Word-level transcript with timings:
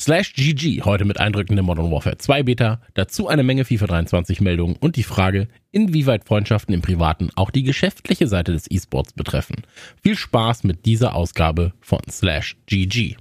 Slash 0.00 0.34
GG 0.34 0.82
heute 0.84 1.04
mit 1.04 1.18
Eindrücken 1.18 1.56
der 1.56 1.62
Modern 1.62 1.90
Warfare 1.90 2.18
2 2.18 2.42
Beta, 2.42 2.80
dazu 2.94 3.28
eine 3.28 3.42
Menge 3.42 3.64
FIFA 3.64 3.86
23 3.86 4.40
Meldungen 4.40 4.76
und 4.76 4.96
die 4.96 5.02
Frage, 5.02 5.48
inwieweit 5.70 6.24
Freundschaften 6.24 6.74
im 6.74 6.82
Privaten 6.82 7.30
auch 7.36 7.50
die 7.50 7.62
geschäftliche 7.62 8.26
Seite 8.26 8.52
des 8.52 8.70
E-Sports 8.70 9.12
betreffen. 9.12 9.62
Viel 10.02 10.16
Spaß 10.16 10.64
mit 10.64 10.84
dieser 10.84 11.14
Ausgabe 11.14 11.72
von 11.80 12.00
Slash 12.10 12.56
GG. 12.66 13.16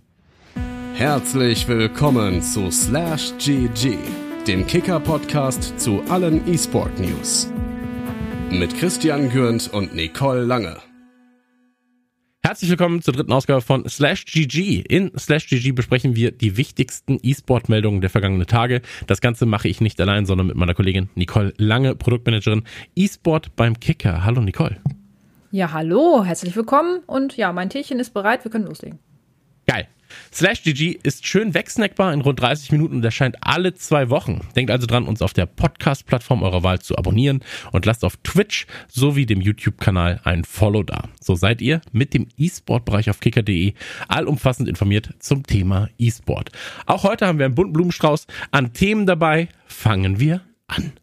Herzlich 0.95 1.67
willkommen 1.67 2.41
zu 2.41 2.69
Slash 2.69 3.33
GG, 3.37 3.97
dem 4.47 4.67
Kicker-Podcast 4.67 5.79
zu 5.79 6.01
allen 6.09 6.45
E-Sport 6.51 6.99
News. 6.99 7.49
Mit 8.49 8.77
Christian 8.77 9.29
Gürnt 9.29 9.71
und 9.71 9.95
Nicole 9.95 10.43
Lange. 10.43 10.77
Herzlich 12.45 12.69
willkommen 12.69 13.01
zur 13.01 13.13
dritten 13.13 13.31
Ausgabe 13.31 13.61
von 13.61 13.87
Slash 13.87 14.25
GG. 14.25 14.81
In 14.89 15.17
Slash 15.17 15.47
GG 15.47 15.71
besprechen 15.71 16.17
wir 16.17 16.31
die 16.31 16.57
wichtigsten 16.57 17.17
E-Sport-Meldungen 17.23 18.01
der 18.01 18.09
vergangenen 18.09 18.45
Tage. 18.45 18.81
Das 19.07 19.21
Ganze 19.21 19.45
mache 19.45 19.69
ich 19.69 19.79
nicht 19.79 19.99
allein, 20.01 20.25
sondern 20.25 20.47
mit 20.47 20.57
meiner 20.57 20.73
Kollegin 20.73 21.09
Nicole 21.15 21.53
Lange, 21.55 21.95
Produktmanagerin 21.95 22.63
E-Sport 22.97 23.55
beim 23.55 23.79
Kicker. 23.79 24.25
Hallo 24.25 24.41
Nicole. 24.41 24.75
Ja, 25.51 25.71
hallo, 25.71 26.25
herzlich 26.25 26.53
willkommen 26.53 26.99
und 27.07 27.37
ja, 27.37 27.53
mein 27.53 27.69
Teechen 27.69 28.01
ist 28.01 28.13
bereit, 28.13 28.43
wir 28.43 28.51
können 28.51 28.65
loslegen. 28.65 28.99
Geil. 29.65 29.87
Slash 30.31 30.63
GG 30.63 30.99
ist 31.03 31.27
schön 31.27 31.53
wegsnackbar 31.53 32.13
in 32.13 32.21
rund 32.21 32.39
30 32.39 32.71
Minuten 32.71 32.95
und 32.95 33.05
erscheint 33.05 33.37
alle 33.41 33.73
zwei 33.73 34.09
Wochen. 34.09 34.41
Denkt 34.55 34.71
also 34.71 34.87
dran, 34.87 35.07
uns 35.07 35.21
auf 35.21 35.33
der 35.33 35.45
Podcast-Plattform 35.45 36.43
eurer 36.43 36.63
Wahl 36.63 36.79
zu 36.79 36.97
abonnieren 36.97 37.43
und 37.71 37.85
lasst 37.85 38.03
auf 38.03 38.17
Twitch 38.17 38.65
sowie 38.87 39.25
dem 39.25 39.41
YouTube-Kanal 39.41 40.21
ein 40.23 40.43
Follow 40.43 40.83
da. 40.83 41.09
So 41.19 41.35
seid 41.35 41.61
ihr 41.61 41.81
mit 41.91 42.13
dem 42.13 42.27
E-Sport-Bereich 42.37 43.09
auf 43.09 43.19
kicker.de 43.19 43.73
allumfassend 44.07 44.67
informiert 44.67 45.09
zum 45.19 45.43
Thema 45.43 45.89
E-Sport. 45.97 46.51
Auch 46.85 47.03
heute 47.03 47.27
haben 47.27 47.39
wir 47.39 47.45
einen 47.45 47.55
bunten 47.55 47.73
Blumenstrauß 47.73 48.27
an 48.51 48.73
Themen 48.73 49.05
dabei. 49.05 49.49
Fangen 49.65 50.19
wir 50.19 50.41
an. 50.67 50.93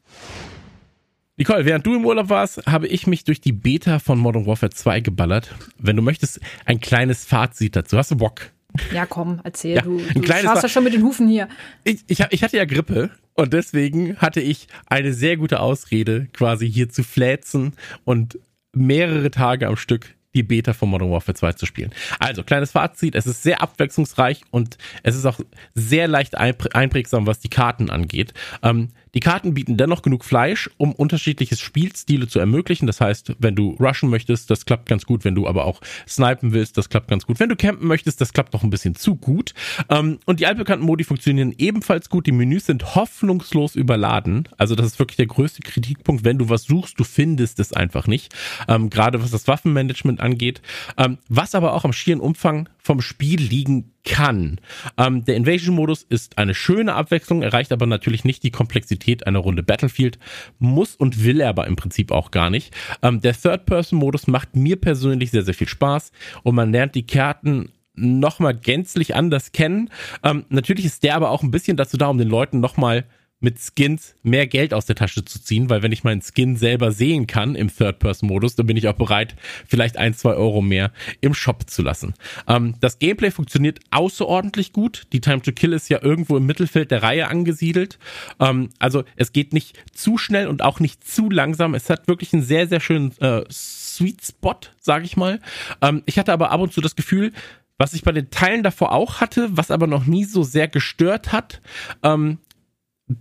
Nicole, 1.40 1.64
während 1.64 1.86
du 1.86 1.94
im 1.94 2.04
Urlaub 2.04 2.28
warst, 2.28 2.66
habe 2.66 2.86
ich 2.86 3.06
mich 3.06 3.24
durch 3.24 3.40
die 3.40 3.52
Beta 3.52 3.98
von 3.98 4.18
Modern 4.18 4.44
Warfare 4.44 4.68
2 4.68 5.00
geballert. 5.00 5.54
Wenn 5.78 5.96
du 5.96 6.02
möchtest, 6.02 6.38
ein 6.66 6.80
kleines 6.80 7.24
Fazit 7.24 7.76
dazu. 7.76 7.96
Hast 7.96 8.10
du 8.10 8.16
Bock? 8.16 8.50
Ja, 8.92 9.06
komm, 9.06 9.40
erzähl. 9.44 9.76
Ja, 9.76 9.82
du 9.82 9.98
du 9.98 10.22
schaust 10.26 10.62
ja 10.62 10.68
schon 10.68 10.84
mit 10.84 10.92
den 10.92 11.02
Hufen 11.02 11.28
hier. 11.28 11.48
Ich, 11.84 12.04
ich, 12.06 12.20
ich 12.30 12.42
hatte 12.42 12.56
ja 12.56 12.64
Grippe 12.64 13.10
und 13.34 13.52
deswegen 13.52 14.16
hatte 14.16 14.40
ich 14.40 14.68
eine 14.86 15.12
sehr 15.12 15.36
gute 15.36 15.60
Ausrede, 15.60 16.28
quasi 16.32 16.70
hier 16.70 16.88
zu 16.88 17.02
fläzen 17.02 17.74
und 18.04 18.38
mehrere 18.72 19.30
Tage 19.30 19.66
am 19.66 19.76
Stück 19.76 20.14
die 20.34 20.42
Beta 20.42 20.72
von 20.72 20.88
Modern 20.88 21.10
Warfare 21.10 21.34
2 21.34 21.54
zu 21.54 21.66
spielen. 21.66 21.90
Also, 22.18 22.44
kleines 22.44 22.72
Fazit, 22.72 23.14
es 23.14 23.26
ist 23.26 23.42
sehr 23.42 23.62
abwechslungsreich 23.62 24.42
und 24.50 24.78
es 25.02 25.16
ist 25.16 25.26
auch 25.26 25.40
sehr 25.74 26.06
leicht 26.06 26.36
einprägsam, 26.36 27.26
was 27.26 27.40
die 27.40 27.48
Karten 27.48 27.90
angeht. 27.90 28.32
Ähm, 28.62 28.90
die 29.14 29.20
Karten 29.20 29.54
bieten 29.54 29.76
dennoch 29.76 30.02
genug 30.02 30.24
Fleisch, 30.24 30.70
um 30.76 30.92
unterschiedliche 30.92 31.56
Spielstile 31.56 32.28
zu 32.28 32.38
ermöglichen. 32.38 32.86
Das 32.86 33.00
heißt, 33.00 33.36
wenn 33.38 33.54
du 33.54 33.76
rushen 33.80 34.10
möchtest, 34.10 34.50
das 34.50 34.64
klappt 34.64 34.88
ganz 34.88 35.06
gut. 35.06 35.24
Wenn 35.24 35.34
du 35.34 35.46
aber 35.46 35.64
auch 35.64 35.80
snipen 36.08 36.52
willst, 36.52 36.76
das 36.76 36.88
klappt 36.88 37.08
ganz 37.08 37.26
gut. 37.26 37.40
Wenn 37.40 37.48
du 37.48 37.56
campen 37.56 37.86
möchtest, 37.86 38.20
das 38.20 38.32
klappt 38.32 38.52
noch 38.52 38.62
ein 38.62 38.70
bisschen 38.70 38.94
zu 38.94 39.16
gut. 39.16 39.54
Ähm, 39.88 40.18
und 40.26 40.40
die 40.40 40.46
altbekannten 40.46 40.86
Modi 40.86 41.04
funktionieren 41.04 41.54
ebenfalls 41.58 42.08
gut. 42.08 42.26
Die 42.26 42.32
Menüs 42.32 42.66
sind 42.66 42.94
hoffnungslos 42.94 43.74
überladen. 43.74 44.48
Also 44.56 44.74
das 44.74 44.86
ist 44.86 44.98
wirklich 44.98 45.16
der 45.16 45.26
größte 45.26 45.62
Kritikpunkt. 45.62 46.24
Wenn 46.24 46.38
du 46.38 46.48
was 46.48 46.64
suchst, 46.64 46.98
du 46.98 47.04
findest 47.04 47.60
es 47.60 47.72
einfach 47.72 48.06
nicht. 48.06 48.34
Ähm, 48.68 48.90
gerade 48.90 49.22
was 49.22 49.30
das 49.30 49.48
Waffenmanagement 49.48 50.20
angeht. 50.20 50.62
Ähm, 50.96 51.18
was 51.28 51.54
aber 51.54 51.74
auch 51.74 51.84
am 51.84 51.92
schieren 51.92 52.20
Umfang 52.20 52.68
vom 52.78 53.00
Spiel 53.00 53.40
liegen 53.40 53.92
kann. 54.04 54.60
Ähm, 54.96 55.24
der 55.24 55.36
Invasion-Modus 55.36 56.02
ist 56.02 56.38
eine 56.38 56.54
schöne 56.54 56.94
Abwechslung, 56.94 57.42
erreicht 57.42 57.72
aber 57.72 57.86
natürlich 57.86 58.24
nicht 58.24 58.42
die 58.42 58.50
Komplexität 58.50 59.26
einer 59.26 59.40
Runde 59.40 59.62
Battlefield, 59.62 60.18
muss 60.58 60.96
und 60.96 61.24
will 61.24 61.40
er 61.40 61.50
aber 61.50 61.66
im 61.66 61.76
Prinzip 61.76 62.10
auch 62.10 62.30
gar 62.30 62.50
nicht. 62.50 62.74
Ähm, 63.02 63.20
der 63.20 63.34
Third-Person-Modus 63.34 64.26
macht 64.26 64.56
mir 64.56 64.76
persönlich 64.80 65.30
sehr, 65.30 65.42
sehr 65.42 65.54
viel 65.54 65.68
Spaß 65.68 66.12
und 66.42 66.54
man 66.54 66.72
lernt 66.72 66.94
die 66.94 67.06
Karten 67.06 67.70
nochmal 67.94 68.54
gänzlich 68.54 69.14
anders 69.14 69.52
kennen. 69.52 69.90
Ähm, 70.22 70.44
natürlich 70.48 70.86
ist 70.86 71.02
der 71.02 71.16
aber 71.16 71.30
auch 71.30 71.42
ein 71.42 71.50
bisschen 71.50 71.76
dazu 71.76 71.96
da, 71.96 72.06
um 72.06 72.18
den 72.18 72.28
Leuten 72.28 72.60
nochmal 72.60 73.04
mit 73.40 73.58
Skins 73.58 74.14
mehr 74.22 74.46
Geld 74.46 74.74
aus 74.74 74.86
der 74.86 74.96
Tasche 74.96 75.24
zu 75.24 75.42
ziehen, 75.42 75.70
weil 75.70 75.82
wenn 75.82 75.92
ich 75.92 76.04
meinen 76.04 76.22
Skin 76.22 76.56
selber 76.56 76.92
sehen 76.92 77.26
kann 77.26 77.54
im 77.54 77.74
Third-Person-Modus, 77.74 78.54
dann 78.54 78.66
bin 78.66 78.76
ich 78.76 78.86
auch 78.86 78.94
bereit, 78.94 79.34
vielleicht 79.66 79.96
ein, 79.96 80.14
zwei 80.14 80.34
Euro 80.34 80.60
mehr 80.60 80.92
im 81.22 81.32
Shop 81.32 81.68
zu 81.68 81.82
lassen. 81.82 82.14
Ähm, 82.46 82.74
das 82.80 82.98
Gameplay 82.98 83.30
funktioniert 83.30 83.80
außerordentlich 83.90 84.72
gut. 84.72 85.06
Die 85.12 85.20
Time 85.20 85.40
to 85.40 85.52
Kill 85.52 85.72
ist 85.72 85.88
ja 85.88 86.02
irgendwo 86.02 86.36
im 86.36 86.46
Mittelfeld 86.46 86.90
der 86.90 87.02
Reihe 87.02 87.28
angesiedelt. 87.28 87.98
Ähm, 88.38 88.68
also 88.78 89.04
es 89.16 89.32
geht 89.32 89.54
nicht 89.54 89.78
zu 89.92 90.18
schnell 90.18 90.46
und 90.46 90.62
auch 90.62 90.78
nicht 90.78 91.06
zu 91.06 91.30
langsam. 91.30 91.74
Es 91.74 91.88
hat 91.88 92.08
wirklich 92.08 92.34
einen 92.34 92.42
sehr, 92.42 92.68
sehr 92.68 92.80
schönen 92.80 93.16
äh, 93.20 93.44
Sweet 93.50 94.22
Spot, 94.22 94.56
sage 94.80 95.06
ich 95.06 95.16
mal. 95.16 95.40
Ähm, 95.80 96.02
ich 96.04 96.18
hatte 96.18 96.32
aber 96.32 96.50
ab 96.50 96.60
und 96.60 96.74
zu 96.74 96.82
das 96.82 96.94
Gefühl, 96.94 97.32
was 97.78 97.94
ich 97.94 98.02
bei 98.02 98.12
den 98.12 98.30
Teilen 98.30 98.62
davor 98.62 98.92
auch 98.92 99.22
hatte, 99.22 99.48
was 99.56 99.70
aber 99.70 99.86
noch 99.86 100.04
nie 100.04 100.24
so 100.24 100.42
sehr 100.42 100.68
gestört 100.68 101.32
hat, 101.32 101.62
ähm, 102.02 102.38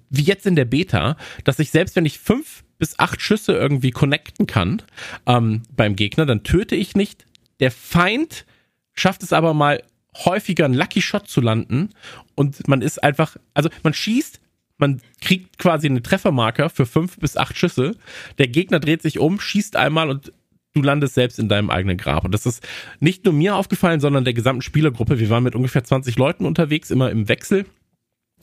wie 0.10 0.24
jetzt 0.24 0.46
in 0.46 0.56
der 0.56 0.66
Beta, 0.66 1.18
dass 1.44 1.60
ich 1.60 1.72
selbst 1.72 1.96
wenn 1.96 2.06
ich 2.06 2.20
fünf 2.20 2.64
bis 2.78 2.98
acht 2.98 3.22
Schüsse 3.22 3.54
irgendwie 3.54 3.92
connecten 3.92 4.48
kann 4.48 4.82
ähm, 5.26 5.64
beim 5.76 5.96
Gegner, 5.96 6.26
dann 6.26 6.44
töte 6.44 6.76
ich 6.76 6.96
nicht. 6.96 7.26
Der 7.60 7.72
Feind 7.72 8.46
schafft 8.94 9.24
es 9.24 9.34
aber 9.34 9.54
mal 9.54 9.84
häufiger 10.16 10.66
einen 10.66 10.74
Lucky 10.74 11.02
Shot 11.02 11.28
zu 11.28 11.42
landen 11.42 11.90
und 12.36 12.68
man 12.68 12.82
ist 12.82 13.04
einfach, 13.04 13.38
also 13.54 13.70
man 13.84 13.94
schießt, 13.94 14.40
man 14.78 15.02
kriegt 15.22 15.60
quasi 15.60 15.88
eine 15.88 16.02
Treffermarker 16.02 16.70
für 16.70 16.86
fünf 16.86 17.20
bis 17.20 17.38
acht 17.38 17.58
Schüsse. 17.58 17.96
Der 18.38 18.48
Gegner 18.48 18.80
dreht 18.80 19.02
sich 19.02 19.20
um, 19.20 19.40
schießt 19.40 19.76
einmal 19.76 20.10
und 20.10 20.32
du 20.74 20.82
landest 20.82 21.16
selbst 21.16 21.38
in 21.38 21.50
deinem 21.50 21.70
eigenen 21.70 21.98
Grab. 21.98 22.24
Und 22.24 22.34
das 22.34 22.46
ist 22.46 22.66
nicht 23.00 23.26
nur 23.26 23.34
mir 23.34 23.56
aufgefallen, 23.56 24.00
sondern 24.00 24.24
der 24.24 24.34
gesamten 24.34 24.62
Spielergruppe. 24.62 25.20
Wir 25.20 25.30
waren 25.30 25.44
mit 25.44 25.56
ungefähr 25.56 25.84
20 25.84 26.18
Leuten 26.18 26.46
unterwegs, 26.46 26.92
immer 26.92 27.12
im 27.12 27.28
Wechsel. 27.28 27.66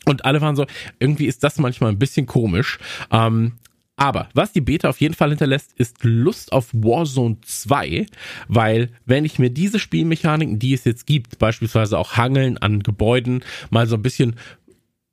Und 0.07 0.25
alle 0.25 0.41
waren 0.41 0.57
so, 0.57 0.67
irgendwie 0.99 1.27
ist 1.27 1.45
das 1.45 1.59
manchmal 1.59 1.91
ein 1.91 1.99
bisschen 1.99 2.27
komisch. 2.27 2.79
Ähm, 3.11 3.53
aber 3.97 4.29
was 4.35 4.53
die 4.53 4.61
Beta 4.61 4.89
auf 4.89 5.01
jeden 5.01 5.15
Fall 5.15 5.31
hinterlässt, 5.31 5.73
ist 5.77 6.05
Lust 6.05 6.53
auf 6.53 6.69
Warzone 6.73 7.39
2, 7.43 8.07
weil 8.47 8.91
wenn 9.07 9.25
ich 9.25 9.39
mir 9.39 9.51
diese 9.51 9.79
Spielmechaniken, 9.79 10.59
die 10.59 10.75
es 10.75 10.85
jetzt 10.85 11.07
gibt, 11.07 11.39
beispielsweise 11.39 11.99
auch 11.99 12.17
Hangeln 12.17 12.59
an 12.59 12.83
Gebäuden, 12.83 13.43
mal 13.71 13.87
so 13.87 13.97
ein 13.97 14.03
bisschen 14.03 14.37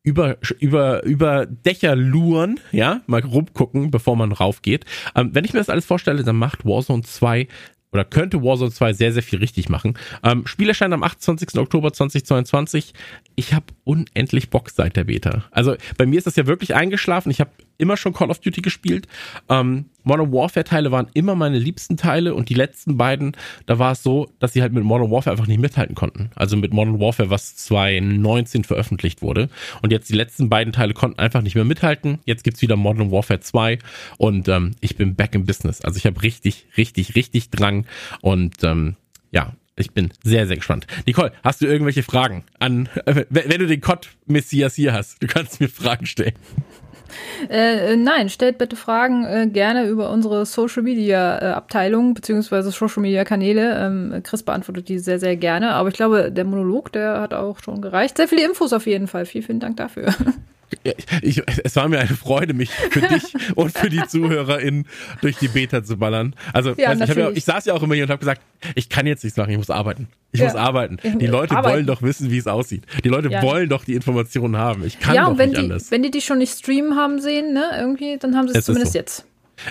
über, 0.04 0.38
über, 0.60 1.04
über 1.06 1.46
Dächer 1.46 1.96
luren, 1.96 2.60
ja, 2.74 3.02
mal 3.08 3.22
rumgucken, 3.22 3.90
bevor 3.90 4.18
man 4.18 4.34
raufgeht. 4.34 4.86
Ähm, 5.16 5.30
wenn 5.34 5.46
ich 5.46 5.54
mir 5.54 5.60
das 5.60 5.70
alles 5.70 5.86
vorstelle, 5.86 6.26
dann 6.26 6.36
macht 6.36 6.66
Warzone 6.66 7.04
2 7.04 7.48
oder 7.94 8.04
könnte 8.04 8.42
Warzone 8.44 8.72
2 8.72 8.94
sehr, 8.94 9.14
sehr 9.14 9.24
viel 9.24 9.40
richtig 9.40 9.70
machen. 9.70 9.98
Ähm, 10.24 10.46
Spiel 10.48 10.68
erscheint 10.68 10.94
am 10.94 11.04
28. 11.04 11.58
Oktober 11.58 11.94
2022. 11.94 12.94
Ich 13.36 13.54
habe 13.54 13.66
unendlich 13.84 14.50
Bock 14.50 14.70
seit 14.70 14.96
der 14.96 15.06
Beta. 15.06 15.46
Also 15.52 15.76
bei 15.98 16.06
mir 16.06 16.18
ist 16.18 16.28
das 16.28 16.36
ja 16.36 16.48
wirklich 16.48 16.76
eingeschlafen. 16.76 17.30
Ich 17.30 17.40
habe 17.40 17.52
immer 17.78 17.98
schon 17.98 18.14
Call 18.14 18.32
of 18.32 18.40
Duty 18.40 18.62
gespielt. 18.62 19.08
Ähm, 19.50 19.86
Modern 20.04 20.32
Warfare 20.32 20.64
Teile 20.64 20.92
waren 20.92 21.08
immer 21.14 21.36
meine 21.36 21.60
liebsten 21.60 21.98
Teile 21.98 22.36
und 22.36 22.50
die 22.50 22.54
letzten 22.54 22.98
beiden, 22.98 23.36
da 23.66 23.80
war 23.80 23.94
es 23.94 24.04
so, 24.04 24.30
dass 24.40 24.54
sie 24.54 24.62
halt 24.62 24.74
mit 24.74 24.84
Modern 24.84 25.12
Warfare 25.12 25.34
einfach 25.34 25.48
nicht 25.48 25.60
mithalten 25.60 25.96
konnten. 25.96 26.30
Also 26.36 26.58
mit 26.58 26.74
Modern 26.74 27.00
Warfare, 27.00 27.30
was 27.30 27.56
2019 27.56 28.64
veröffentlicht 28.64 29.22
wurde. 29.22 29.50
Und 29.82 29.92
jetzt 29.92 30.10
die 30.10 30.16
letzten 30.16 30.50
beiden 30.50 30.74
Teile 30.74 30.94
konnten 30.94 31.20
einfach 31.20 31.42
nicht 31.42 31.56
mehr 31.56 31.66
mithalten. 31.66 32.20
Jetzt 32.26 32.44
gibt's 32.44 32.62
wieder 32.62 32.76
Modern 32.76 33.12
Warfare 33.12 33.40
2 33.40 33.80
und 34.18 34.48
ähm, 34.48 34.72
ich 34.82 34.96
bin 34.96 35.16
back 35.16 35.36
in 35.36 35.46
Business. 35.46 35.82
Also 35.82 35.98
ich 35.98 36.06
habe 36.06 36.22
richtig, 36.22 36.66
richtig, 36.78 37.16
richtig 37.16 37.50
Drang 37.50 37.86
und 38.22 38.64
ähm, 38.64 38.96
ja, 39.32 39.54
ich 39.76 39.92
bin 39.92 40.12
sehr, 40.24 40.46
sehr 40.48 40.58
gespannt. 40.58 40.86
Nicole, 41.08 41.32
hast 41.44 41.62
du 41.62 41.66
irgendwelche 41.66 42.04
Fragen 42.04 42.44
an, 42.60 42.90
wenn 43.06 43.60
du 43.60 43.68
den 43.68 43.82
COD-Messias 43.82 44.76
hier 44.76 44.94
hast? 44.94 45.22
Du 45.22 45.28
kannst 45.28 45.60
mir 45.60 45.70
Fragen 45.70 46.06
stellen. 46.06 46.36
Äh, 47.50 47.96
nein, 47.96 48.30
stellt 48.30 48.58
bitte 48.58 48.76
Fragen 48.76 49.26
äh, 49.26 49.48
gerne 49.48 49.88
über 49.88 50.10
unsere 50.10 50.46
Social 50.46 50.84
Media 50.84 51.40
äh, 51.40 51.46
Abteilung 51.54 52.14
beziehungsweise 52.14 52.72
Social 52.72 53.02
Media 53.02 53.24
Kanäle. 53.24 53.78
Ähm, 53.78 54.22
Chris 54.24 54.44
beantwortet 54.44 54.90
die 54.90 55.00
sehr, 55.00 55.20
sehr 55.20 55.36
gerne. 55.36 55.72
Aber 55.72 55.90
ich 55.90 55.96
glaube, 55.96 56.32
der 56.32 56.46
Monolog, 56.46 56.92
der 56.92 57.22
hat 57.22 57.34
auch 57.34 57.60
schon 57.60 57.82
gereicht. 57.82 58.18
Sehr 58.18 58.28
viele 58.28 58.46
Infos 58.46 58.74
auf 58.74 58.86
jeden 58.86 59.08
Fall. 59.08 59.26
Vielen, 59.26 59.46
vielen 59.46 59.60
Dank 59.60 59.78
dafür. 59.78 60.14
Ich, 61.22 61.42
es 61.64 61.76
war 61.76 61.88
mir 61.88 62.00
eine 62.00 62.16
Freude, 62.16 62.54
mich 62.54 62.70
für 62.70 63.02
dich 63.02 63.34
und 63.56 63.78
für 63.78 63.90
die 63.90 64.04
ZuhörerInnen 64.06 64.88
durch 65.22 65.38
die 65.38 65.48
Beta 65.48 65.84
zu 65.84 65.98
ballern. 65.98 66.36
Also 66.54 66.72
ja, 66.72 66.90
weißt, 66.90 67.10
ich, 67.10 67.16
ja, 67.16 67.30
ich, 67.32 67.46
saß 67.46 67.66
ja 67.66 67.74
auch 67.74 67.84
immer 67.84 67.96
hier 67.96 68.06
und 68.06 68.10
habe 68.10 68.20
gesagt, 68.20 68.42
ich 68.76 68.90
kann 68.90 69.06
jetzt 69.06 69.24
nichts 69.24 69.38
machen, 69.38 69.52
ich 69.52 69.58
muss 69.58 69.70
arbeiten. 69.70 70.08
Ich 70.32 70.40
ja. 70.40 70.48
muss 70.48 70.56
arbeiten. 70.56 70.98
Die 71.04 71.28
Leute 71.28 71.56
arbeiten. 71.56 71.76
wollen 71.76 71.86
doch 71.86 72.02
wissen, 72.02 72.32
wie 72.32 72.38
es 72.38 72.48
aussieht. 72.48 72.84
Die 73.04 73.10
Leute 73.10 73.30
ja. 73.30 73.42
wollen 73.42 73.70
doch 73.70 73.86
die 73.86 73.94
Informationen 73.94 74.58
haben. 74.58 74.84
Ich 74.86 75.00
kann 75.00 75.16
ja, 75.16 75.30
doch 75.30 75.38
nicht 75.38 75.54
die, 75.54 75.58
anders. 75.58 75.92
Wenn 75.92 76.04
die 76.04 76.12
die 76.12 76.22
schon 76.22 76.40
nicht 76.40 76.58
streamen 76.58 76.96
haben 76.96 77.22
sehen, 77.22 77.54
ne, 77.54 77.66
irgendwie, 77.78 78.18
dann 78.18 78.36
haben 78.36 78.48
sie 78.48 78.54
es, 78.54 78.60
es 78.60 78.66
zumindest 78.66 78.94
so. 78.94 79.00
jetzt. 79.00 79.26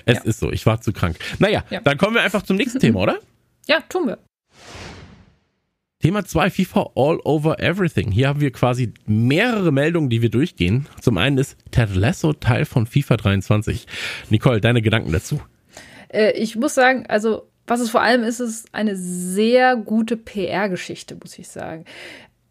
Es 0.04 0.24
ist 0.24 0.40
so, 0.40 0.52
ich 0.52 0.64
war 0.66 0.80
zu 0.80 0.92
krank. 0.92 1.16
Naja, 1.38 1.64
dann 1.84 1.98
kommen 1.98 2.14
wir 2.14 2.22
einfach 2.22 2.42
zum 2.42 2.56
nächsten 2.56 2.78
Thema, 2.78 3.00
oder? 3.02 3.18
Ja, 3.66 3.80
tun 3.88 4.06
wir. 4.06 4.18
Thema 6.02 6.24
2, 6.24 6.50
FIFA 6.50 6.90
All 6.96 7.20
Over 7.22 7.60
Everything. 7.60 8.10
Hier 8.10 8.26
haben 8.26 8.40
wir 8.40 8.50
quasi 8.50 8.92
mehrere 9.06 9.70
Meldungen, 9.70 10.10
die 10.10 10.20
wir 10.20 10.30
durchgehen. 10.30 10.88
Zum 11.00 11.16
einen 11.16 11.38
ist 11.38 11.56
Ted 11.70 11.94
Lasso 11.94 12.32
Teil 12.32 12.64
von 12.64 12.86
FIFA 12.86 13.18
23. 13.18 13.86
Nicole, 14.28 14.60
deine 14.60 14.82
Gedanken 14.82 15.12
dazu? 15.12 15.40
Äh, 16.08 16.32
ich 16.32 16.56
muss 16.56 16.74
sagen, 16.74 17.06
also 17.06 17.48
was 17.68 17.78
es 17.78 17.90
vor 17.90 18.02
allem 18.02 18.24
ist, 18.24 18.40
ist 18.40 18.66
eine 18.74 18.96
sehr 18.96 19.76
gute 19.76 20.16
PR-Geschichte, 20.16 21.16
muss 21.22 21.38
ich 21.38 21.46
sagen. 21.46 21.84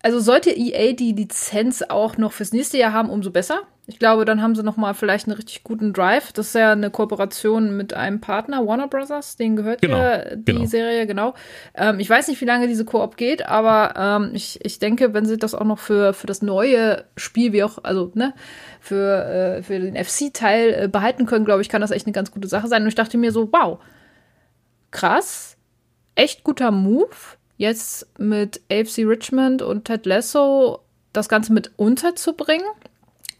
Also 0.03 0.19
sollte 0.19 0.49
EA 0.51 0.93
die 0.93 1.13
Lizenz 1.13 1.83
auch 1.83 2.17
noch 2.17 2.31
fürs 2.31 2.53
nächste 2.53 2.77
Jahr 2.77 2.93
haben, 2.93 3.09
umso 3.09 3.31
besser. 3.31 3.61
Ich 3.87 3.99
glaube, 3.99 4.25
dann 4.25 4.41
haben 4.41 4.55
sie 4.55 4.63
noch 4.63 4.77
mal 4.77 4.93
vielleicht 4.93 5.27
einen 5.27 5.35
richtig 5.35 5.63
guten 5.63 5.91
Drive. 5.91 6.31
Das 6.31 6.47
ist 6.47 6.55
ja 6.55 6.71
eine 6.71 6.91
Kooperation 6.91 7.75
mit 7.75 7.93
einem 7.93 8.21
Partner, 8.21 8.65
Warner 8.65 8.87
Brothers, 8.87 9.35
denen 9.35 9.55
gehört 9.55 9.81
genau, 9.81 9.97
ja 9.97 10.35
die 10.35 10.53
genau. 10.53 10.65
Serie, 10.65 11.05
genau. 11.07 11.33
Ähm, 11.75 11.99
ich 11.99 12.09
weiß 12.09 12.27
nicht, 12.27 12.39
wie 12.41 12.45
lange 12.45 12.67
diese 12.67 12.85
Koop 12.85 13.17
geht, 13.17 13.45
aber 13.45 13.93
ähm, 13.97 14.31
ich, 14.33 14.63
ich 14.63 14.79
denke, 14.79 15.13
wenn 15.13 15.25
sie 15.25 15.37
das 15.37 15.55
auch 15.55 15.65
noch 15.65 15.79
für, 15.79 16.13
für 16.13 16.27
das 16.27 16.41
neue 16.41 17.03
Spiel, 17.17 17.53
wie 17.53 17.63
auch, 17.63 17.79
also, 17.83 18.11
ne, 18.13 18.33
für, 18.79 19.25
äh, 19.25 19.63
für 19.63 19.79
den 19.79 20.01
FC-Teil 20.01 20.83
äh, 20.83 20.87
behalten 20.87 21.25
können, 21.25 21.45
glaube 21.45 21.61
ich, 21.61 21.69
kann 21.69 21.81
das 21.81 21.91
echt 21.91 22.05
eine 22.05 22.13
ganz 22.13 22.31
gute 22.31 22.47
Sache 22.47 22.67
sein. 22.67 22.83
Und 22.83 22.87
ich 22.87 22.95
dachte 22.95 23.17
mir 23.17 23.31
so, 23.31 23.51
wow, 23.51 23.79
krass, 24.91 25.57
echt 26.15 26.43
guter 26.43 26.71
Move 26.71 27.09
jetzt 27.61 28.07
mit 28.19 28.59
AFC 28.71 29.05
Richmond 29.05 29.61
und 29.61 29.85
Ted 29.85 30.07
Lasso 30.07 30.79
das 31.13 31.29
Ganze 31.29 31.53
mit 31.53 31.71
unterzubringen. 31.77 32.65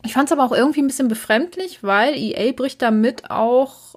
Ich 0.06 0.13
fand 0.13 0.29
es 0.29 0.31
aber 0.31 0.45
auch 0.45 0.56
irgendwie 0.56 0.81
ein 0.81 0.88
bisschen 0.88 1.07
befremdlich, 1.07 1.83
weil 1.83 2.15
EA 2.15 2.51
bricht 2.51 2.83
damit 2.83 3.31
auch 3.31 3.95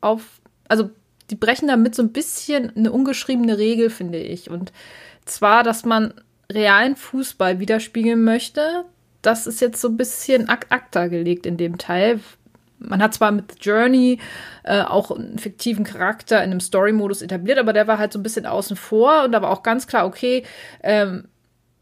auf, 0.00 0.40
also 0.68 0.90
die 1.30 1.34
brechen 1.34 1.66
damit 1.66 1.96
so 1.96 2.02
ein 2.02 2.12
bisschen 2.12 2.76
eine 2.76 2.92
ungeschriebene 2.92 3.58
Regel, 3.58 3.90
finde 3.90 4.18
ich. 4.18 4.50
Und 4.50 4.72
zwar, 5.24 5.64
dass 5.64 5.84
man 5.84 6.14
realen 6.50 6.94
Fußball 6.94 7.58
widerspiegeln 7.58 8.22
möchte. 8.22 8.84
Das 9.20 9.48
ist 9.48 9.60
jetzt 9.60 9.80
so 9.80 9.88
ein 9.88 9.96
bisschen 9.96 10.48
ak 10.48 10.66
acta 10.68 11.08
gelegt 11.08 11.44
in 11.44 11.56
dem 11.56 11.76
Teil, 11.76 12.20
man 12.78 13.02
hat 13.02 13.14
zwar 13.14 13.32
mit 13.32 13.64
Journey 13.64 14.18
äh, 14.64 14.82
auch 14.82 15.10
einen 15.10 15.38
fiktiven 15.38 15.84
Charakter 15.84 16.38
in 16.38 16.50
einem 16.50 16.60
Story-Modus 16.60 17.22
etabliert, 17.22 17.58
aber 17.58 17.72
der 17.72 17.86
war 17.86 17.98
halt 17.98 18.12
so 18.12 18.18
ein 18.18 18.22
bisschen 18.22 18.46
außen 18.46 18.76
vor 18.76 19.24
und 19.24 19.32
da 19.32 19.42
war 19.42 19.50
auch 19.50 19.62
ganz 19.62 19.86
klar, 19.86 20.06
okay, 20.06 20.44
ähm, 20.82 21.28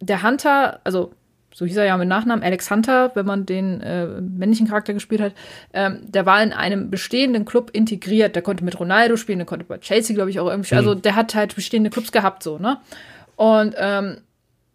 der 0.00 0.22
Hunter, 0.22 0.80
also 0.84 1.12
so 1.54 1.64
hieß 1.64 1.76
er 1.76 1.84
ja 1.84 1.96
mit 1.96 2.08
Nachnamen, 2.08 2.44
Alex 2.44 2.68
Hunter, 2.68 3.12
wenn 3.14 3.26
man 3.26 3.46
den 3.46 3.80
äh, 3.80 4.06
männlichen 4.20 4.66
Charakter 4.66 4.92
gespielt 4.92 5.20
hat, 5.20 5.34
ähm, 5.72 6.00
der 6.02 6.26
war 6.26 6.42
in 6.42 6.52
einem 6.52 6.90
bestehenden 6.90 7.44
Club 7.44 7.70
integriert. 7.72 8.34
Der 8.34 8.42
konnte 8.42 8.64
mit 8.64 8.80
Ronaldo 8.80 9.16
spielen, 9.16 9.38
der 9.38 9.46
konnte 9.46 9.64
bei 9.64 9.78
Chelsea, 9.78 10.16
glaube 10.16 10.30
ich, 10.30 10.40
auch 10.40 10.50
irgendwie. 10.50 10.74
Mhm. 10.74 10.78
Also 10.78 10.94
der 10.96 11.14
hat 11.14 11.36
halt 11.36 11.54
bestehende 11.54 11.90
Clubs 11.90 12.10
gehabt, 12.10 12.42
so, 12.42 12.58
ne? 12.58 12.78
Und 13.36 13.76
ähm, 13.78 14.18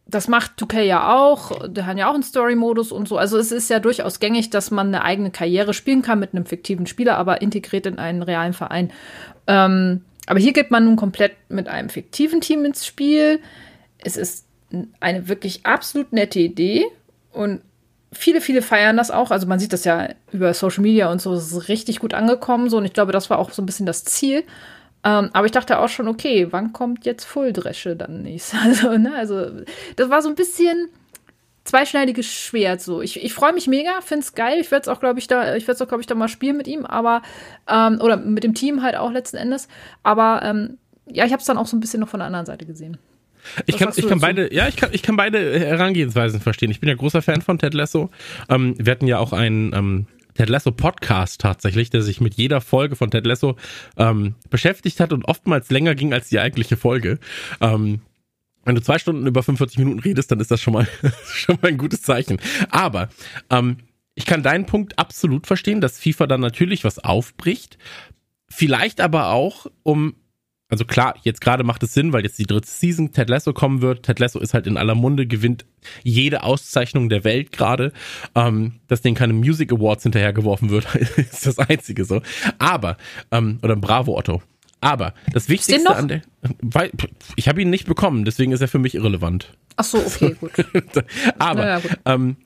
das 0.10 0.28
macht 0.28 0.54
2K 0.60 0.82
ja 0.82 1.16
auch. 1.16 1.68
Die 1.68 1.84
haben 1.84 1.98
ja 1.98 2.10
auch 2.10 2.14
einen 2.14 2.24
Story-Modus 2.24 2.92
und 2.92 3.08
so. 3.08 3.18
Also 3.18 3.38
es 3.38 3.52
ist 3.52 3.70
ja 3.70 3.80
durchaus 3.80 4.20
gängig, 4.20 4.50
dass 4.50 4.72
man 4.72 4.88
eine 4.88 5.04
eigene 5.04 5.32
Karriere 5.32 5.74
spielen 5.74 6.02
kann 6.02 6.20
mit 6.20 6.34
einem 6.34 6.46
fiktiven 6.46 6.88
Spieler, 6.88 7.18
aber 7.18 7.42
integriert 7.42 7.86
in 7.86 8.00
einen 8.00 8.24
realen 8.24 8.54
Verein. 8.54 8.92
Ähm, 9.48 10.02
aber 10.26 10.40
hier 10.40 10.54
geht 10.54 10.72
man 10.72 10.86
nun 10.86 10.96
komplett 10.96 11.34
mit 11.50 11.68
einem 11.68 11.90
fiktiven 11.90 12.42
Team 12.42 12.66
ins 12.66 12.86
Spiel. 12.86 13.40
Es 13.98 14.18
ist 14.18 14.46
eine 15.00 15.28
wirklich 15.28 15.66
absolut 15.66 16.14
nette 16.14 16.40
Idee 16.40 16.86
und 17.32 17.62
viele, 18.12 18.42
viele 18.42 18.62
feiern 18.62 18.98
das 18.98 19.12
auch. 19.12 19.32
Also 19.32 19.48
man 19.48 19.60
sieht 19.60 19.74
das 19.74 19.84
ja 19.84 20.10
über 20.32 20.54
Social 20.54 20.82
Media 20.82 21.12
und 21.12 21.22
so, 21.22 21.34
es 21.34 21.52
ist 21.52 21.68
richtig 21.68 22.00
gut 22.00 22.14
angekommen. 22.14 22.70
So, 22.70 22.78
und 22.78 22.86
ich 22.86 22.94
glaube, 22.94 23.12
das 23.12 23.30
war 23.30 23.40
auch 23.40 23.52
so 23.52 23.62
ein 23.62 23.66
bisschen 23.66 23.86
das 23.86 24.06
Ziel. 24.06 24.44
Ähm, 25.04 25.30
aber 25.32 25.46
ich 25.46 25.52
dachte 25.52 25.80
auch 25.80 25.88
schon, 25.88 26.08
okay, 26.08 26.48
wann 26.52 26.74
kommt 26.74 27.06
jetzt 27.06 27.26
Fulldresche 27.26 27.96
dann 27.96 28.24
nicht? 28.24 28.54
Also, 28.64 28.98
ne, 28.98 29.14
also 29.16 29.64
das 29.96 30.10
war 30.10 30.22
so 30.22 30.30
ein 30.30 30.36
bisschen 30.36 30.90
zweischneidiges 31.64 32.26
Schwert 32.26 32.82
so. 32.82 33.02
Ich, 33.02 33.24
ich 33.24 33.34
freue 33.34 33.54
mich 33.54 33.68
mega, 33.68 34.02
finde 34.02 34.24
es 34.24 34.34
geil. 34.34 34.60
Ich 34.60 34.72
werde 34.72 34.84
es 34.84 34.88
auch, 34.88 35.00
glaube 35.00 35.20
ich, 35.20 35.28
da, 35.28 35.56
ich 35.56 35.68
werde 35.68 35.76
es 35.76 35.82
auch, 35.82 35.88
glaube 35.88 36.02
ich, 36.02 36.08
da 36.08 36.16
mal 36.16 36.28
spielen 36.28 36.58
mit 36.58 36.68
ihm, 36.68 36.86
aber 36.86 37.22
ähm, 37.70 38.00
oder 38.02 38.18
mit 38.18 38.44
dem 38.44 38.54
Team 38.54 38.82
halt 38.82 38.96
auch 38.96 39.12
letzten 39.12 39.38
Endes. 39.38 39.68
Aber 40.04 40.42
ähm, 40.44 40.78
ja, 41.06 41.26
ich 41.26 41.32
habe 41.32 41.40
es 41.40 41.46
dann 41.46 41.58
auch 41.58 41.68
so 41.68 41.78
ein 41.78 41.80
bisschen 41.80 42.00
noch 42.00 42.10
von 42.10 42.20
der 42.20 42.28
anderen 42.28 42.46
Seite 42.46 42.66
gesehen. 42.66 42.98
Ich 43.66 43.78
kann, 43.78 43.92
ich 43.96 44.08
kann 44.08 44.20
beide, 44.20 44.54
ja, 44.54 44.68
ich 44.68 44.76
kann, 44.76 44.90
ich 44.92 45.02
kann 45.02 45.16
beide 45.16 45.60
Herangehensweisen 45.60 46.42
verstehen. 46.42 46.72
Ich 46.72 46.80
bin 46.80 46.90
ja 46.90 46.96
großer 46.96 47.22
Fan 47.22 47.42
von 47.42 47.58
Ted 47.58 47.74
Lasso. 47.74 48.10
Ähm, 48.50 48.76
wir 48.78 48.92
hatten 48.92 49.08
ja 49.08 49.20
auch 49.20 49.34
einen 49.34 49.74
ähm, 49.74 50.08
Ted 50.40 50.48
Lasso 50.48 50.72
Podcast 50.72 51.42
tatsächlich, 51.42 51.90
der 51.90 52.02
sich 52.02 52.22
mit 52.22 52.36
jeder 52.36 52.62
Folge 52.62 52.96
von 52.96 53.12
Ted 53.12 53.26
Lasso 53.26 53.58
ähm, 53.98 54.36
beschäftigt 54.50 55.02
hat 55.02 55.12
und 55.12 55.26
oftmals 55.26 55.70
länger 55.70 55.96
ging 55.96 56.14
als 56.14 56.30
die 56.30 56.40
eigentliche 56.40 56.78
Folge. 56.78 57.20
Ähm, 57.60 58.00
wenn 58.64 58.76
du 58.76 58.82
zwei 58.82 59.00
Stunden 59.00 59.28
über 59.28 59.44
45 59.44 59.80
Minuten 59.80 60.00
redest, 60.00 60.32
dann 60.32 60.40
ist 60.40 60.50
das 60.50 60.62
schon 60.62 60.72
mal, 60.72 60.88
schon 61.26 61.58
mal 61.62 61.68
ein 61.68 61.78
gutes 61.78 62.04
Zeichen. 62.04 62.40
Aber 62.70 63.10
ähm, 63.50 63.80
ich 64.16 64.26
kann 64.26 64.42
deinen 64.42 64.66
Punkt 64.66 64.98
absolut 64.98 65.46
verstehen, 65.46 65.82
dass 65.82 66.00
FIFA 66.00 66.26
dann 66.28 66.40
natürlich 66.40 66.86
was 66.86 67.00
aufbricht. 67.00 67.78
Vielleicht 68.48 69.02
aber 69.02 69.32
auch, 69.32 69.66
um 69.84 70.16
also 70.70 70.86
klar, 70.86 71.16
jetzt 71.24 71.42
gerade 71.42 71.64
macht 71.64 71.82
es 71.82 71.94
Sinn, 71.96 72.14
weil 72.14 72.24
jetzt 72.24 72.38
die 72.38 72.46
dritte 72.46 72.68
Season 72.68 73.12
Ted 73.12 73.28
Lasso 73.28 73.54
kommen 73.54 73.82
wird. 73.82 74.04
Ted 74.04 74.20
Lasso 74.20 74.40
ist 74.40 74.54
halt 74.54 74.68
in 74.68 74.78
aller 74.78 74.94
Munde, 74.94 75.26
gewinnt 75.26 75.66
jede 76.04 76.44
Auszeichnung 76.44 77.10
der 77.10 77.24
Welt 77.24 77.52
gerade. 77.52 77.92
Ähm, 78.36 78.74
dass 78.88 79.02
denen 79.02 79.16
keine 79.16 79.34
Music 79.34 79.72
Awards 79.74 80.04
hinterhergeworfen 80.04 80.70
wird, 80.70 80.94
ist 81.18 81.48
das 81.48 81.58
einzige 81.58 82.06
so. 82.06 82.22
Aber, 82.60 82.98
ähm, 83.32 83.60
oder 83.64 83.76
Bravo 83.76 84.16
Otto. 84.16 84.44
Aber 84.80 85.14
das 85.34 85.50
Wichtigste 85.50 85.94
an 85.94 86.08
der, 86.08 86.22
weil, 86.62 86.92
ich 87.36 87.50
habe 87.50 87.62
ihn 87.62 87.70
nicht 87.70 87.86
bekommen, 87.86 88.24
deswegen 88.24 88.54
ist 88.54 88.62
er 88.62 88.70
für 88.70 88.80
mich 88.80 88.96
irrelevant. 88.96 89.52
Ach 89.76 89.84
so, 89.84 89.98
okay, 89.98 90.36
gut. 90.40 90.52
Aber 91.38 91.68
ja, 91.68 91.80
gut. 91.80 92.00
Ähm, 92.06 92.38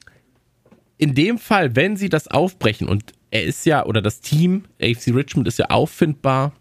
in 0.97 1.13
dem 1.13 1.37
Fall, 1.37 1.75
wenn 1.75 1.97
sie 1.97 2.09
das 2.09 2.27
aufbrechen 2.29 2.87
und 2.87 3.11
er 3.29 3.43
ist 3.43 3.65
ja 3.65 3.85
oder 3.85 4.01
das 4.01 4.21
Team 4.21 4.63
AFC 4.81 5.07
Richmond 5.13 5.47
ist 5.47 5.59
ja 5.59 5.69
auffindbar 5.69 6.53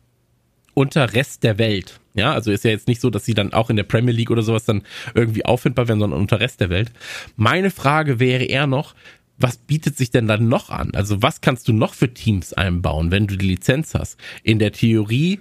unter 0.74 1.14
Rest 1.14 1.42
der 1.42 1.58
Welt. 1.58 2.00
Ja, 2.14 2.32
also 2.32 2.50
ist 2.50 2.64
ja 2.64 2.70
jetzt 2.70 2.88
nicht 2.88 3.00
so, 3.00 3.10
dass 3.10 3.24
sie 3.24 3.34
dann 3.34 3.52
auch 3.52 3.70
in 3.70 3.76
der 3.76 3.84
Premier 3.84 4.12
League 4.12 4.30
oder 4.30 4.42
sowas 4.42 4.64
dann 4.64 4.82
irgendwie 5.14 5.44
auffindbar 5.44 5.88
werden, 5.88 6.00
sondern 6.00 6.20
unter 6.20 6.40
Rest 6.40 6.60
der 6.60 6.68
Welt. 6.68 6.92
Meine 7.36 7.70
Frage 7.70 8.20
wäre 8.20 8.44
eher 8.44 8.66
noch, 8.66 8.94
was 9.38 9.56
bietet 9.56 9.96
sich 9.96 10.10
denn 10.10 10.28
dann 10.28 10.48
noch 10.48 10.70
an? 10.70 10.92
Also 10.94 11.22
was 11.22 11.40
kannst 11.40 11.68
du 11.68 11.72
noch 11.72 11.94
für 11.94 12.12
Teams 12.12 12.52
einbauen, 12.52 13.10
wenn 13.10 13.26
du 13.26 13.36
die 13.36 13.46
Lizenz 13.46 13.94
hast? 13.94 14.18
In 14.42 14.58
der 14.58 14.72
Theorie, 14.72 15.40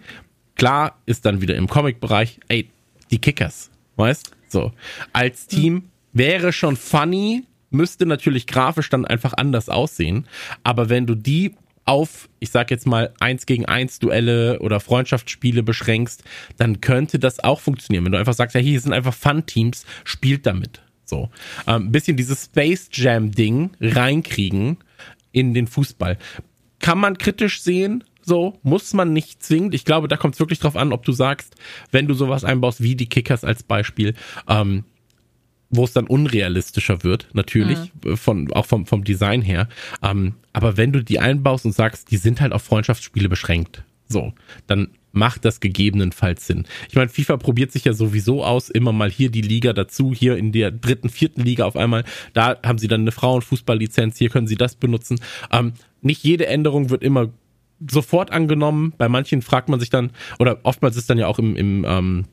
klar, 0.55 0.97
ist 1.05 1.25
dann 1.25 1.41
wieder 1.41 1.55
im 1.55 1.67
Comic-Bereich, 1.67 2.39
ey, 2.47 2.69
die 3.11 3.19
Kickers, 3.19 3.69
weißt? 3.97 4.31
So, 4.47 4.71
als 5.13 5.47
Team 5.47 5.83
wäre 6.13 6.53
schon 6.53 6.77
funny, 6.77 7.43
müsste 7.69 8.05
natürlich 8.05 8.47
grafisch 8.47 8.89
dann 8.89 9.05
einfach 9.05 9.33
anders 9.33 9.69
aussehen. 9.69 10.25
Aber 10.63 10.89
wenn 10.89 11.05
du 11.05 11.15
die 11.15 11.55
auf, 11.91 12.29
ich 12.39 12.51
sag 12.51 12.71
jetzt 12.71 12.87
mal, 12.87 13.13
eins 13.19 13.45
gegen 13.45 13.65
eins 13.65 13.99
Duelle 13.99 14.59
oder 14.59 14.79
Freundschaftsspiele 14.79 15.61
beschränkst, 15.61 16.23
dann 16.55 16.79
könnte 16.79 17.19
das 17.19 17.43
auch 17.43 17.59
funktionieren. 17.59 18.05
Wenn 18.05 18.13
du 18.13 18.17
einfach 18.17 18.33
sagst, 18.33 18.55
ja, 18.55 18.61
hier 18.61 18.79
sind 18.79 18.93
einfach 18.93 19.13
Fun-Teams, 19.13 19.85
spielt 20.05 20.45
damit. 20.45 20.81
So. 21.03 21.29
Ein 21.65 21.81
ähm, 21.81 21.91
bisschen 21.91 22.15
dieses 22.15 22.45
Space 22.45 22.87
Jam-Ding 22.93 23.71
reinkriegen 23.81 24.77
in 25.33 25.53
den 25.53 25.67
Fußball. 25.67 26.17
Kann 26.79 26.97
man 26.97 27.17
kritisch 27.17 27.61
sehen, 27.61 28.05
so, 28.21 28.57
muss 28.63 28.93
man 28.93 29.11
nicht 29.11 29.43
zwingend. 29.43 29.73
Ich 29.73 29.83
glaube, 29.83 30.07
da 30.07 30.15
kommt 30.15 30.35
es 30.35 30.39
wirklich 30.39 30.59
drauf 30.59 30.77
an, 30.77 30.93
ob 30.93 31.03
du 31.03 31.11
sagst, 31.11 31.55
wenn 31.91 32.07
du 32.07 32.13
sowas 32.13 32.45
einbaust 32.45 32.81
wie 32.81 32.95
die 32.95 33.09
Kickers 33.09 33.43
als 33.43 33.63
Beispiel, 33.63 34.13
ähm, 34.47 34.85
wo 35.71 35.85
es 35.85 35.93
dann 35.93 36.05
unrealistischer 36.05 37.03
wird, 37.03 37.27
natürlich, 37.33 37.79
mhm. 38.03 38.17
von, 38.17 38.53
auch 38.53 38.65
vom, 38.65 38.85
vom 38.85 39.03
Design 39.03 39.41
her. 39.41 39.67
Ähm, 40.03 40.33
aber 40.53 40.77
wenn 40.77 40.91
du 40.91 41.03
die 41.03 41.19
einbaust 41.19 41.65
und 41.65 41.71
sagst, 41.71 42.11
die 42.11 42.17
sind 42.17 42.41
halt 42.41 42.51
auf 42.53 42.61
Freundschaftsspiele 42.61 43.29
beschränkt, 43.29 43.83
so, 44.07 44.33
dann 44.67 44.89
macht 45.13 45.45
das 45.45 45.59
gegebenenfalls 45.59 46.47
Sinn. 46.47 46.65
Ich 46.89 46.95
meine, 46.95 47.09
FIFA 47.09 47.37
probiert 47.37 47.71
sich 47.71 47.85
ja 47.85 47.93
sowieso 47.93 48.43
aus, 48.43 48.69
immer 48.69 48.91
mal 48.91 49.09
hier 49.09 49.29
die 49.29 49.41
Liga 49.41 49.73
dazu, 49.73 50.13
hier 50.13 50.37
in 50.37 50.51
der 50.51 50.71
dritten, 50.71 51.09
vierten 51.09 51.41
Liga 51.41 51.65
auf 51.65 51.75
einmal, 51.75 52.03
da 52.33 52.57
haben 52.63 52.77
sie 52.77 52.87
dann 52.87 53.01
eine 53.01 53.11
Frauenfußballlizenz, 53.11 54.17
hier 54.17 54.29
können 54.29 54.47
sie 54.47 54.55
das 54.55 54.75
benutzen. 54.75 55.19
Ähm, 55.51 55.73
nicht 56.01 56.23
jede 56.23 56.47
Änderung 56.47 56.89
wird 56.89 57.03
immer 57.03 57.29
sofort 57.89 58.31
angenommen. 58.31 58.93
Bei 58.97 59.09
manchen 59.09 59.41
fragt 59.41 59.69
man 59.69 59.79
sich 59.79 59.89
dann, 59.89 60.11
oder 60.39 60.59
oftmals 60.63 60.97
ist 60.97 61.09
dann 61.09 61.17
ja 61.17 61.27
auch 61.27 61.39
im, 61.39 61.55
im 61.55 61.85
ähm, 61.87 62.25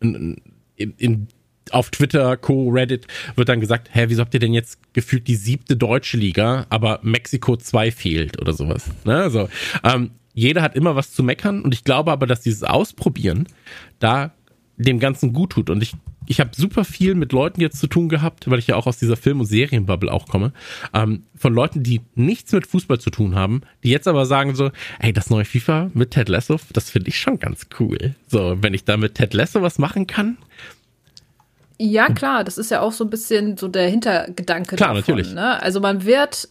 in, 0.00 0.36
in, 0.76 0.94
in 0.98 1.28
auf 1.70 1.90
Twitter, 1.90 2.36
Co, 2.36 2.68
Reddit 2.68 3.06
wird 3.36 3.48
dann 3.48 3.60
gesagt, 3.60 3.88
hä, 3.92 4.06
wieso 4.08 4.22
habt 4.22 4.34
ihr 4.34 4.40
denn 4.40 4.54
jetzt 4.54 4.78
gefühlt 4.92 5.26
die 5.28 5.36
siebte 5.36 5.76
deutsche 5.76 6.16
Liga, 6.16 6.66
aber 6.70 7.00
Mexiko 7.02 7.56
2 7.56 7.90
fehlt 7.90 8.40
oder 8.40 8.52
sowas. 8.52 8.90
Ne? 9.04 9.16
Also, 9.16 9.48
ähm, 9.82 10.10
jeder 10.34 10.62
hat 10.62 10.74
immer 10.74 10.96
was 10.96 11.12
zu 11.12 11.22
meckern 11.22 11.62
und 11.62 11.72
ich 11.72 11.84
glaube 11.84 12.10
aber, 12.10 12.26
dass 12.26 12.40
dieses 12.40 12.64
Ausprobieren 12.64 13.46
da 14.00 14.32
dem 14.76 14.98
Ganzen 14.98 15.32
gut 15.32 15.50
tut. 15.50 15.70
Und 15.70 15.82
ich, 15.82 15.94
ich 16.26 16.40
habe 16.40 16.50
super 16.54 16.84
viel 16.84 17.14
mit 17.14 17.32
Leuten 17.32 17.60
jetzt 17.60 17.78
zu 17.78 17.86
tun 17.86 18.08
gehabt, 18.08 18.50
weil 18.50 18.58
ich 18.58 18.66
ja 18.66 18.76
auch 18.76 18.86
aus 18.86 18.98
dieser 18.98 19.16
Film- 19.16 19.40
und 19.40 19.46
Serienbubble 19.46 20.12
auch 20.12 20.26
komme, 20.26 20.52
ähm, 20.92 21.22
von 21.36 21.54
Leuten, 21.54 21.82
die 21.82 22.00
nichts 22.14 22.52
mit 22.52 22.66
Fußball 22.66 22.98
zu 22.98 23.10
tun 23.10 23.34
haben, 23.34 23.62
die 23.82 23.90
jetzt 23.90 24.08
aber 24.08 24.26
sagen 24.26 24.54
so, 24.54 24.70
ey, 24.98 25.12
das 25.12 25.30
neue 25.30 25.44
FIFA 25.44 25.90
mit 25.94 26.10
Ted 26.10 26.28
Lasso, 26.28 26.58
das 26.72 26.90
finde 26.90 27.08
ich 27.08 27.20
schon 27.20 27.38
ganz 27.38 27.68
cool. 27.78 28.14
So, 28.26 28.56
wenn 28.60 28.74
ich 28.74 28.84
da 28.84 28.96
mit 28.96 29.14
Ted 29.14 29.34
Lasso 29.34 29.62
was 29.62 29.78
machen 29.78 30.06
kann, 30.06 30.38
Ja, 31.78 32.08
klar, 32.08 32.44
das 32.44 32.56
ist 32.58 32.70
ja 32.70 32.80
auch 32.80 32.92
so 32.92 33.04
ein 33.04 33.10
bisschen 33.10 33.56
so 33.56 33.68
der 33.68 33.88
Hintergedanke 33.88 34.76
Klar, 34.76 34.94
davon. 34.94 35.00
natürlich. 35.00 35.32
Ne? 35.34 35.60
Also 35.62 35.80
man 35.80 36.04
wird 36.04 36.48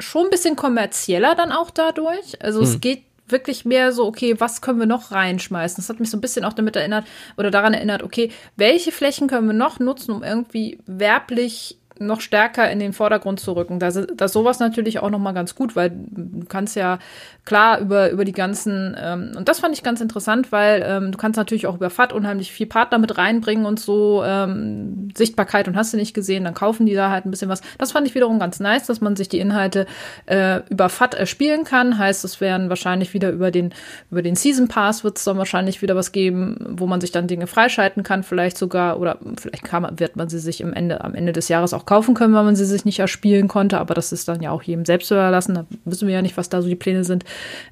schon 0.00 0.24
ein 0.26 0.30
bisschen 0.30 0.56
kommerzieller 0.56 1.34
dann 1.34 1.52
auch 1.52 1.70
dadurch. 1.70 2.42
Also 2.42 2.60
Hm. 2.60 2.66
es 2.68 2.80
geht 2.80 3.02
wirklich 3.28 3.64
mehr 3.64 3.92
so, 3.92 4.04
okay, 4.06 4.34
was 4.38 4.60
können 4.60 4.78
wir 4.78 4.86
noch 4.86 5.10
reinschmeißen? 5.10 5.76
Das 5.76 5.88
hat 5.88 6.00
mich 6.00 6.10
so 6.10 6.16
ein 6.18 6.20
bisschen 6.20 6.44
auch 6.44 6.52
damit 6.52 6.76
erinnert 6.76 7.06
oder 7.38 7.50
daran 7.50 7.72
erinnert, 7.72 8.02
okay, 8.02 8.30
welche 8.56 8.92
Flächen 8.92 9.26
können 9.28 9.46
wir 9.46 9.54
noch 9.54 9.78
nutzen, 9.78 10.10
um 10.12 10.22
irgendwie 10.22 10.78
werblich 10.86 11.78
noch 11.98 12.20
stärker 12.20 12.70
in 12.70 12.78
den 12.78 12.92
Vordergrund 12.92 13.40
zu 13.40 13.52
rücken. 13.52 13.78
Da 13.78 13.88
ist 13.88 14.32
sowas 14.32 14.58
natürlich 14.58 15.00
auch 15.00 15.10
noch 15.10 15.18
mal 15.18 15.32
ganz 15.32 15.54
gut, 15.54 15.76
weil 15.76 15.90
du 15.90 16.46
kannst 16.46 16.76
ja 16.76 16.98
klar 17.44 17.80
über, 17.80 18.10
über 18.10 18.24
die 18.24 18.32
ganzen, 18.32 18.96
ähm, 19.00 19.32
und 19.36 19.48
das 19.48 19.60
fand 19.60 19.74
ich 19.74 19.82
ganz 19.82 20.00
interessant, 20.00 20.52
weil 20.52 20.84
ähm, 20.86 21.12
du 21.12 21.18
kannst 21.18 21.36
natürlich 21.36 21.66
auch 21.66 21.74
über 21.76 21.90
FAT 21.90 22.12
unheimlich 22.12 22.52
viel 22.52 22.66
Partner 22.66 22.98
mit 22.98 23.18
reinbringen 23.18 23.66
und 23.66 23.80
so 23.80 24.22
ähm, 24.24 25.10
Sichtbarkeit 25.14 25.66
und 25.68 25.76
hast 25.76 25.92
du 25.92 25.96
nicht 25.96 26.14
gesehen, 26.14 26.44
dann 26.44 26.54
kaufen 26.54 26.86
die 26.86 26.94
da 26.94 27.10
halt 27.10 27.26
ein 27.26 27.30
bisschen 27.30 27.48
was. 27.48 27.62
Das 27.78 27.92
fand 27.92 28.06
ich 28.06 28.14
wiederum 28.14 28.38
ganz 28.38 28.60
nice, 28.60 28.86
dass 28.86 29.00
man 29.00 29.16
sich 29.16 29.28
die 29.28 29.40
Inhalte 29.40 29.86
äh, 30.26 30.60
über 30.70 30.88
FAT 30.88 31.14
erspielen 31.14 31.64
kann. 31.64 31.98
Heißt, 31.98 32.24
es 32.24 32.40
werden 32.40 32.68
wahrscheinlich 32.68 33.12
wieder 33.12 33.30
über 33.30 33.50
den, 33.50 33.74
über 34.10 34.22
den 34.22 34.36
Season 34.36 34.68
Pass 34.68 35.04
wird 35.04 35.18
es 35.18 35.24
dann 35.24 35.38
wahrscheinlich 35.38 35.82
wieder 35.82 35.96
was 35.96 36.12
geben, 36.12 36.56
wo 36.68 36.86
man 36.86 37.00
sich 37.00 37.12
dann 37.12 37.26
Dinge 37.26 37.46
freischalten 37.46 38.02
kann, 38.02 38.22
vielleicht 38.22 38.56
sogar, 38.56 39.00
oder 39.00 39.18
vielleicht 39.40 39.64
kann 39.64 39.82
wird 39.98 40.16
man 40.16 40.28
sie 40.28 40.38
sich 40.38 40.60
im 40.60 40.72
Ende, 40.72 41.02
am 41.02 41.14
Ende 41.14 41.32
des 41.32 41.48
Jahres 41.48 41.74
auch 41.74 41.81
kaufen 41.86 42.14
können, 42.14 42.34
weil 42.34 42.44
man 42.44 42.56
sie 42.56 42.64
sich 42.64 42.84
nicht 42.84 42.98
erspielen 42.98 43.48
konnte, 43.48 43.78
aber 43.78 43.94
das 43.94 44.12
ist 44.12 44.28
dann 44.28 44.42
ja 44.42 44.50
auch 44.50 44.62
jedem 44.62 44.84
selbst 44.84 45.10
überlassen. 45.10 45.54
Da 45.54 45.66
wissen 45.84 46.08
wir 46.08 46.14
ja 46.14 46.22
nicht, 46.22 46.36
was 46.36 46.48
da 46.48 46.62
so 46.62 46.68
die 46.68 46.76
Pläne 46.76 47.04
sind. 47.04 47.24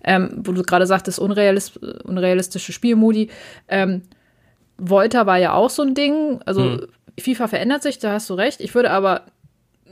Ähm, 0.05 0.31
wo 0.45 0.53
du 0.53 0.63
gerade 0.63 0.87
sagtest, 0.87 1.19
unrealist, 1.19 1.77
unrealistische 1.79 2.73
Spielmodi. 2.73 3.31
Ähm, 3.69 4.03
Volta 4.79 5.27
war 5.27 5.39
ja 5.39 5.55
auch 5.55 5.71
so 5.71 5.83
ein 5.83 5.95
Ding. 5.95 6.41
Also 6.47 6.81
FIFA 7.19 7.49
verändert 7.49 7.83
sich, 7.83 7.99
da 7.99 8.13
hast 8.13 8.31
du 8.31 8.35
recht. 8.35 8.61
Ich 8.61 8.75
würde 8.75 8.91
aber 8.91 9.23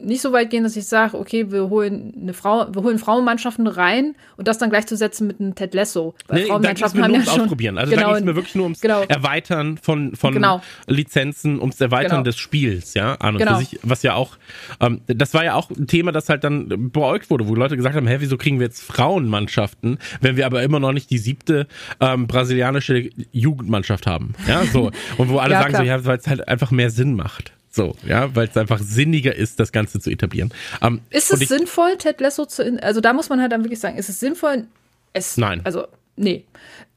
nicht 0.03 0.21
so 0.21 0.33
weit 0.33 0.51
gehen, 0.51 0.65
dass 0.65 0.77
ich 0.77 0.87
sage, 0.87 1.19
okay, 1.19 1.51
wir 1.51 1.69
holen 1.71 2.13
eine 2.21 2.33
Frau, 2.35 2.67
wir 2.73 2.83
holen 2.83 2.99
Frauenmannschaften 2.99 3.67
rein 3.67 4.15
und 4.37 4.49
das 4.49 4.59
dann 4.59 4.71
gleichzusetzen 4.71 5.27
mit 5.27 5.41
einem 5.41 5.55
Ted 5.55 5.75
Lasso. 5.75 6.15
Weil 6.29 6.43
Nee, 6.43 6.49
da 6.49 6.73
ging 6.73 6.85
es 6.85 6.95
mir 6.95 7.03
nur 7.09 7.13
ums 7.17 7.29
Ausprobieren. 7.29 7.79
Also 7.79 7.95
da 7.95 8.03
ging 8.03 8.15
es 8.15 8.25
mir 8.25 8.35
wirklich 8.37 8.55
nur 8.55 8.65
ums 8.65 8.81
genau. 8.81 9.03
Erweitern 9.09 9.79
von, 9.79 10.15
von 10.17 10.35
Genau. 10.35 10.61
Lizenzen, 10.87 11.61
ums 11.61 11.81
Erweitern 11.81 12.11
Genau. 12.11 12.23
des 12.23 12.39
Spiels, 12.39 12.95
ja, 12.95 13.15
an 13.15 13.35
und 13.35 13.39
Genau. 13.41 13.59
für 13.59 13.65
sich, 13.65 13.79
was 13.83 14.03
ja 14.03 14.15
auch, 14.15 14.37
ähm, 14.81 15.01
das 15.07 15.35
war 15.35 15.45
ja 15.45 15.55
auch 15.55 15.71
ein 15.71 15.87
Thema, 15.87 16.13
das 16.13 16.29
halt 16.29 16.45
dann 16.45 16.91
beäugt 16.91 17.31
wurde, 17.31 17.47
wo 17.49 17.55
Leute 17.55 17.77
gesagt 17.77 17.95
haben, 17.97 18.07
hä, 18.07 18.17
wieso 18.21 18.37
kriegen 18.37 18.59
wir 18.61 18.67
jetzt 18.67 18.83
Frauenmannschaften, 18.83 19.99
wenn 20.21 20.37
wir 20.37 20.47
aber 20.47 20.63
immer 20.63 20.81
noch 20.81 20.93
nicht 20.93 21.11
die 21.11 21.19
siebte 21.19 21.67
ähm, 22.01 22.27
brasilianische 22.27 23.11
Jugendmannschaft 23.33 24.07
haben, 24.07 24.35
ja, 24.47 24.65
so. 24.65 24.91
Und 25.19 25.29
wo 25.31 25.39
alle 25.39 25.55
Ja, 25.55 25.61
sagen 25.63 25.75
so, 25.75 25.83
klar. 25.83 25.99
ja, 25.99 26.05
weil 26.05 26.19
es 26.19 26.27
halt 26.27 26.47
einfach 26.49 26.71
mehr 26.71 26.91
Sinn 26.91 27.15
macht. 27.15 27.53
So, 27.79 27.95
ja, 28.05 28.35
weil 28.35 28.49
es 28.49 28.57
einfach 28.57 28.81
sinniger 28.81 29.37
ist, 29.37 29.61
das 29.61 29.71
Ganze 29.71 30.01
zu 30.01 30.11
etablieren. 30.11 30.53
Ähm, 30.83 31.01
Ist 31.11 31.33
es 31.33 31.41
ich- 31.43 31.49
sinnvoll, 31.49 31.97
Ted 31.97 32.21
Lasso 32.21 32.45
zu, 32.45 32.65
also 32.83 33.01
da 33.01 33.13
muss 33.13 33.29
man 33.29 33.41
halt 33.41 33.53
dann 33.53 33.63
wirklich 33.63 33.79
sagen, 33.79 33.97
ist 33.97 34.09
es 34.09 34.19
sinnvoll? 34.19 34.65
Es, 35.13 35.37
Nein. 35.37 35.61
Also, 35.63 35.87
nee. 36.17 36.45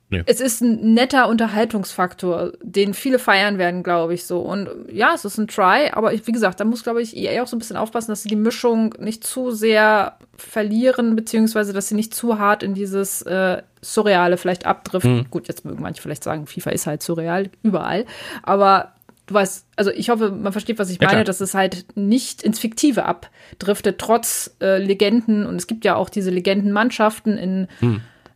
Nee. 0.09 0.23
Es 0.25 0.41
ist 0.41 0.59
ein 0.61 0.93
netter 0.95 1.29
Unterhaltungsfaktor, 1.29 2.51
den 2.63 2.93
viele 2.95 3.19
feiern 3.19 3.57
werden, 3.59 3.83
glaube 3.83 4.13
ich, 4.15 4.25
so. 4.25 4.39
Und 4.39 4.67
ja, 4.91 5.13
es 5.13 5.23
ist 5.23 5.37
ein 5.37 5.47
Try, 5.47 5.89
aber 5.93 6.13
ich, 6.13 6.25
wie 6.27 6.31
gesagt, 6.31 6.59
da 6.59 6.65
muss, 6.65 6.83
glaube 6.83 7.01
ich, 7.01 7.15
EA 7.15 7.43
auch 7.43 7.47
so 7.47 7.55
ein 7.55 7.59
bisschen 7.59 7.77
aufpassen, 7.77 8.11
dass 8.11 8.23
sie 8.23 8.29
die 8.29 8.35
Mischung 8.35 8.93
nicht 8.99 9.23
zu 9.23 9.51
sehr 9.51 10.17
verlieren, 10.35 11.15
beziehungsweise, 11.15 11.71
dass 11.73 11.87
sie 11.87 11.95
nicht 11.95 12.13
zu 12.13 12.39
hart 12.39 12.63
in 12.63 12.73
dieses 12.73 13.21
äh, 13.21 13.61
Surreale 13.81 14.35
vielleicht 14.37 14.65
abdriften. 14.65 15.27
Gut, 15.29 15.47
jetzt 15.47 15.63
mögen 15.63 15.81
manche 15.81 16.01
vielleicht 16.01 16.23
sagen, 16.25 16.45
FIFA 16.47 16.71
ist 16.71 16.87
halt 16.87 17.03
surreal, 17.03 17.49
überall. 17.63 18.05
Aber 18.43 18.91
du 19.31 19.35
weißt, 19.35 19.65
also 19.75 19.91
ich 19.91 20.09
hoffe, 20.09 20.31
man 20.31 20.51
versteht, 20.51 20.77
was 20.77 20.89
ich 20.89 20.99
Ja, 21.01 21.07
meine, 21.07 21.17
klar. 21.19 21.23
dass 21.23 21.41
es 21.41 21.53
halt 21.53 21.85
nicht 21.95 22.43
ins 22.43 22.59
Fiktive 22.59 23.05
abdriftet, 23.05 23.97
trotz 23.97 24.55
äh, 24.61 24.77
Legenden. 24.77 25.45
Und 25.45 25.55
es 25.55 25.67
gibt 25.67 25.85
ja 25.85 25.95
auch 25.95 26.09
diese 26.09 26.29
Legendenmannschaften, 26.29 27.37
in, 27.37 27.67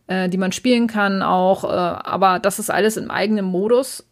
äh, 0.07 0.29
die 0.29 0.37
man 0.37 0.51
spielen 0.51 0.87
kann, 0.87 1.21
auch. 1.21 1.63
Äh, 1.63 1.67
aber 1.67 2.39
das 2.39 2.59
ist 2.59 2.69
alles 2.69 2.97
im 2.97 3.11
eigenen 3.11 3.45
Modus. 3.45 4.05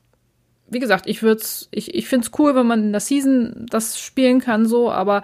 Wie 0.70 0.80
gesagt, 0.80 1.08
ich 1.08 1.24
würd's, 1.24 1.68
ich, 1.72 1.94
ich 1.94 2.08
finde 2.08 2.28
es 2.28 2.40
cool, 2.40 2.56
wenn 2.56 2.68
man 2.68 2.84
in 2.84 2.92
der 2.92 3.02
Season 3.02 3.66
das 3.70 4.00
spielen 4.00 4.40
kann, 4.40 4.66
so, 4.66 4.92
aber 4.92 5.22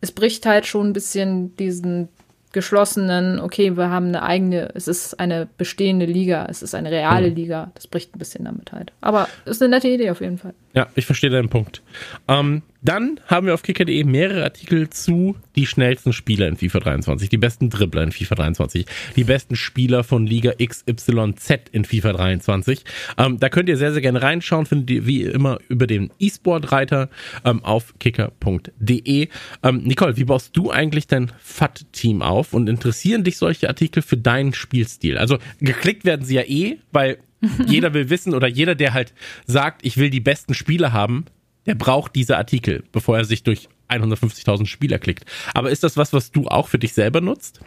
es 0.00 0.12
bricht 0.12 0.46
halt 0.46 0.66
schon 0.66 0.88
ein 0.88 0.92
bisschen 0.92 1.56
diesen 1.56 2.08
geschlossenen, 2.52 3.40
okay, 3.40 3.76
wir 3.76 3.90
haben 3.90 4.08
eine 4.08 4.22
eigene, 4.22 4.70
es 4.74 4.88
ist 4.88 5.18
eine 5.18 5.48
bestehende 5.56 6.06
Liga, 6.06 6.46
es 6.48 6.62
ist 6.62 6.74
eine 6.74 6.90
reale 6.90 7.28
Liga. 7.28 7.70
Das 7.74 7.86
bricht 7.86 8.14
ein 8.14 8.18
bisschen 8.18 8.44
damit 8.44 8.72
halt. 8.72 8.92
Aber 9.00 9.28
ist 9.44 9.62
eine 9.62 9.70
nette 9.70 9.88
Idee 9.88 10.10
auf 10.10 10.20
jeden 10.20 10.38
Fall. 10.38 10.54
Ja, 10.74 10.88
ich 10.94 11.06
verstehe 11.06 11.30
deinen 11.30 11.48
Punkt. 11.48 11.82
Ähm, 12.28 12.62
dann 12.82 13.20
haben 13.26 13.46
wir 13.46 13.54
auf 13.54 13.62
kicker.de 13.62 14.04
mehrere 14.04 14.42
Artikel 14.42 14.90
zu 14.90 15.36
die 15.54 15.66
schnellsten 15.66 16.12
Spieler 16.12 16.48
in 16.48 16.56
FIFA 16.56 16.80
23, 16.80 17.28
die 17.28 17.38
besten 17.38 17.70
Dribbler 17.70 18.02
in 18.02 18.12
FIFA 18.12 18.34
23, 18.34 18.86
die 19.16 19.24
besten 19.24 19.56
Spieler 19.56 20.02
von 20.02 20.26
Liga 20.26 20.52
XYZ 20.52 21.70
in 21.70 21.84
FIFA 21.84 22.12
23. 22.12 22.84
Ähm, 23.18 23.38
da 23.38 23.48
könnt 23.48 23.68
ihr 23.68 23.76
sehr, 23.76 23.92
sehr 23.92 24.02
gerne 24.02 24.20
reinschauen, 24.20 24.66
findet 24.66 24.90
ihr 24.90 25.06
wie 25.06 25.22
immer 25.22 25.58
über 25.68 25.86
den 25.86 26.10
E-Sport-Reiter 26.18 27.08
ähm, 27.44 27.64
auf 27.64 27.94
kicker.de. 28.00 29.28
Ähm, 29.62 29.82
Nicole, 29.84 30.16
wie 30.16 30.24
baust 30.24 30.56
du 30.56 30.70
eigentlich 30.70 31.06
dein 31.06 31.30
FAT-Team 31.38 32.22
auf 32.22 32.52
und 32.52 32.68
interessieren 32.68 33.22
dich 33.22 33.38
solche 33.38 33.68
Artikel 33.68 34.02
für 34.02 34.16
deinen 34.16 34.54
Spielstil? 34.54 35.18
Also 35.18 35.38
geklickt 35.60 36.04
werden 36.04 36.24
sie 36.24 36.34
ja 36.34 36.42
eh, 36.42 36.78
weil 36.90 37.18
jeder 37.66 37.94
will 37.94 38.10
wissen 38.10 38.34
oder 38.34 38.48
jeder, 38.48 38.74
der 38.74 38.94
halt 38.94 39.12
sagt, 39.46 39.84
ich 39.84 39.96
will 39.96 40.10
die 40.10 40.20
besten 40.20 40.54
Spieler 40.54 40.92
haben, 40.92 41.26
der 41.66 41.74
braucht 41.74 42.14
diese 42.14 42.36
Artikel, 42.36 42.84
bevor 42.92 43.18
er 43.18 43.24
sich 43.24 43.42
durch 43.42 43.68
150.000 43.88 44.66
Spieler 44.66 44.98
klickt. 44.98 45.24
Aber 45.54 45.70
ist 45.70 45.84
das 45.84 45.96
was, 45.96 46.12
was 46.12 46.30
du 46.30 46.46
auch 46.48 46.68
für 46.68 46.78
dich 46.78 46.94
selber 46.94 47.20
nutzt? 47.20 47.60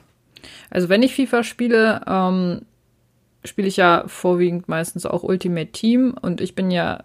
Also 0.70 0.90
wenn 0.90 1.04
ich 1.04 1.16
FIFA 1.16 1.44
spiele, 1.44 2.02
ähm, 2.08 2.62
spiele 3.44 3.68
ich 3.68 3.78
ja 3.78 4.04
vorwiegend 4.08 4.68
meistens 4.68 5.06
auch 5.06 5.24
Ultimate 5.24 5.72
Team 5.72 6.16
und 6.20 6.42
ich 6.42 6.56
bin 6.56 6.72
ja 6.72 7.04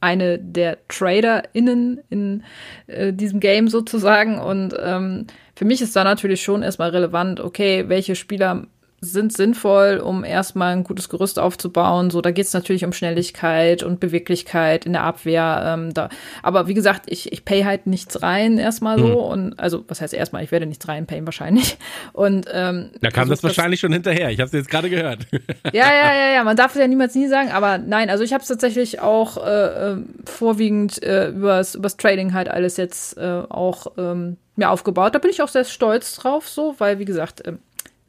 eine 0.00 0.38
der 0.38 0.78
TraderInnen 0.88 2.00
in 2.08 2.42
äh, 2.86 3.12
diesem 3.12 3.40
Game 3.40 3.68
sozusagen. 3.68 4.38
Und 4.38 4.74
ähm, 4.82 5.26
für 5.54 5.64
mich 5.64 5.82
ist 5.82 5.94
da 5.94 6.04
natürlich 6.04 6.42
schon 6.42 6.62
erstmal 6.62 6.90
relevant, 6.90 7.40
okay, 7.40 7.88
welche 7.88 8.16
Spieler 8.16 8.66
sind 9.02 9.32
sinnvoll, 9.32 9.98
um 9.98 10.24
erstmal 10.24 10.72
ein 10.72 10.84
gutes 10.84 11.08
Gerüst 11.08 11.38
aufzubauen. 11.38 12.10
So, 12.10 12.20
da 12.20 12.30
geht 12.30 12.46
es 12.46 12.52
natürlich 12.52 12.84
um 12.84 12.92
Schnelligkeit 12.92 13.82
und 13.82 13.98
Beweglichkeit 13.98 14.84
in 14.84 14.92
der 14.92 15.04
Abwehr. 15.04 15.62
Ähm, 15.66 15.94
da. 15.94 16.10
Aber 16.42 16.68
wie 16.68 16.74
gesagt, 16.74 17.04
ich, 17.06 17.32
ich 17.32 17.46
pay 17.46 17.64
halt 17.64 17.86
nichts 17.86 18.22
rein 18.22 18.58
erstmal 18.58 18.98
so. 18.98 19.20
Und 19.20 19.58
also, 19.58 19.84
was 19.88 20.02
heißt 20.02 20.12
erstmal, 20.12 20.44
ich 20.44 20.52
werde 20.52 20.66
nichts 20.66 20.86
reinpayen 20.86 21.24
wahrscheinlich. 21.24 21.78
Und 22.12 22.46
ähm, 22.52 22.90
Da 23.00 23.10
kam 23.10 23.28
das 23.28 23.40
versuch 23.40 23.56
wahrscheinlich 23.56 23.80
schon 23.80 23.92
hinterher. 23.92 24.30
Ich 24.30 24.38
habe 24.38 24.46
es 24.46 24.52
jetzt 24.52 24.68
gerade 24.68 24.90
gehört. 24.90 25.26
ja, 25.72 25.92
ja, 25.92 26.14
ja, 26.14 26.32
ja, 26.34 26.44
man 26.44 26.56
darf 26.56 26.74
es 26.74 26.80
ja 26.80 26.86
niemals 26.86 27.14
nie 27.14 27.28
sagen, 27.28 27.50
aber 27.50 27.78
nein, 27.78 28.10
also 28.10 28.22
ich 28.22 28.34
habe 28.34 28.42
es 28.42 28.48
tatsächlich 28.48 29.00
auch 29.00 29.38
äh, 29.38 29.92
äh, 29.92 29.96
vorwiegend 30.26 31.02
äh, 31.02 31.28
übers, 31.28 31.74
übers 31.74 31.96
Trading 31.96 32.34
halt 32.34 32.50
alles 32.50 32.76
jetzt 32.76 33.16
äh, 33.16 33.42
auch 33.48 33.92
ähm, 33.96 34.36
mir 34.56 34.70
aufgebaut. 34.70 35.14
Da 35.14 35.18
bin 35.18 35.30
ich 35.30 35.42
auch 35.42 35.48
sehr 35.48 35.64
stolz 35.64 36.14
drauf, 36.16 36.48
so, 36.48 36.74
weil 36.78 36.98
wie 36.98 37.04
gesagt, 37.04 37.42
ähm, 37.46 37.58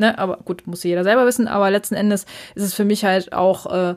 ne, 0.01 0.17
aber 0.17 0.37
gut, 0.43 0.67
muss 0.67 0.83
jeder 0.83 1.03
selber 1.03 1.25
wissen, 1.25 1.47
aber 1.47 1.71
letzten 1.71 1.95
Endes 1.95 2.25
ist 2.55 2.63
es 2.63 2.73
für 2.73 2.85
mich 2.85 3.05
halt 3.05 3.31
auch 3.31 3.65
äh, 3.71 3.95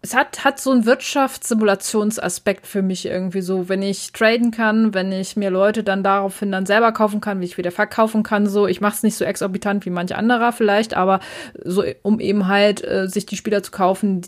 es 0.00 0.14
hat, 0.14 0.44
hat 0.44 0.60
so 0.60 0.70
einen 0.70 0.86
Wirtschaftssimulationsaspekt 0.86 2.66
für 2.66 2.82
mich 2.82 3.06
irgendwie 3.06 3.40
so, 3.40 3.68
wenn 3.68 3.82
ich 3.82 4.12
traden 4.12 4.52
kann, 4.52 4.94
wenn 4.94 5.10
ich 5.10 5.36
mir 5.36 5.50
Leute 5.50 5.82
dann 5.82 6.04
daraufhin 6.04 6.52
dann 6.52 6.66
selber 6.66 6.92
kaufen 6.92 7.20
kann, 7.20 7.40
wie 7.40 7.46
ich 7.46 7.58
wieder 7.58 7.72
verkaufen 7.72 8.22
kann, 8.22 8.46
so. 8.46 8.68
Ich 8.68 8.80
mache 8.80 8.94
es 8.94 9.02
nicht 9.02 9.16
so 9.16 9.24
exorbitant 9.24 9.84
wie 9.86 9.90
manche 9.90 10.16
anderer 10.16 10.52
vielleicht, 10.52 10.94
aber 10.94 11.18
so, 11.64 11.82
um 12.02 12.20
eben 12.20 12.46
halt 12.46 12.84
äh, 12.84 13.08
sich 13.08 13.26
die 13.26 13.36
Spieler 13.36 13.62
zu 13.64 13.72
kaufen, 13.72 14.22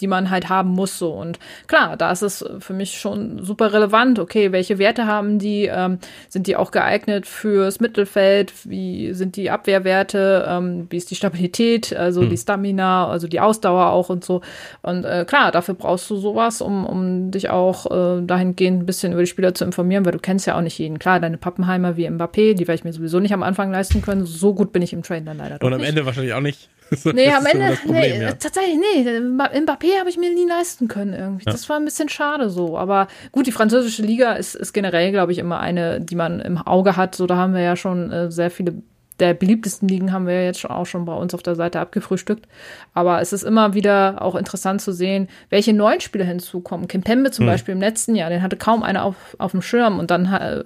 die, 0.00 0.06
man 0.06 0.30
halt 0.30 0.48
haben 0.48 0.70
muss, 0.70 0.98
so. 0.98 1.10
Und 1.10 1.38
klar, 1.66 1.96
da 1.96 2.10
ist 2.10 2.22
es 2.22 2.44
für 2.60 2.72
mich 2.72 2.98
schon 2.98 3.44
super 3.44 3.72
relevant. 3.72 4.18
Okay, 4.18 4.52
welche 4.52 4.78
Werte 4.78 5.06
haben 5.06 5.38
die? 5.38 5.66
Ähm, 5.66 5.98
sind 6.28 6.46
die 6.46 6.56
auch 6.56 6.70
geeignet 6.70 7.26
fürs 7.26 7.80
Mittelfeld? 7.80 8.52
Wie 8.64 9.12
sind 9.12 9.36
die 9.36 9.50
Abwehrwerte? 9.50 10.46
Ähm, 10.48 10.86
wie 10.90 10.96
ist 10.96 11.10
die 11.10 11.14
Stabilität? 11.14 11.94
Also 11.94 12.24
die 12.24 12.36
Stamina, 12.36 13.08
also 13.08 13.28
die 13.28 13.40
Ausdauer 13.40 13.86
auch 13.90 14.08
und 14.08 14.24
so. 14.24 14.40
Und 14.82 15.04
äh, 15.04 15.24
klar, 15.26 15.52
dafür 15.52 15.74
brauchst 15.74 16.08
du 16.10 16.16
sowas, 16.16 16.60
um, 16.60 16.86
um 16.86 17.30
dich 17.30 17.50
auch 17.50 17.86
äh, 17.86 18.22
dahingehend 18.22 18.82
ein 18.82 18.86
bisschen 18.86 19.12
über 19.12 19.22
die 19.22 19.26
Spieler 19.26 19.54
zu 19.54 19.64
informieren, 19.64 20.04
weil 20.04 20.12
du 20.12 20.18
kennst 20.18 20.46
ja 20.46 20.56
auch 20.56 20.62
nicht 20.62 20.78
jeden. 20.78 20.98
Klar, 20.98 21.20
deine 21.20 21.38
Pappenheimer 21.38 21.96
wie 21.96 22.08
Mbappé, 22.08 22.54
die 22.54 22.66
werde 22.68 22.74
ich 22.74 22.84
mir 22.84 22.92
sowieso 22.92 23.20
nicht 23.20 23.34
am 23.34 23.42
Anfang 23.42 23.70
leisten 23.70 24.02
können. 24.02 24.24
So 24.24 24.54
gut 24.54 24.72
bin 24.72 24.82
ich 24.82 24.92
im 24.92 25.02
Train 25.02 25.24
dann 25.24 25.38
leider 25.38 25.58
Und 25.64 25.72
am 25.72 25.80
nicht. 25.80 25.88
Ende 25.88 26.06
wahrscheinlich 26.06 26.34
auch 26.34 26.40
nicht. 26.40 26.68
Nee, 27.04 27.32
am 27.32 27.46
Ende, 27.46 27.76
Problem, 27.76 28.18
nee, 28.18 28.22
ja. 28.22 28.32
tatsächlich, 28.32 28.76
nee. 28.76 29.04
Mbappé 29.04 29.98
habe 29.98 30.08
ich 30.08 30.16
mir 30.16 30.32
nie 30.32 30.46
leisten 30.46 30.88
können 30.88 31.12
irgendwie. 31.12 31.44
Das 31.44 31.68
war 31.68 31.76
ein 31.76 31.84
bisschen 31.84 32.08
schade 32.08 32.50
so. 32.50 32.78
Aber 32.78 33.08
gut, 33.32 33.46
die 33.46 33.52
französische 33.52 34.02
Liga 34.02 34.32
ist, 34.32 34.54
ist 34.54 34.72
generell, 34.72 35.10
glaube 35.10 35.32
ich, 35.32 35.38
immer 35.38 35.60
eine, 35.60 36.00
die 36.00 36.16
man 36.16 36.40
im 36.40 36.58
Auge 36.58 36.96
hat. 36.96 37.14
So, 37.14 37.26
da 37.26 37.36
haben 37.36 37.54
wir 37.54 37.62
ja 37.62 37.76
schon 37.76 38.10
äh, 38.10 38.30
sehr 38.30 38.50
viele 38.50 38.74
der 39.20 39.34
beliebtesten 39.34 39.88
Ligen 39.88 40.12
haben 40.12 40.26
wir 40.26 40.44
jetzt 40.44 40.68
auch 40.68 40.86
schon 40.86 41.04
bei 41.04 41.14
uns 41.14 41.34
auf 41.34 41.42
der 41.42 41.56
Seite 41.56 41.80
abgefrühstückt. 41.80 42.46
Aber 42.94 43.20
es 43.20 43.32
ist 43.32 43.42
immer 43.42 43.74
wieder 43.74 44.22
auch 44.22 44.36
interessant 44.36 44.80
zu 44.80 44.92
sehen, 44.92 45.28
welche 45.50 45.72
neuen 45.72 46.00
Spieler 46.00 46.24
hinzukommen. 46.24 46.86
Kim 46.88 47.02
Pembe 47.02 47.30
zum 47.30 47.46
hm. 47.46 47.52
Beispiel 47.52 47.72
im 47.72 47.80
letzten 47.80 48.14
Jahr, 48.14 48.30
den 48.30 48.42
hatte 48.42 48.56
kaum 48.56 48.82
einer 48.82 49.04
auf, 49.04 49.16
auf 49.38 49.50
dem 49.50 49.62
Schirm 49.62 49.98
und 49.98 50.10
dann 50.10 50.26
äh, 50.26 50.62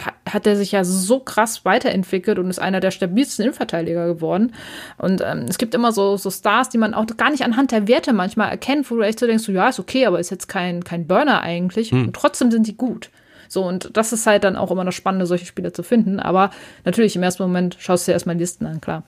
hat 0.00 0.46
er 0.46 0.56
sich 0.56 0.72
ja 0.72 0.84
so 0.84 1.20
krass 1.20 1.64
weiterentwickelt 1.64 2.38
und 2.38 2.50
ist 2.50 2.58
einer 2.58 2.80
der 2.80 2.90
stabilsten 2.90 3.44
Innenverteidiger 3.44 4.06
geworden. 4.06 4.52
Und 4.96 5.22
ähm, 5.24 5.46
es 5.48 5.58
gibt 5.58 5.74
immer 5.74 5.92
so, 5.92 6.16
so 6.16 6.30
Stars, 6.30 6.68
die 6.68 6.78
man 6.78 6.94
auch 6.94 7.06
gar 7.16 7.30
nicht 7.30 7.44
anhand 7.44 7.72
der 7.72 7.88
Werte 7.88 8.12
manchmal 8.12 8.50
erkennt, 8.50 8.90
wo 8.90 8.96
du 8.96 9.02
echt 9.02 9.18
so 9.18 9.26
denkst, 9.26 9.44
so, 9.44 9.52
ja, 9.52 9.68
ist 9.68 9.80
okay, 9.80 10.06
aber 10.06 10.20
ist 10.20 10.30
jetzt 10.30 10.48
kein, 10.48 10.84
kein 10.84 11.06
Burner 11.06 11.42
eigentlich. 11.42 11.90
Hm. 11.90 12.06
Und 12.06 12.16
trotzdem 12.16 12.50
sind 12.50 12.66
sie 12.66 12.74
gut. 12.74 13.10
So, 13.48 13.64
und 13.64 13.96
das 13.96 14.12
ist 14.12 14.26
halt 14.26 14.44
dann 14.44 14.56
auch 14.56 14.70
immer 14.70 14.84
das 14.84 14.94
Spannende, 14.94 15.26
solche 15.26 15.46
Spieler 15.46 15.72
zu 15.72 15.82
finden. 15.82 16.20
Aber 16.20 16.50
natürlich, 16.84 17.16
im 17.16 17.22
ersten 17.22 17.42
Moment 17.42 17.76
schaust 17.78 18.06
du 18.06 18.10
dir 18.10 18.14
erstmal 18.14 18.36
Listen 18.36 18.66
an, 18.66 18.80
klar. 18.80 19.04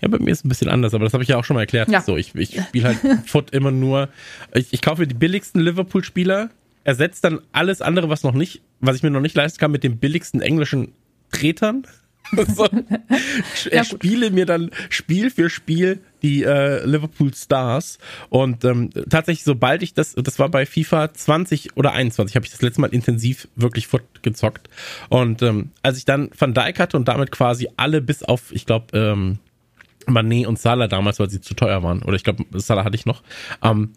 Ja, 0.00 0.08
bei 0.08 0.18
mir 0.18 0.30
ist 0.30 0.38
es 0.38 0.44
ein 0.44 0.48
bisschen 0.48 0.68
anders, 0.68 0.94
aber 0.94 1.04
das 1.04 1.14
habe 1.14 1.22
ich 1.22 1.28
ja 1.28 1.36
auch 1.36 1.44
schon 1.44 1.54
mal 1.54 1.60
erklärt. 1.60 1.88
Ja. 1.88 2.00
So, 2.00 2.16
ich, 2.16 2.34
ich 2.34 2.60
spiele 2.60 2.88
halt 2.88 2.98
Foot 3.26 3.50
immer 3.50 3.70
nur. 3.70 4.08
Ich, 4.52 4.72
ich 4.72 4.82
kaufe 4.82 5.06
die 5.06 5.14
billigsten 5.14 5.60
Liverpool-Spieler, 5.60 6.50
ersetzt 6.84 7.24
dann 7.24 7.40
alles 7.52 7.82
andere, 7.82 8.08
was 8.08 8.22
noch 8.22 8.34
nicht, 8.34 8.62
was 8.80 8.96
ich 8.96 9.02
mir 9.02 9.10
noch 9.10 9.20
nicht 9.20 9.36
leisten 9.36 9.58
kann, 9.58 9.70
mit 9.70 9.84
den 9.84 9.98
billigsten 9.98 10.40
englischen 10.40 10.92
Tretern. 11.32 11.86
so. 12.54 12.66
ja, 13.70 13.84
spiele 13.84 14.30
mir 14.30 14.46
dann 14.46 14.70
Spiel 14.88 15.30
für 15.30 15.50
Spiel 15.50 16.00
die 16.22 16.42
äh, 16.42 16.84
Liverpool 16.84 17.34
Stars. 17.34 17.98
Und 18.30 18.64
ähm, 18.64 18.90
tatsächlich 19.10 19.44
sobald 19.44 19.82
ich 19.82 19.92
das 19.94 20.14
das 20.14 20.38
war 20.38 20.48
bei 20.48 20.64
FIFA 20.64 21.12
20 21.12 21.76
oder 21.76 21.92
21 21.92 22.36
habe 22.36 22.46
ich 22.46 22.52
das 22.52 22.62
letzte 22.62 22.80
Mal 22.80 22.94
intensiv 22.94 23.48
wirklich 23.56 23.88
gezockt 24.22 24.70
und 25.10 25.42
ähm, 25.42 25.70
als 25.82 25.98
ich 25.98 26.06
dann 26.06 26.30
Van 26.36 26.54
Dijk 26.54 26.78
hatte 26.78 26.96
und 26.96 27.08
damit 27.08 27.30
quasi 27.30 27.68
alle 27.76 28.00
bis 28.00 28.22
auf 28.22 28.52
ich 28.52 28.64
glaube 28.64 28.96
ähm, 28.98 29.38
Mané 30.06 30.46
und 30.46 30.58
Salah 30.58 30.88
damals, 30.88 31.18
weil 31.18 31.30
sie 31.30 31.40
zu 31.40 31.54
teuer 31.54 31.82
waren. 31.82 32.02
Oder 32.02 32.16
ich 32.16 32.24
glaube 32.24 32.44
Salah 32.52 32.84
hatte 32.84 32.96
ich 32.96 33.06
noch. 33.06 33.22
Ähm, 33.62 33.92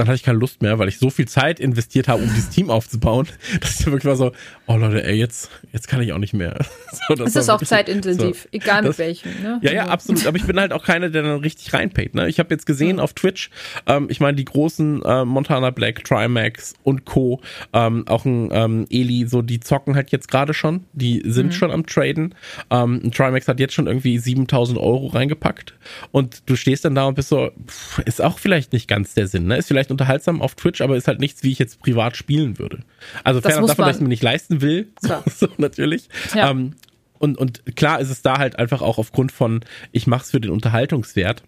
dann 0.00 0.08
hatte 0.08 0.16
ich 0.16 0.22
keine 0.22 0.38
Lust 0.38 0.62
mehr, 0.62 0.78
weil 0.78 0.88
ich 0.88 0.98
so 0.98 1.10
viel 1.10 1.28
Zeit 1.28 1.60
investiert 1.60 2.08
habe, 2.08 2.22
um 2.22 2.28
dieses 2.30 2.48
Team 2.48 2.70
aufzubauen, 2.70 3.28
dass 3.60 3.80
ich 3.80 3.86
wirklich 3.86 4.06
war 4.06 4.16
so, 4.16 4.32
oh 4.70 4.76
Leute, 4.76 5.04
ey, 5.04 5.16
jetzt, 5.16 5.50
jetzt 5.72 5.88
kann 5.88 6.00
ich 6.00 6.12
auch 6.12 6.18
nicht 6.18 6.32
mehr. 6.34 6.58
So, 7.08 7.14
das 7.14 7.30
es 7.30 7.36
ist 7.36 7.48
auch 7.48 7.62
zeitintensiv, 7.62 8.42
so. 8.42 8.48
egal 8.50 8.82
mit 8.82 8.90
das, 8.90 8.98
welchem. 8.98 9.30
Ne? 9.42 9.60
Ja, 9.62 9.72
ja, 9.72 9.86
absolut. 9.86 10.26
Aber 10.26 10.36
ich 10.36 10.44
bin 10.44 10.58
halt 10.58 10.72
auch 10.72 10.84
keiner, 10.84 11.08
der 11.08 11.22
dann 11.22 11.40
richtig 11.40 11.72
reinpayt. 11.72 12.14
Ne? 12.14 12.28
Ich 12.28 12.38
habe 12.40 12.52
jetzt 12.52 12.66
gesehen 12.66 12.96
mhm. 12.96 13.00
auf 13.00 13.14
Twitch, 13.14 13.50
ähm, 13.86 14.08
ich 14.10 14.18
meine, 14.18 14.36
die 14.36 14.44
großen 14.44 15.02
äh, 15.02 15.24
Montana 15.24 15.70
Black, 15.70 16.04
Trimax 16.04 16.74
und 16.82 17.04
Co., 17.04 17.40
ähm, 17.72 18.06
auch 18.08 18.24
ein 18.24 18.50
ähm, 18.52 18.86
Eli, 18.90 19.26
so, 19.28 19.42
die 19.42 19.60
zocken 19.60 19.94
halt 19.94 20.10
jetzt 20.10 20.28
gerade 20.28 20.52
schon. 20.52 20.84
Die 20.92 21.22
sind 21.24 21.46
mhm. 21.46 21.52
schon 21.52 21.70
am 21.70 21.86
Traden. 21.86 22.34
Ähm, 22.70 23.10
Trimax 23.12 23.46
hat 23.46 23.60
jetzt 23.60 23.74
schon 23.74 23.86
irgendwie 23.86 24.18
7000 24.18 24.78
Euro 24.78 25.06
reingepackt. 25.06 25.74
Und 26.10 26.42
du 26.46 26.56
stehst 26.56 26.84
dann 26.84 26.96
da 26.96 27.04
und 27.04 27.14
bist 27.14 27.28
so, 27.28 27.50
pff, 27.66 28.00
ist 28.00 28.20
auch 28.20 28.38
vielleicht 28.38 28.72
nicht 28.72 28.88
ganz 28.88 29.14
der 29.14 29.28
Sinn. 29.28 29.46
Ne? 29.46 29.56
Ist 29.56 29.68
vielleicht 29.68 29.92
unterhaltsam 29.92 30.42
auf 30.42 30.56
Twitch, 30.56 30.80
aber 30.80 30.96
ist 30.96 31.08
halt 31.08 31.20
nichts, 31.20 31.44
wie 31.44 31.52
ich 31.52 31.58
jetzt 31.60 31.80
privat 31.80 32.16
spielen 32.16 32.58
würde. 32.58 32.80
Also 33.22 33.40
fernab 33.40 33.68
davon, 33.68 33.86
dass 33.86 33.96
ich 33.96 34.02
mir 34.02 34.08
nicht 34.08 34.22
leisten 34.22 34.59
will, 34.60 34.92
so, 35.00 35.22
so 35.26 35.48
natürlich. 35.58 36.08
Ja. 36.34 36.50
Ähm, 36.50 36.74
und, 37.18 37.36
und 37.36 37.76
klar 37.76 38.00
ist 38.00 38.10
es 38.10 38.22
da 38.22 38.38
halt 38.38 38.58
einfach 38.58 38.80
auch 38.80 38.98
aufgrund 38.98 39.30
von, 39.30 39.60
ich 39.92 40.06
mach's 40.06 40.30
für 40.30 40.40
den 40.40 40.50
Unterhaltungswert. 40.50 41.42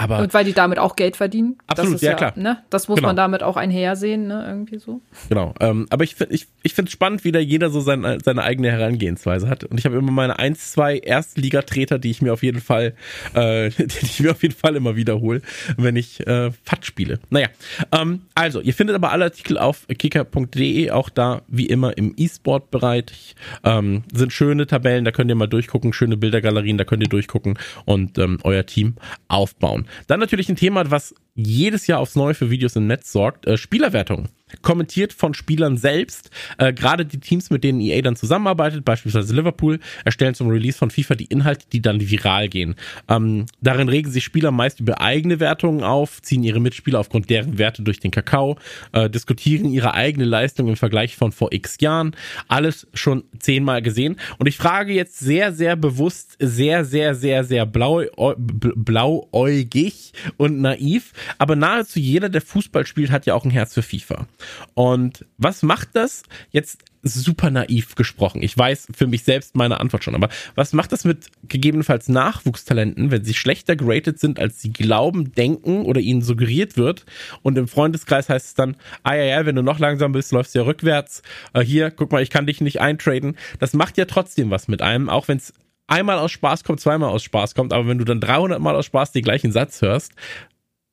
Aber 0.00 0.20
und 0.20 0.32
weil 0.32 0.46
die 0.46 0.54
damit 0.54 0.78
auch 0.78 0.96
Geld 0.96 1.16
verdienen. 1.16 1.58
Absolut, 1.66 2.00
ja, 2.00 2.12
ja, 2.12 2.16
klar. 2.16 2.32
Ne? 2.34 2.62
Das 2.70 2.88
muss 2.88 2.96
genau. 2.96 3.08
man 3.08 3.16
damit 3.16 3.42
auch 3.42 3.58
einhersehen, 3.58 4.28
ne? 4.28 4.46
irgendwie 4.48 4.78
so. 4.78 5.02
Genau. 5.28 5.52
Ähm, 5.60 5.86
aber 5.90 6.04
ich 6.04 6.14
finde 6.14 6.34
ich, 6.34 6.46
ich 6.62 6.72
finde 6.72 6.88
es 6.88 6.92
spannend, 6.94 7.22
wie 7.24 7.32
da 7.32 7.38
jeder 7.38 7.68
so 7.68 7.80
sein, 7.80 8.18
seine 8.24 8.42
eigene 8.42 8.70
Herangehensweise 8.70 9.50
hat. 9.50 9.64
Und 9.64 9.78
ich 9.78 9.84
habe 9.84 9.98
immer 9.98 10.10
meine 10.10 10.38
ein, 10.38 10.56
zwei 10.56 10.96
Erstligatreter, 10.96 11.98
die 11.98 12.10
ich 12.10 12.22
mir 12.22 12.32
auf 12.32 12.42
jeden 12.42 12.62
Fall, 12.62 12.94
äh, 13.34 13.68
die 13.78 13.84
ich 14.00 14.20
mir 14.20 14.30
auf 14.30 14.42
jeden 14.42 14.54
Fall 14.54 14.74
immer 14.74 14.96
wiederhole, 14.96 15.42
wenn 15.76 15.96
ich 15.96 16.26
äh, 16.26 16.50
FAT 16.64 16.86
spiele. 16.86 17.18
Naja, 17.28 17.48
ähm, 17.92 18.22
also, 18.34 18.62
ihr 18.62 18.72
findet 18.72 18.96
aber 18.96 19.12
alle 19.12 19.24
Artikel 19.24 19.58
auf 19.58 19.86
kicker.de, 19.86 20.92
auch 20.92 21.10
da 21.10 21.42
wie 21.46 21.66
immer 21.66 21.98
im 21.98 22.14
E-Sport-Bereich. 22.16 23.34
Ähm, 23.64 24.04
sind 24.14 24.32
schöne 24.32 24.66
Tabellen, 24.66 25.04
da 25.04 25.10
könnt 25.10 25.30
ihr 25.30 25.34
mal 25.34 25.46
durchgucken, 25.46 25.92
schöne 25.92 26.16
Bildergalerien, 26.16 26.78
da 26.78 26.84
könnt 26.84 27.02
ihr 27.02 27.08
durchgucken 27.10 27.58
und 27.84 28.16
ähm, 28.16 28.38
euer 28.44 28.64
Team 28.64 28.94
aufbauen. 29.28 29.86
Dann 30.06 30.20
natürlich 30.20 30.48
ein 30.48 30.56
Thema, 30.56 30.90
was 30.90 31.14
jedes 31.34 31.86
Jahr 31.86 32.00
aufs 32.00 32.16
Neue 32.16 32.34
für 32.34 32.50
Videos 32.50 32.76
im 32.76 32.86
Netz 32.86 33.12
sorgt, 33.12 33.46
äh, 33.46 33.56
Spielerwertungen 33.56 34.28
kommentiert 34.62 35.12
von 35.12 35.34
Spielern 35.34 35.76
selbst. 35.76 36.30
Äh, 36.58 36.72
Gerade 36.72 37.04
die 37.04 37.20
Teams, 37.20 37.50
mit 37.50 37.64
denen 37.64 37.80
EA 37.80 38.00
dann 38.02 38.16
zusammenarbeitet, 38.16 38.84
beispielsweise 38.84 39.34
Liverpool, 39.34 39.80
erstellen 40.04 40.34
zum 40.34 40.48
Release 40.48 40.78
von 40.78 40.90
FIFA 40.90 41.14
die 41.14 41.26
Inhalte, 41.26 41.66
die 41.72 41.82
dann 41.82 42.00
viral 42.00 42.48
gehen. 42.48 42.74
Ähm, 43.08 43.46
darin 43.60 43.88
regen 43.88 44.10
sich 44.10 44.24
Spieler 44.24 44.50
meist 44.50 44.80
über 44.80 45.00
eigene 45.00 45.40
Wertungen 45.40 45.82
auf, 45.82 46.22
ziehen 46.22 46.42
ihre 46.42 46.60
Mitspieler 46.60 46.98
aufgrund 46.98 47.30
deren 47.30 47.58
Werte 47.58 47.82
durch 47.82 48.00
den 48.00 48.10
Kakao, 48.10 48.58
äh, 48.92 49.08
diskutieren 49.08 49.70
ihre 49.70 49.94
eigene 49.94 50.24
Leistung 50.24 50.68
im 50.68 50.76
Vergleich 50.76 51.16
von 51.16 51.32
vor 51.32 51.52
x 51.52 51.76
Jahren. 51.80 52.16
Alles 52.48 52.86
schon 52.94 53.24
zehnmal 53.38 53.82
gesehen. 53.82 54.16
Und 54.38 54.46
ich 54.46 54.56
frage 54.56 54.92
jetzt 54.92 55.18
sehr, 55.18 55.52
sehr 55.52 55.76
bewusst, 55.76 56.36
sehr, 56.38 56.84
sehr, 56.84 57.14
sehr, 57.14 57.44
sehr 57.44 57.66
blau, 57.66 58.02
blauäugig 58.16 60.12
und 60.36 60.60
naiv, 60.60 61.12
aber 61.38 61.56
nahezu 61.56 61.98
jeder, 61.98 62.28
der 62.28 62.40
Fußball 62.40 62.86
spielt, 62.86 63.10
hat 63.10 63.26
ja 63.26 63.34
auch 63.34 63.44
ein 63.44 63.50
Herz 63.50 63.74
für 63.74 63.82
FIFA. 63.82 64.26
Und 64.74 65.26
was 65.38 65.62
macht 65.62 65.90
das? 65.94 66.22
Jetzt 66.50 66.84
super 67.02 67.50
naiv 67.50 67.94
gesprochen. 67.94 68.42
Ich 68.42 68.56
weiß 68.56 68.88
für 68.94 69.06
mich 69.06 69.24
selbst 69.24 69.56
meine 69.56 69.80
Antwort 69.80 70.04
schon, 70.04 70.14
aber 70.14 70.28
was 70.54 70.72
macht 70.72 70.92
das 70.92 71.04
mit 71.04 71.28
gegebenenfalls 71.48 72.08
Nachwuchstalenten, 72.08 73.10
wenn 73.10 73.24
sie 73.24 73.34
schlechter 73.34 73.76
geratet 73.76 74.18
sind, 74.18 74.38
als 74.38 74.60
sie 74.60 74.72
glauben, 74.72 75.32
denken 75.32 75.82
oder 75.82 76.00
ihnen 76.00 76.22
suggeriert 76.22 76.76
wird? 76.76 77.06
Und 77.42 77.56
im 77.56 77.68
Freundeskreis 77.68 78.28
heißt 78.28 78.46
es 78.48 78.54
dann, 78.54 78.76
ah 79.02 79.14
ja, 79.14 79.24
ja, 79.24 79.46
wenn 79.46 79.56
du 79.56 79.62
noch 79.62 79.78
langsam 79.78 80.12
bist, 80.12 80.32
läufst 80.32 80.54
du 80.54 80.60
ja 80.60 80.64
rückwärts. 80.64 81.22
Äh, 81.54 81.62
hier, 81.62 81.90
guck 81.90 82.12
mal, 82.12 82.22
ich 82.22 82.30
kann 82.30 82.46
dich 82.46 82.60
nicht 82.60 82.80
eintraden. 82.80 83.36
Das 83.58 83.72
macht 83.72 83.96
ja 83.96 84.04
trotzdem 84.04 84.50
was 84.50 84.68
mit 84.68 84.82
einem, 84.82 85.08
auch 85.08 85.28
wenn 85.28 85.38
es 85.38 85.54
einmal 85.86 86.18
aus 86.18 86.30
Spaß 86.32 86.64
kommt, 86.64 86.80
zweimal 86.80 87.10
aus 87.10 87.22
Spaß 87.24 87.54
kommt, 87.54 87.72
aber 87.72 87.88
wenn 87.88 87.98
du 87.98 88.04
dann 88.04 88.20
300 88.20 88.60
Mal 88.60 88.76
aus 88.76 88.86
Spaß 88.86 89.12
den 89.12 89.24
gleichen 89.24 89.52
Satz 89.52 89.82
hörst, 89.82 90.12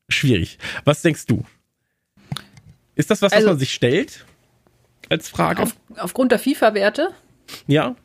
schwierig. 0.09 0.57
Was 0.85 1.01
denkst 1.01 1.25
du? 1.27 1.43
Ist 2.97 3.11
das 3.11 3.21
was, 3.21 3.31
also, 3.31 3.45
was 3.45 3.51
man 3.53 3.59
sich 3.59 3.73
stellt? 3.73 4.25
Als 5.07 5.29
Frage? 5.29 5.61
Auf, 5.61 5.75
aufgrund 5.97 6.31
der 6.31 6.39
FIFA-Werte? 6.39 7.13
Ja. 7.67 7.95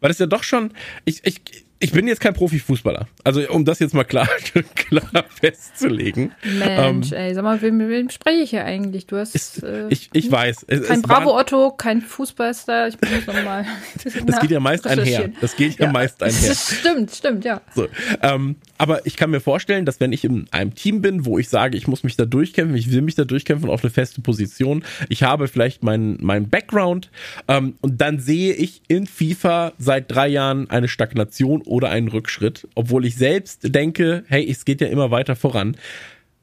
Weil 0.00 0.08
das 0.08 0.18
ja 0.18 0.26
doch 0.26 0.42
schon. 0.42 0.72
Ich, 1.04 1.24
ich, 1.24 1.42
ich 1.82 1.92
bin 1.92 2.06
jetzt 2.06 2.20
kein 2.20 2.34
Profifußballer. 2.34 3.08
Also 3.24 3.40
um 3.48 3.64
das 3.64 3.78
jetzt 3.78 3.94
mal 3.94 4.04
klar, 4.04 4.28
klar 4.74 5.24
festzulegen. 5.28 6.32
Mensch, 6.58 7.12
ähm, 7.12 7.18
ey, 7.18 7.34
sag 7.34 7.42
mal, 7.42 7.60
wem, 7.62 7.78
wem 7.78 8.10
spreche 8.10 8.42
ich 8.42 8.50
hier 8.50 8.66
eigentlich? 8.66 9.06
Du 9.06 9.16
hast. 9.16 9.34
Ist, 9.34 9.62
äh, 9.62 9.88
ich, 9.88 10.10
ich 10.12 10.30
weiß. 10.30 10.66
Es, 10.68 10.86
kein 10.86 10.98
es 10.98 11.02
Bravo 11.02 11.30
war, 11.30 11.40
Otto, 11.40 11.70
kein 11.70 12.02
Fußballstar. 12.02 12.88
Ich 12.88 12.98
bin 12.98 13.08
nochmal. 13.26 13.64
das 14.26 14.40
geht 14.40 14.50
ja 14.50 14.60
meist 14.60 14.86
einher. 14.86 15.30
Das 15.40 15.56
geht 15.56 15.78
ja, 15.78 15.86
ja 15.86 15.92
meist 15.92 16.22
einher. 16.22 16.48
Das 16.48 16.76
stimmt, 16.80 17.10
stimmt, 17.12 17.44
ja. 17.46 17.62
So, 17.74 17.88
ähm, 18.22 18.56
aber 18.76 19.06
ich 19.06 19.16
kann 19.16 19.30
mir 19.30 19.40
vorstellen, 19.40 19.86
dass 19.86 20.00
wenn 20.00 20.12
ich 20.12 20.24
in 20.24 20.46
einem 20.50 20.74
Team 20.74 21.00
bin, 21.00 21.24
wo 21.24 21.38
ich 21.38 21.48
sage, 21.48 21.78
ich 21.78 21.88
muss 21.88 22.04
mich 22.04 22.16
da 22.16 22.26
durchkämpfen, 22.26 22.76
ich 22.76 22.92
will 22.92 23.00
mich 23.00 23.14
da 23.14 23.24
durchkämpfen 23.24 23.70
auf 23.70 23.82
eine 23.82 23.90
feste 23.90 24.20
Position, 24.20 24.84
ich 25.08 25.22
habe 25.22 25.48
vielleicht 25.48 25.82
meinen 25.82 26.18
mein 26.20 26.48
Background 26.50 27.10
ähm, 27.48 27.74
und 27.80 28.00
dann 28.02 28.18
sehe 28.18 28.52
ich 28.52 28.82
in 28.88 29.06
FIFA 29.06 29.72
seit 29.78 30.10
drei 30.10 30.28
Jahren 30.28 30.68
eine 30.68 30.88
Stagnation 30.88 31.62
oder 31.70 31.90
einen 31.90 32.08
Rückschritt, 32.08 32.68
obwohl 32.74 33.06
ich 33.06 33.16
selbst 33.16 33.74
denke, 33.74 34.24
hey, 34.26 34.48
es 34.48 34.64
geht 34.64 34.80
ja 34.80 34.88
immer 34.88 35.10
weiter 35.10 35.36
voran. 35.36 35.76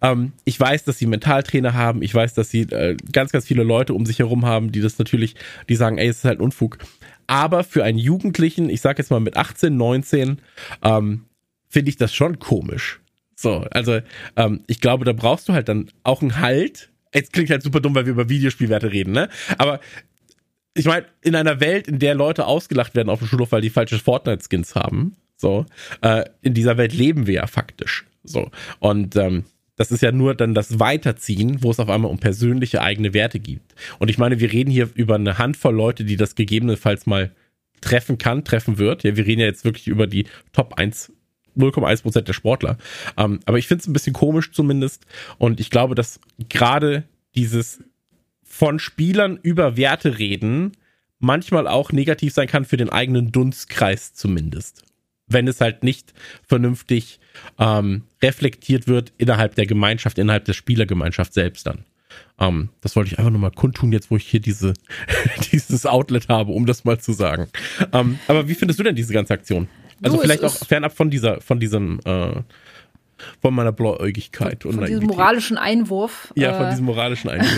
Ähm, 0.02 0.34
ich 0.46 0.60
weiß, 0.60 0.84
dass 0.86 0.98
sie 0.98 1.08
Mentaltrainer 1.08 1.74
haben, 1.74 2.02
ich 2.02 2.14
weiß, 2.14 2.34
dass 2.34 2.50
sie 2.50 2.62
äh, 2.62 2.96
ganz, 3.12 3.32
ganz 3.32 3.46
viele 3.46 3.64
Leute 3.64 3.94
um 3.94 4.06
sich 4.06 4.20
herum 4.20 4.46
haben, 4.46 4.72
die 4.72 4.82
das 4.82 4.98
natürlich, 5.00 5.36
die 5.70 5.76
sagen, 5.76 5.98
ey, 5.98 6.08
es 6.08 6.18
ist 6.18 6.26
halt 6.26 6.40
Unfug. 6.40 6.78
Aber 7.28 7.64
für 7.64 7.84
einen 7.84 7.98
Jugendlichen, 7.98 8.70
ich 8.70 8.82
sag 8.82 8.98
jetzt 8.98 9.12
mal 9.12 9.20
mit 9.20 9.36
18, 9.36 9.76
19, 9.76 10.40
ähm, 10.84 11.26
finde 11.68 11.90
ich 11.90 11.98
das 11.98 12.14
schon 12.14 12.40
komisch. 12.40 13.02
So, 13.36 13.66
also 13.72 14.00
ähm, 14.36 14.62
ich 14.68 14.80
glaube, 14.80 15.06
da 15.06 15.14
brauchst 15.14 15.50
du 15.50 15.54
halt 15.54 15.68
dann 15.68 15.92
auch 16.04 16.22
einen 16.22 16.40
Halt. 16.40 16.90
Jetzt 17.14 17.34
klingt 17.34 17.50
halt 17.50 17.64
super 17.64 17.82
dumm, 17.82 17.96
weil 17.96 18.06
wir 18.06 18.14
über 18.14 18.30
Videospielwerte 18.30 18.92
reden, 18.92 19.12
ne? 19.12 19.30
Aber 19.58 19.80
ich 20.78 20.86
meine, 20.86 21.06
in 21.22 21.36
einer 21.36 21.60
Welt, 21.60 21.88
in 21.88 22.00
der 22.00 22.16
Leute 22.16 22.46
ausgelacht 22.46 22.96
werden 22.96 23.10
auf 23.10 23.20
dem 23.20 23.28
Schulhof, 23.28 23.52
weil 23.52 23.62
die 23.62 23.70
falsche 23.70 24.00
Fortnite-Skins 24.00 24.76
haben, 24.76 25.16
so, 25.36 25.66
äh, 26.02 26.26
in 26.42 26.54
dieser 26.54 26.78
Welt 26.78 26.94
leben 26.94 27.28
wir 27.28 27.36
ja 27.36 27.48
faktisch. 27.48 28.06
So. 28.24 28.50
Und 28.80 29.16
ähm, 29.16 29.46
das 29.76 29.92
ist 29.92 30.02
ja 30.02 30.12
nur 30.12 30.34
dann 30.34 30.54
das 30.54 30.80
Weiterziehen, 30.80 31.62
wo 31.62 31.72
es 31.72 31.80
auf 31.80 31.90
einmal 31.90 32.10
um 32.10 32.20
persönliche 32.20 32.82
eigene 32.82 33.14
Werte 33.14 33.40
gibt. 33.40 33.76
Und 34.00 34.10
ich 34.10 34.18
meine, 34.18 34.40
wir 34.40 34.52
reden 34.52 34.72
hier 34.72 34.90
über 34.96 35.16
eine 35.16 35.38
Handvoll 35.38 35.76
Leute, 35.76 36.04
die 36.04 36.18
das 36.18 36.36
gegebenenfalls 36.36 37.06
mal 37.06 37.32
treffen 37.82 38.18
kann, 38.18 38.44
treffen 38.44 38.80
wird. 38.80 39.04
Ja, 39.04 39.16
wir 39.16 39.26
reden 39.26 39.42
ja 39.42 39.48
jetzt 39.48 39.66
wirklich 39.66 39.88
über 39.88 40.08
die 40.08 40.26
Top 40.52 40.74
1 40.76 41.14
0,1 41.56 42.04
Prozent 42.04 42.28
der 42.28 42.34
Sportler. 42.34 42.78
Ähm, 43.18 43.40
aber 43.46 43.58
ich 43.58 43.68
finde 43.68 43.82
es 43.82 43.88
ein 43.88 43.94
bisschen 43.94 44.14
komisch 44.14 44.52
zumindest. 44.52 45.06
Und 45.40 45.60
ich 45.60 45.72
glaube, 45.72 45.96
dass 45.96 46.20
gerade 46.50 47.04
dieses 47.36 47.84
von 48.48 48.80
Spielern 48.80 49.38
über 49.42 49.78
Werte 49.78 50.18
reden 50.18 50.72
manchmal 51.20 51.68
auch 51.68 51.92
negativ 51.92 52.34
sein 52.34 52.48
kann 52.48 52.66
für 52.66 52.78
den 52.78 52.90
eigenen 52.90 53.32
Dunstkreis 53.32 54.14
zumindest. 54.14 54.84
Wenn 55.28 55.48
es 55.48 55.60
halt 55.60 55.84
nicht 55.84 56.14
vernünftig 56.48 57.20
ähm, 57.60 58.04
reflektiert 58.22 58.88
wird 58.88 59.12
innerhalb 59.18 59.56
der 59.56 59.66
Gemeinschaft, 59.66 60.20
innerhalb 60.20 60.46
der 60.46 60.54
Spielergemeinschaft 60.54 61.34
selbst 61.34 61.68
dann. 61.68 61.84
Ähm, 62.40 62.70
das 62.82 62.96
wollte 62.96 63.12
ich 63.12 63.20
einfach 63.20 63.32
nur 63.32 63.42
mal 63.42 63.52
kundtun, 63.52 63.92
jetzt 63.92 64.10
wo 64.10 64.16
ich 64.16 64.28
hier 64.28 64.40
diese, 64.40 64.74
dieses 65.52 65.86
Outlet 65.86 66.30
habe, 66.30 66.52
um 66.52 66.66
das 66.66 66.86
mal 66.86 67.00
zu 67.00 67.12
sagen. 67.14 67.50
Ähm, 67.92 68.20
aber 68.28 68.48
wie 68.48 68.56
findest 68.56 68.80
du 68.80 68.84
denn 68.84 68.96
diese 68.96 69.14
ganze 69.14 69.34
Aktion? 69.34 69.68
Also 70.02 70.16
Du, 70.16 70.22
vielleicht 70.22 70.44
auch 70.44 70.56
fernab 70.56 70.96
von 70.96 71.10
dieser, 71.10 71.42
von 71.42 71.60
diesem, 71.60 72.00
äh, 72.06 72.42
von 73.42 73.54
meiner 73.54 73.72
Blauäugigkeit 73.72 74.66
und 74.66 74.74
Von 74.76 74.82
diesem 74.86 75.00
Naivität. 75.00 75.18
moralischen 75.18 75.58
Einwurf. 75.58 76.32
Ja, 76.36 76.54
von 76.54 76.68
äh, 76.68 76.70
diesem 76.72 76.86
moralischen 76.86 77.30
Einwurf. 77.32 77.52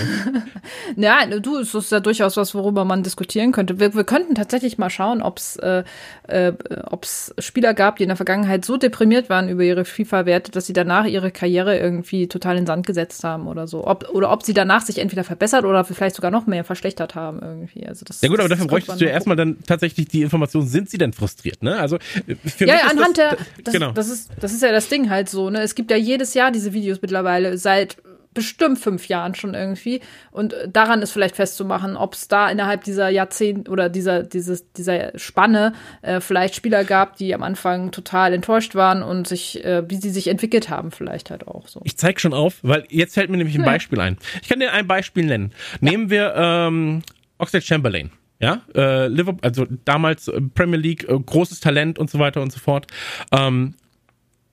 Ja, 0.95 1.25
du, 1.25 1.57
es 1.59 1.73
ist 1.73 1.91
ja 1.91 1.99
durchaus 1.99 2.37
was, 2.37 2.53
worüber 2.55 2.85
man 2.85 3.03
diskutieren 3.03 3.51
könnte. 3.51 3.79
Wir, 3.79 3.93
wir 3.93 4.03
könnten 4.03 4.35
tatsächlich 4.35 4.77
mal 4.77 4.89
schauen, 4.89 5.21
ob 5.21 5.37
es 5.37 5.55
äh, 5.57 5.83
äh, 6.27 6.53
ob's 6.89 7.33
Spieler 7.39 7.73
gab, 7.73 7.97
die 7.97 8.03
in 8.03 8.09
der 8.09 8.15
Vergangenheit 8.15 8.65
so 8.65 8.77
deprimiert 8.77 9.29
waren 9.29 9.49
über 9.49 9.63
ihre 9.63 9.85
FIFA-Werte, 9.85 10.51
dass 10.51 10.65
sie 10.67 10.73
danach 10.73 11.05
ihre 11.05 11.31
Karriere 11.31 11.77
irgendwie 11.77 12.27
total 12.27 12.55
in 12.57 12.61
den 12.63 12.67
Sand 12.67 12.85
gesetzt 12.85 13.23
haben 13.23 13.47
oder 13.47 13.67
so. 13.67 13.85
Ob, 13.87 14.09
oder 14.13 14.31
ob 14.31 14.43
sie 14.43 14.53
danach 14.53 14.81
sich 14.81 14.99
entweder 14.99 15.23
verbessert 15.23 15.65
oder 15.65 15.83
vielleicht 15.83 16.15
sogar 16.15 16.31
noch 16.31 16.47
mehr 16.47 16.63
verschlechtert 16.63 17.15
haben 17.15 17.39
irgendwie. 17.41 17.85
Also 17.87 18.05
das, 18.05 18.21
Ja 18.21 18.29
gut, 18.29 18.39
aber 18.39 18.49
dafür 18.49 18.67
bräuchtest 18.67 18.99
du 19.01 19.05
ja 19.05 19.11
erstmal 19.11 19.35
dann 19.35 19.57
tatsächlich 19.65 20.07
die 20.07 20.21
Information, 20.21 20.67
sind 20.67 20.89
sie 20.89 20.97
denn 20.97 21.13
frustriert, 21.13 21.63
ne? 21.63 21.77
Also 21.79 21.97
äh, 22.27 22.35
für 22.45 22.65
Ja, 22.65 22.73
mich 22.75 22.83
ja, 22.83 22.89
anhand 22.89 23.17
das, 23.17 23.29
der, 23.29 23.37
das, 23.63 23.73
genau. 23.73 23.91
das, 23.91 24.09
ist, 24.09 24.29
das 24.39 24.53
ist 24.53 24.61
ja 24.61 24.71
das 24.71 24.87
Ding 24.89 25.09
halt 25.09 25.29
so, 25.49 25.57
ne? 25.57 25.63
Es 25.63 25.75
gibt 25.75 25.91
ja 25.91 25.97
jedes 25.97 26.33
Jahr 26.33 26.51
diese 26.51 26.73
Videos 26.73 27.01
mittlerweile, 27.01 27.57
seit 27.57 27.97
bestimmt 28.31 28.77
fünf 28.77 29.07
Jahren 29.07 29.33
schon 29.33 29.55
irgendwie. 29.55 30.01
Und 30.31 30.55
daran 30.71 31.01
ist 31.01 31.11
vielleicht 31.11 31.35
festzumachen, 31.35 31.97
ob 31.97 32.13
es 32.13 32.27
da 32.27 32.49
innerhalb 32.49 32.83
dieser 32.83 33.09
Jahrzehnt 33.09 33.67
oder 33.69 33.89
dieser, 33.89 34.21
dieses, 34.21 34.71
dieser 34.73 35.17
Spanne 35.17 35.73
äh, 36.03 36.21
vielleicht 36.21 36.55
Spieler 36.55 36.83
gab, 36.83 37.17
die 37.17 37.33
am 37.33 37.41
Anfang 37.41 37.91
total 37.91 38.33
enttäuscht 38.33 38.75
waren 38.75 39.01
und 39.01 39.27
sich, 39.27 39.65
äh, 39.65 39.83
wie 39.89 39.95
sie 39.95 40.11
sich 40.11 40.27
entwickelt 40.27 40.69
haben, 40.69 40.91
vielleicht 40.91 41.31
halt 41.31 41.47
auch 41.47 41.67
so. 41.67 41.81
Ich 41.83 41.97
zeig 41.97 42.21
schon 42.21 42.33
auf, 42.33 42.59
weil 42.61 42.85
jetzt 42.89 43.15
fällt 43.15 43.31
mir 43.31 43.37
nämlich 43.37 43.55
ein 43.55 43.61
Ja. 43.61 43.71
Beispiel 43.71 43.99
ein. 43.99 44.17
Ich 44.43 44.47
kann 44.47 44.59
dir 44.59 44.73
ein 44.73 44.87
Beispiel 44.87 45.25
nennen. 45.25 45.51
Nehmen 45.81 46.11
wir 46.11 46.33
ähm, 46.35 47.01
Oxlade 47.39 47.65
Chamberlain. 47.65 48.11
Ja, 48.41 48.61
äh, 48.73 49.07
Liverpool, 49.07 49.41
also 49.41 49.65
damals 49.83 50.29
äh, 50.29 50.39
Premier 50.39 50.77
League, 50.77 51.03
äh, 51.09 51.19
großes 51.19 51.59
Talent 51.59 51.99
und 51.99 52.09
so 52.09 52.19
weiter 52.19 52.41
und 52.41 52.53
so 52.53 52.59
fort. 52.59 52.87
Ähm, 53.33 53.73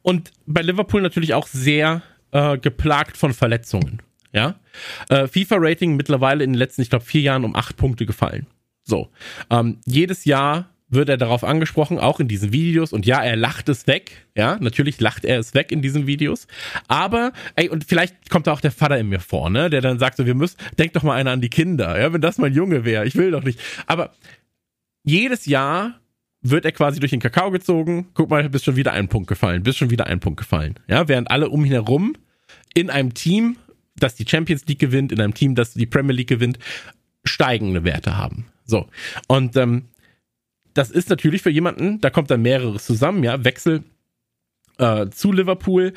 und 0.06 0.30
bei 0.46 0.62
Liverpool 0.62 1.02
natürlich 1.02 1.34
auch 1.34 1.48
sehr 1.48 2.00
äh, 2.30 2.58
geplagt 2.58 3.16
von 3.16 3.34
Verletzungen. 3.34 4.02
Ja, 4.32 4.54
äh, 5.08 5.26
FIFA-Rating 5.26 5.96
mittlerweile 5.96 6.44
in 6.44 6.52
den 6.52 6.58
letzten, 6.58 6.82
ich 6.82 6.90
glaube, 6.90 7.04
vier 7.04 7.22
Jahren 7.22 7.44
um 7.44 7.56
acht 7.56 7.76
Punkte 7.76 8.06
gefallen. 8.06 8.46
So, 8.84 9.08
ähm, 9.50 9.78
jedes 9.84 10.24
Jahr 10.24 10.68
wird 10.88 11.08
er 11.08 11.16
darauf 11.16 11.42
angesprochen, 11.42 11.98
auch 11.98 12.20
in 12.20 12.28
diesen 12.28 12.52
Videos. 12.52 12.92
Und 12.92 13.04
ja, 13.04 13.20
er 13.20 13.34
lacht 13.34 13.68
es 13.68 13.88
weg. 13.88 14.28
Ja, 14.36 14.58
natürlich 14.60 15.00
lacht 15.00 15.24
er 15.24 15.40
es 15.40 15.54
weg 15.54 15.72
in 15.72 15.82
diesen 15.82 16.06
Videos. 16.06 16.46
Aber, 16.86 17.32
ey, 17.56 17.68
und 17.68 17.82
vielleicht 17.82 18.30
kommt 18.30 18.46
da 18.46 18.52
auch 18.52 18.60
der 18.60 18.70
Vater 18.70 18.98
in 18.98 19.08
mir 19.08 19.18
vor, 19.18 19.50
ne, 19.50 19.70
der 19.70 19.80
dann 19.80 19.98
sagt 19.98 20.18
so, 20.18 20.26
wir 20.26 20.36
müssen, 20.36 20.58
denk 20.78 20.92
doch 20.92 21.02
mal 21.02 21.16
einer 21.16 21.32
an 21.32 21.40
die 21.40 21.50
Kinder. 21.50 22.00
Ja, 22.00 22.12
wenn 22.12 22.20
das 22.20 22.38
mein 22.38 22.54
Junge 22.54 22.84
wäre, 22.84 23.06
ich 23.06 23.16
will 23.16 23.32
doch 23.32 23.42
nicht. 23.42 23.58
Aber 23.88 24.12
jedes 25.02 25.46
Jahr 25.46 25.98
wird 26.50 26.64
er 26.64 26.72
quasi 26.72 27.00
durch 27.00 27.10
den 27.10 27.20
Kakao 27.20 27.50
gezogen. 27.50 28.08
Guck 28.14 28.30
mal, 28.30 28.48
bist 28.48 28.64
schon 28.64 28.76
wieder 28.76 28.92
ein 28.92 29.08
Punkt 29.08 29.28
gefallen, 29.28 29.62
bist 29.62 29.78
schon 29.78 29.90
wieder 29.90 30.06
ein 30.06 30.20
Punkt 30.20 30.38
gefallen. 30.38 30.74
Ja, 30.88 31.08
während 31.08 31.30
alle 31.30 31.48
um 31.48 31.64
ihn 31.64 31.72
herum 31.72 32.16
in 32.74 32.90
einem 32.90 33.14
Team, 33.14 33.56
das 33.96 34.14
die 34.14 34.26
Champions 34.28 34.66
League 34.66 34.78
gewinnt, 34.78 35.12
in 35.12 35.20
einem 35.20 35.34
Team, 35.34 35.54
das 35.54 35.74
die 35.74 35.86
Premier 35.86 36.14
League 36.14 36.28
gewinnt, 36.28 36.58
steigende 37.24 37.84
Werte 37.84 38.16
haben. 38.16 38.46
So. 38.64 38.86
Und 39.28 39.56
ähm, 39.56 39.86
das 40.74 40.90
ist 40.90 41.08
natürlich 41.08 41.42
für 41.42 41.50
jemanden, 41.50 42.00
da 42.00 42.10
kommt 42.10 42.30
dann 42.30 42.42
mehreres 42.42 42.84
zusammen, 42.84 43.24
ja, 43.24 43.44
Wechsel 43.44 43.82
äh, 44.78 45.08
zu 45.08 45.32
Liverpool, 45.32 45.94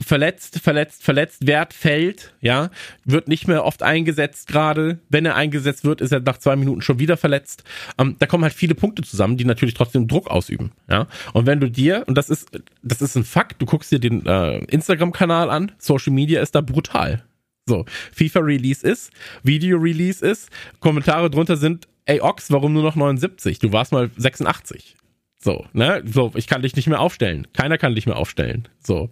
verletzt, 0.00 0.60
verletzt, 0.60 1.02
verletzt, 1.02 1.46
Wert 1.46 1.72
fällt, 1.72 2.34
ja, 2.40 2.70
wird 3.04 3.28
nicht 3.28 3.48
mehr 3.48 3.64
oft 3.64 3.82
eingesetzt 3.82 4.48
gerade. 4.48 4.98
Wenn 5.08 5.26
er 5.26 5.36
eingesetzt 5.36 5.84
wird, 5.84 6.00
ist 6.00 6.12
er 6.12 6.20
nach 6.20 6.38
zwei 6.38 6.56
Minuten 6.56 6.82
schon 6.82 6.98
wieder 6.98 7.16
verletzt. 7.16 7.64
Ähm, 7.98 8.16
da 8.18 8.26
kommen 8.26 8.44
halt 8.44 8.54
viele 8.54 8.74
Punkte 8.74 9.02
zusammen, 9.02 9.36
die 9.36 9.44
natürlich 9.44 9.74
trotzdem 9.74 10.08
Druck 10.08 10.28
ausüben, 10.28 10.72
ja. 10.88 11.06
Und 11.32 11.46
wenn 11.46 11.60
du 11.60 11.70
dir, 11.70 12.04
und 12.06 12.16
das 12.16 12.30
ist, 12.30 12.48
das 12.82 13.02
ist 13.02 13.16
ein 13.16 13.24
Fakt, 13.24 13.60
du 13.60 13.66
guckst 13.66 13.90
dir 13.90 13.98
den 13.98 14.24
äh, 14.26 14.58
Instagram-Kanal 14.64 15.50
an, 15.50 15.72
Social 15.78 16.12
Media 16.12 16.40
ist 16.40 16.54
da 16.54 16.60
brutal. 16.60 17.24
So, 17.68 17.84
FIFA 18.12 18.40
Release 18.40 18.86
ist, 18.86 19.10
Video 19.42 19.78
Release 19.78 20.24
ist, 20.24 20.50
Kommentare 20.78 21.30
drunter 21.30 21.56
sind, 21.56 21.88
ey 22.04 22.20
Ox, 22.20 22.50
warum 22.50 22.72
nur 22.72 22.82
noch 22.82 22.94
79? 22.94 23.58
Du 23.58 23.72
warst 23.72 23.92
mal 23.92 24.10
86. 24.16 24.96
So, 25.38 25.66
ne? 25.72 26.02
So, 26.06 26.32
ich 26.34 26.46
kann 26.46 26.62
dich 26.62 26.76
nicht 26.76 26.86
mehr 26.86 27.00
aufstellen. 27.00 27.46
Keiner 27.52 27.78
kann 27.78 27.94
dich 27.94 28.06
mehr 28.06 28.16
aufstellen. 28.16 28.68
So. 28.82 29.10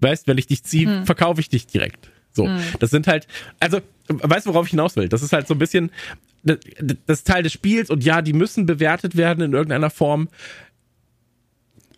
Weißt, 0.00 0.26
wenn 0.26 0.38
ich 0.38 0.46
dich 0.46 0.62
ziehe, 0.62 1.04
verkaufe 1.04 1.40
ich 1.40 1.48
dich 1.48 1.66
direkt. 1.66 2.10
So. 2.32 2.48
Das 2.78 2.90
sind 2.90 3.06
halt, 3.06 3.26
also, 3.60 3.80
weißt 4.08 4.46
du, 4.46 4.50
worauf 4.50 4.66
ich 4.66 4.70
hinaus 4.70 4.94
will? 4.96 5.08
Das 5.08 5.22
ist 5.22 5.32
halt 5.32 5.48
so 5.48 5.54
ein 5.54 5.58
bisschen, 5.58 5.90
das, 6.44 6.58
das 7.06 7.24
Teil 7.24 7.42
des 7.42 7.52
Spiels 7.52 7.90
und 7.90 8.04
ja, 8.04 8.22
die 8.22 8.34
müssen 8.34 8.66
bewertet 8.66 9.16
werden 9.16 9.42
in 9.42 9.52
irgendeiner 9.52 9.90
Form. 9.90 10.28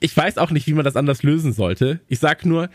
Ich 0.00 0.16
weiß 0.16 0.38
auch 0.38 0.50
nicht, 0.50 0.66
wie 0.68 0.74
man 0.74 0.84
das 0.84 0.96
anders 0.96 1.24
lösen 1.24 1.52
sollte. 1.52 2.00
Ich 2.06 2.20
sag 2.20 2.46
nur, 2.46 2.70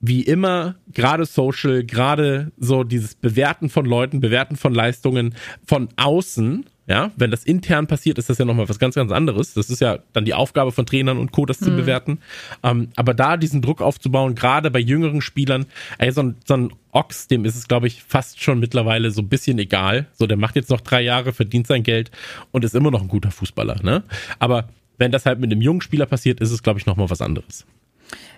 wie 0.00 0.22
immer, 0.22 0.76
gerade 0.92 1.26
Social, 1.26 1.84
gerade 1.84 2.52
so 2.56 2.84
dieses 2.84 3.16
Bewerten 3.16 3.68
von 3.68 3.84
Leuten, 3.84 4.20
Bewerten 4.20 4.56
von 4.56 4.72
Leistungen 4.72 5.34
von 5.66 5.88
außen, 5.96 6.66
ja, 6.90 7.12
wenn 7.16 7.30
das 7.30 7.44
intern 7.44 7.86
passiert, 7.86 8.18
ist 8.18 8.28
das 8.30 8.38
ja 8.38 8.44
nochmal 8.44 8.68
was 8.68 8.80
ganz, 8.80 8.96
ganz 8.96 9.12
anderes. 9.12 9.54
Das 9.54 9.70
ist 9.70 9.80
ja 9.80 10.00
dann 10.12 10.24
die 10.24 10.34
Aufgabe 10.34 10.72
von 10.72 10.86
Trainern 10.86 11.18
und 11.18 11.30
Co., 11.30 11.46
das 11.46 11.60
zu 11.60 11.70
bewerten. 11.70 12.18
Ähm, 12.64 12.88
aber 12.96 13.14
da 13.14 13.36
diesen 13.36 13.62
Druck 13.62 13.80
aufzubauen, 13.80 14.34
gerade 14.34 14.72
bei 14.72 14.80
jüngeren 14.80 15.20
Spielern, 15.20 15.66
ey, 15.98 16.10
so 16.10 16.22
ein, 16.24 16.34
so 16.44 16.54
ein 16.54 16.72
Ochs, 16.90 17.28
dem 17.28 17.44
ist 17.44 17.54
es, 17.54 17.68
glaube 17.68 17.86
ich, 17.86 18.02
fast 18.02 18.42
schon 18.42 18.58
mittlerweile 18.58 19.12
so 19.12 19.22
ein 19.22 19.28
bisschen 19.28 19.60
egal. 19.60 20.08
So, 20.14 20.26
der 20.26 20.36
macht 20.36 20.56
jetzt 20.56 20.68
noch 20.68 20.80
drei 20.80 21.00
Jahre, 21.00 21.32
verdient 21.32 21.68
sein 21.68 21.84
Geld 21.84 22.10
und 22.50 22.64
ist 22.64 22.74
immer 22.74 22.90
noch 22.90 23.02
ein 23.02 23.08
guter 23.08 23.30
Fußballer, 23.30 23.84
ne? 23.84 24.02
Aber 24.40 24.68
wenn 24.98 25.12
das 25.12 25.26
halt 25.26 25.38
mit 25.38 25.52
einem 25.52 25.62
jungen 25.62 25.82
Spieler 25.82 26.06
passiert, 26.06 26.40
ist 26.40 26.50
es, 26.50 26.60
glaube 26.60 26.80
ich, 26.80 26.86
nochmal 26.86 27.08
was 27.08 27.22
anderes. 27.22 27.66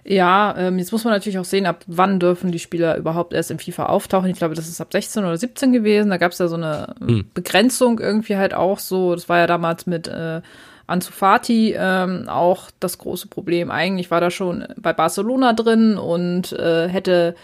Ja, 0.04 0.54
ähm, 0.58 0.78
jetzt 0.78 0.92
muss 0.92 1.04
man 1.04 1.12
natürlich 1.12 1.38
auch 1.38 1.44
sehen, 1.44 1.66
ab 1.66 1.84
wann 1.86 2.18
dürfen 2.18 2.50
die 2.50 2.58
Spieler 2.58 2.96
überhaupt 2.96 3.32
erst 3.32 3.50
im 3.50 3.58
FIFA 3.58 3.86
auftauchen. 3.86 4.30
Ich 4.30 4.38
glaube, 4.38 4.54
das 4.54 4.68
ist 4.68 4.80
ab 4.80 4.88
16 4.92 5.24
oder 5.24 5.36
17 5.36 5.72
gewesen. 5.72 6.10
Da 6.10 6.16
gab 6.16 6.32
es 6.32 6.38
ja 6.38 6.48
so 6.48 6.56
eine 6.56 6.94
Hm. 6.98 7.26
Begrenzung 7.34 8.00
irgendwie 8.00 8.36
halt 8.36 8.54
auch 8.54 8.78
so. 8.78 9.14
Das 9.14 9.28
war 9.28 9.38
ja 9.38 9.46
damals 9.46 9.86
mit 9.86 10.08
äh, 10.08 10.40
Ansu 10.86 11.12
Fati 11.12 11.74
ähm, 11.78 12.28
auch 12.28 12.70
das 12.80 12.98
große 12.98 13.28
Problem. 13.28 13.70
Eigentlich 13.70 14.10
war 14.10 14.20
da 14.20 14.30
schon 14.30 14.66
bei 14.76 14.92
Barcelona 14.92 15.52
drin 15.52 15.96
und 15.96 16.52
äh, 16.52 16.88
hätte 16.88 17.36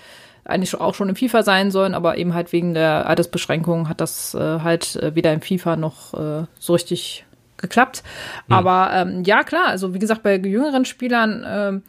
eigentlich 0.45 0.75
auch 0.75 0.95
schon 0.95 1.11
im 1.11 1.17
FIFA 1.17 1.43
sein 1.43 1.71
sollen, 1.71 1.95
aber 1.95 2.17
eben 2.17 2.35
halt 2.35 2.53
wegen 2.53 2.75
der 2.75 3.07
Altersbeschränkung 3.07 3.89
hat 3.89 4.01
das 4.01 4.35
äh, 4.35 4.61
halt 4.61 4.97
äh, 4.97 5.15
weder 5.15 5.33
im 5.33 5.43
FIFA 5.43 5.77
noch 5.77 6.15
äh, 6.15 6.47
so 6.59 6.73
richtig 6.73 7.27
geklappt. 7.59 8.03
Aber 8.49 8.91
ähm, 8.95 9.25
ja, 9.25 9.43
klar, 9.43 9.67
also 9.69 9.93
wie 9.93 9.99
gesagt, 9.99 10.23
bei 10.23 10.37
jüngeren 10.37 10.85
Spielern 10.85 11.45
ähm, 11.47 11.83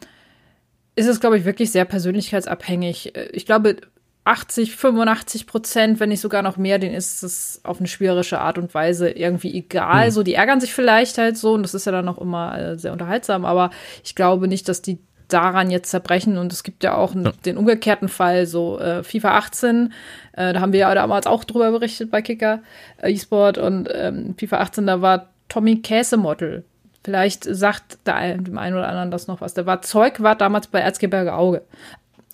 ist 1.00 1.06
es, 1.08 1.20
glaube 1.20 1.38
ich, 1.38 1.44
wirklich 1.44 1.72
sehr 1.72 1.84
persönlichkeitsabhängig. 1.84 3.16
Äh, 3.16 3.28
Ich 3.32 3.46
glaube, 3.46 3.76
80, 4.24 4.76
85 4.76 5.46
Prozent, 5.46 5.98
wenn 5.98 6.10
nicht 6.10 6.20
sogar 6.20 6.42
noch 6.42 6.56
mehr, 6.58 6.78
denen 6.78 6.94
ist 6.94 7.22
es 7.22 7.60
auf 7.64 7.78
eine 7.78 7.88
spielerische 7.88 8.38
Art 8.38 8.58
und 8.58 8.72
Weise 8.74 9.10
irgendwie 9.10 9.54
egal. 9.56 10.10
So, 10.12 10.22
die 10.22 10.34
ärgern 10.34 10.60
sich 10.60 10.74
vielleicht 10.74 11.16
halt 11.18 11.36
so 11.38 11.54
und 11.54 11.62
das 11.62 11.74
ist 11.74 11.86
ja 11.86 11.92
dann 11.92 12.08
auch 12.08 12.18
immer 12.18 12.56
äh, 12.58 12.78
sehr 12.78 12.92
unterhaltsam, 12.92 13.44
aber 13.46 13.70
ich 14.04 14.14
glaube 14.14 14.46
nicht, 14.46 14.68
dass 14.68 14.82
die 14.82 14.98
daran 15.28 15.70
jetzt 15.70 15.90
zerbrechen 15.90 16.36
und 16.36 16.52
es 16.52 16.64
gibt 16.64 16.84
ja 16.84 16.96
auch 16.96 17.14
n- 17.14 17.32
den 17.46 17.56
umgekehrten 17.56 18.08
Fall, 18.08 18.46
so 18.46 18.78
äh, 18.78 19.02
FIFA 19.02 19.38
18, 19.38 19.92
äh, 20.34 20.52
da 20.52 20.60
haben 20.60 20.72
wir 20.74 20.80
ja 20.80 20.94
damals 20.94 21.26
auch 21.26 21.44
drüber 21.44 21.70
berichtet 21.70 22.10
bei 22.10 22.20
Kicker 22.20 22.60
äh, 23.00 23.12
eSport 23.12 23.56
und 23.56 23.88
ähm, 23.92 24.34
FIFA 24.38 24.58
18, 24.58 24.86
da 24.86 25.00
war 25.00 25.30
Tommy 25.48 25.80
Käsemottel. 25.80 26.64
Vielleicht 27.02 27.44
sagt 27.44 28.06
der 28.06 28.16
ein, 28.16 28.44
dem 28.44 28.58
einen 28.58 28.76
oder 28.76 28.88
anderen 28.88 29.10
das 29.10 29.26
noch 29.26 29.40
was. 29.40 29.54
Der 29.54 29.66
war 29.66 29.82
Zeugwart 29.82 30.40
damals 30.40 30.66
bei 30.66 30.80
Erzgebirge 30.80 31.34
Auge. 31.34 31.62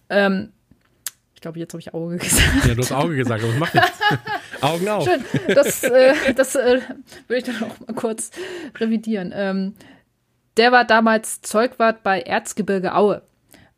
Ähm, 0.09 0.53
ich 1.35 1.41
glaube, 1.41 1.59
jetzt 1.59 1.73
habe 1.73 1.81
ich 1.81 1.95
Auge 1.95 2.17
gesagt. 2.19 2.67
Ja, 2.67 2.75
du 2.75 2.83
hast 2.83 2.93
Auge 2.93 3.17
gesagt, 3.17 3.43
aber 3.43 3.53
das 3.53 3.61
macht 3.61 3.75
nichts. 3.75 4.01
Augen 4.61 4.89
auf. 4.89 5.05
Schön. 5.05 5.25
Das, 5.55 5.85
äh, 5.85 6.35
das 6.35 6.55
äh, 6.57 6.81
würde 7.29 7.39
ich 7.39 7.45
dann 7.45 7.63
auch 7.63 7.87
mal 7.87 7.95
kurz 7.95 8.31
revidieren. 8.79 9.33
Ähm, 9.35 9.75
der 10.57 10.73
war 10.73 10.85
damals 10.85 11.43
Zeugwart 11.43 12.03
bei 12.03 12.21
Erzgebirge 12.21 12.95
Aue 12.95 13.23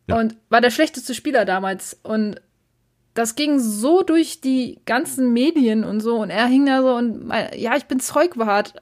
und 0.06 0.36
war 0.48 0.60
der 0.60 0.70
schlechteste 0.70 1.14
Spieler 1.14 1.44
damals. 1.44 1.98
Und 2.02 2.40
das 3.14 3.34
ging 3.34 3.58
so 3.58 4.02
durch 4.02 4.40
die 4.40 4.80
ganzen 4.86 5.32
Medien 5.32 5.84
und 5.84 6.00
so. 6.00 6.16
Und 6.16 6.30
er 6.30 6.46
hing 6.46 6.66
da 6.66 6.82
so 6.82 6.94
und 6.94 7.26
mein, 7.26 7.48
ja, 7.56 7.76
ich 7.76 7.86
bin 7.86 8.00
Zeugwart. 8.00 8.74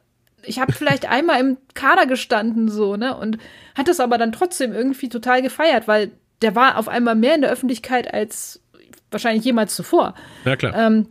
Ich 0.46 0.58
habe 0.60 0.72
vielleicht 0.72 1.08
einmal 1.08 1.40
im 1.40 1.56
Kader 1.74 2.06
gestanden, 2.06 2.68
so, 2.68 2.96
ne? 2.96 3.16
Und 3.16 3.38
hat 3.74 3.88
das 3.88 4.00
aber 4.00 4.18
dann 4.18 4.32
trotzdem 4.32 4.72
irgendwie 4.72 5.08
total 5.08 5.42
gefeiert, 5.42 5.88
weil 5.88 6.12
der 6.42 6.54
war 6.54 6.78
auf 6.78 6.88
einmal 6.88 7.14
mehr 7.14 7.34
in 7.34 7.40
der 7.40 7.50
Öffentlichkeit 7.50 8.12
als 8.12 8.62
wahrscheinlich 9.10 9.44
jemals 9.44 9.74
zuvor. 9.74 10.14
Ja, 10.44 10.56
klar. 10.56 10.74
Ähm, 10.74 11.08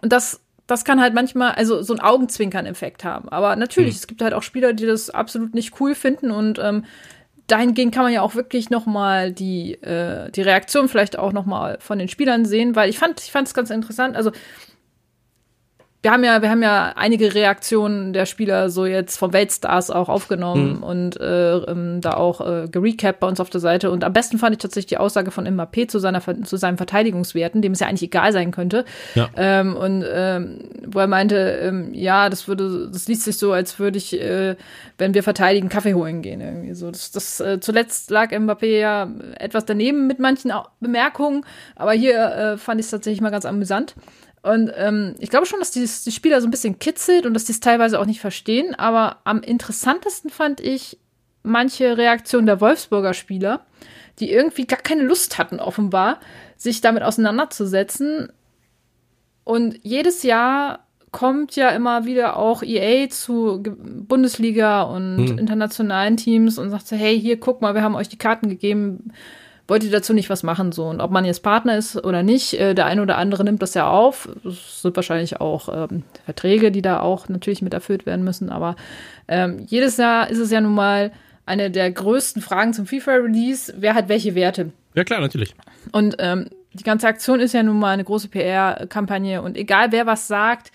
und 0.00 0.12
das, 0.12 0.40
das 0.66 0.84
kann 0.84 1.00
halt 1.00 1.14
manchmal, 1.14 1.52
also 1.52 1.82
so 1.82 1.92
ein 1.92 2.00
Augenzwinkern-Effekt 2.00 3.04
haben. 3.04 3.28
Aber 3.28 3.56
natürlich, 3.56 3.94
hm. 3.94 3.98
es 4.00 4.06
gibt 4.06 4.22
halt 4.22 4.34
auch 4.34 4.42
Spieler, 4.42 4.72
die 4.72 4.86
das 4.86 5.10
absolut 5.10 5.54
nicht 5.54 5.80
cool 5.80 5.94
finden 5.94 6.30
und 6.30 6.58
ähm, 6.58 6.84
dahingehend 7.46 7.94
kann 7.94 8.04
man 8.04 8.12
ja 8.12 8.22
auch 8.22 8.34
wirklich 8.34 8.70
noch 8.70 8.86
mal 8.86 9.32
die 9.32 9.74
äh, 9.82 10.30
die 10.30 10.42
Reaktion 10.42 10.88
vielleicht 10.88 11.18
auch 11.18 11.32
noch 11.32 11.44
mal 11.44 11.76
von 11.80 11.98
den 11.98 12.08
Spielern 12.08 12.44
sehen, 12.44 12.76
weil 12.76 12.88
ich 12.88 12.98
fand 12.98 13.20
ich 13.20 13.32
fand 13.32 13.48
es 13.48 13.54
ganz 13.54 13.70
interessant. 13.70 14.16
Also 14.16 14.32
wir 16.02 16.10
haben 16.10 16.24
ja, 16.24 16.42
wir 16.42 16.50
haben 16.50 16.62
ja 16.64 16.94
einige 16.96 17.32
Reaktionen 17.32 18.12
der 18.12 18.26
Spieler 18.26 18.70
so 18.70 18.86
jetzt 18.86 19.16
vom 19.18 19.32
Weltstars 19.32 19.92
auch 19.92 20.08
aufgenommen 20.08 20.78
mhm. 20.78 20.82
und 20.82 21.20
äh, 21.20 21.58
ähm, 21.58 22.00
da 22.00 22.14
auch 22.14 22.40
äh, 22.40 22.66
gerecapt 22.68 23.20
bei 23.20 23.28
uns 23.28 23.38
auf 23.38 23.50
der 23.50 23.60
Seite. 23.60 23.92
Und 23.92 24.02
am 24.02 24.12
besten 24.12 24.38
fand 24.38 24.56
ich 24.56 24.58
tatsächlich 24.58 24.88
die 24.88 24.98
Aussage 24.98 25.30
von 25.30 25.46
Mbappé 25.46 25.86
zu 25.86 26.00
seiner 26.00 26.20
zu 26.44 26.56
seinen 26.56 26.76
Verteidigungswerten, 26.76 27.62
dem 27.62 27.72
es 27.72 27.80
ja 27.80 27.86
eigentlich 27.86 28.02
egal 28.02 28.32
sein 28.32 28.50
könnte. 28.50 28.84
Ja. 29.14 29.30
Ähm, 29.36 29.76
und 29.76 30.04
ähm, 30.12 30.58
wo 30.88 30.98
er 30.98 31.06
meinte, 31.06 31.36
ähm, 31.36 31.94
ja, 31.94 32.28
das 32.28 32.48
würde, 32.48 32.90
das 32.92 33.06
liest 33.06 33.22
sich 33.22 33.38
so, 33.38 33.52
als 33.52 33.78
würde 33.78 33.98
ich, 33.98 34.20
äh, 34.20 34.56
wenn 34.98 35.14
wir 35.14 35.22
verteidigen, 35.22 35.68
Kaffee 35.68 35.94
holen 35.94 36.20
gehen 36.20 36.40
irgendwie 36.40 36.74
so. 36.74 36.90
Das, 36.90 37.12
das 37.12 37.38
äh, 37.38 37.60
zuletzt 37.60 38.10
lag 38.10 38.32
Mbappé 38.32 38.80
ja 38.80 39.08
etwas 39.38 39.66
daneben 39.66 40.08
mit 40.08 40.18
manchen 40.18 40.52
Bemerkungen, 40.80 41.44
aber 41.76 41.92
hier 41.92 42.16
äh, 42.16 42.56
fand 42.56 42.80
ich 42.80 42.86
es 42.86 42.90
tatsächlich 42.90 43.20
mal 43.20 43.30
ganz 43.30 43.44
amüsant. 43.44 43.94
Und 44.42 44.72
ähm, 44.74 45.14
ich 45.18 45.30
glaube 45.30 45.46
schon, 45.46 45.60
dass 45.60 45.70
die, 45.70 45.88
die 46.04 46.12
Spieler 46.12 46.40
so 46.40 46.48
ein 46.48 46.50
bisschen 46.50 46.78
kitzelt 46.78 47.26
und 47.26 47.34
dass 47.34 47.44
die 47.44 47.52
es 47.52 47.60
teilweise 47.60 48.00
auch 48.00 48.06
nicht 48.06 48.20
verstehen. 48.20 48.74
Aber 48.74 49.18
am 49.24 49.40
interessantesten 49.40 50.30
fand 50.30 50.60
ich 50.60 50.98
manche 51.44 51.96
Reaktionen 51.96 52.46
der 52.46 52.60
Wolfsburger 52.60 53.14
Spieler, 53.14 53.64
die 54.18 54.32
irgendwie 54.32 54.66
gar 54.66 54.80
keine 54.80 55.02
Lust 55.02 55.38
hatten, 55.38 55.60
offenbar, 55.60 56.18
sich 56.56 56.80
damit 56.80 57.04
auseinanderzusetzen. 57.04 58.32
Und 59.44 59.78
jedes 59.82 60.24
Jahr 60.24 60.86
kommt 61.12 61.54
ja 61.56 61.68
immer 61.68 62.04
wieder 62.04 62.36
auch 62.36 62.62
EA 62.62 63.08
zu 63.10 63.62
Bundesliga 63.62 64.82
und 64.82 65.18
hm. 65.18 65.38
internationalen 65.38 66.16
Teams 66.16 66.58
und 66.58 66.70
sagt 66.70 66.88
so, 66.88 66.96
hey, 66.96 67.20
hier, 67.20 67.38
guck 67.38 67.60
mal, 67.60 67.74
wir 67.74 67.82
haben 67.82 67.94
euch 67.94 68.08
die 68.08 68.18
Karten 68.18 68.48
gegeben 68.48 69.12
wollte 69.72 69.88
dazu 69.88 70.12
nicht 70.12 70.28
was 70.28 70.42
machen 70.42 70.70
so 70.70 70.84
und 70.84 71.00
ob 71.00 71.10
man 71.10 71.24
jetzt 71.24 71.42
Partner 71.42 71.78
ist 71.78 71.96
oder 71.96 72.22
nicht, 72.22 72.52
äh, 72.60 72.74
der 72.74 72.84
eine 72.84 73.00
oder 73.00 73.16
andere 73.16 73.42
nimmt 73.42 73.62
das 73.62 73.72
ja 73.72 73.88
auf. 73.88 74.28
Es 74.44 74.82
sind 74.82 74.94
wahrscheinlich 74.94 75.40
auch 75.40 75.88
ähm, 75.90 76.02
Verträge, 76.26 76.70
die 76.70 76.82
da 76.82 77.00
auch 77.00 77.30
natürlich 77.30 77.62
mit 77.62 77.72
erfüllt 77.72 78.04
werden 78.04 78.22
müssen, 78.22 78.50
aber 78.50 78.76
ähm, 79.28 79.64
jedes 79.66 79.96
Jahr 79.96 80.28
ist 80.28 80.36
es 80.36 80.50
ja 80.50 80.60
nun 80.60 80.74
mal 80.74 81.10
eine 81.46 81.70
der 81.70 81.90
größten 81.90 82.42
Fragen 82.42 82.74
zum 82.74 82.84
FIFA-Release, 82.84 83.72
wer 83.78 83.94
hat 83.94 84.10
welche 84.10 84.34
Werte? 84.34 84.72
Ja 84.92 85.04
klar, 85.04 85.20
natürlich. 85.20 85.54
Und 85.90 86.16
ähm, 86.18 86.50
die 86.74 86.84
ganze 86.84 87.06
Aktion 87.06 87.40
ist 87.40 87.54
ja 87.54 87.62
nun 87.62 87.78
mal 87.78 87.92
eine 87.92 88.04
große 88.04 88.28
PR-Kampagne 88.28 89.40
und 89.40 89.56
egal 89.56 89.90
wer 89.90 90.04
was 90.04 90.28
sagt, 90.28 90.70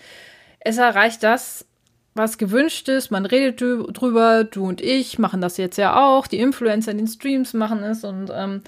es 0.58 0.76
erreicht 0.76 1.22
das, 1.22 1.68
was 2.14 2.36
gewünscht 2.36 2.88
ist. 2.88 3.12
Man 3.12 3.26
redet 3.26 3.60
drüber, 3.60 4.42
du 4.42 4.66
und 4.66 4.80
ich 4.80 5.20
machen 5.20 5.40
das 5.40 5.56
jetzt 5.56 5.78
ja 5.78 6.04
auch, 6.04 6.26
die 6.26 6.40
Influencer 6.40 6.90
in 6.90 6.98
den 6.98 7.06
Streams 7.06 7.54
machen 7.54 7.84
es 7.84 8.02
und 8.02 8.32
ähm, 8.34 8.62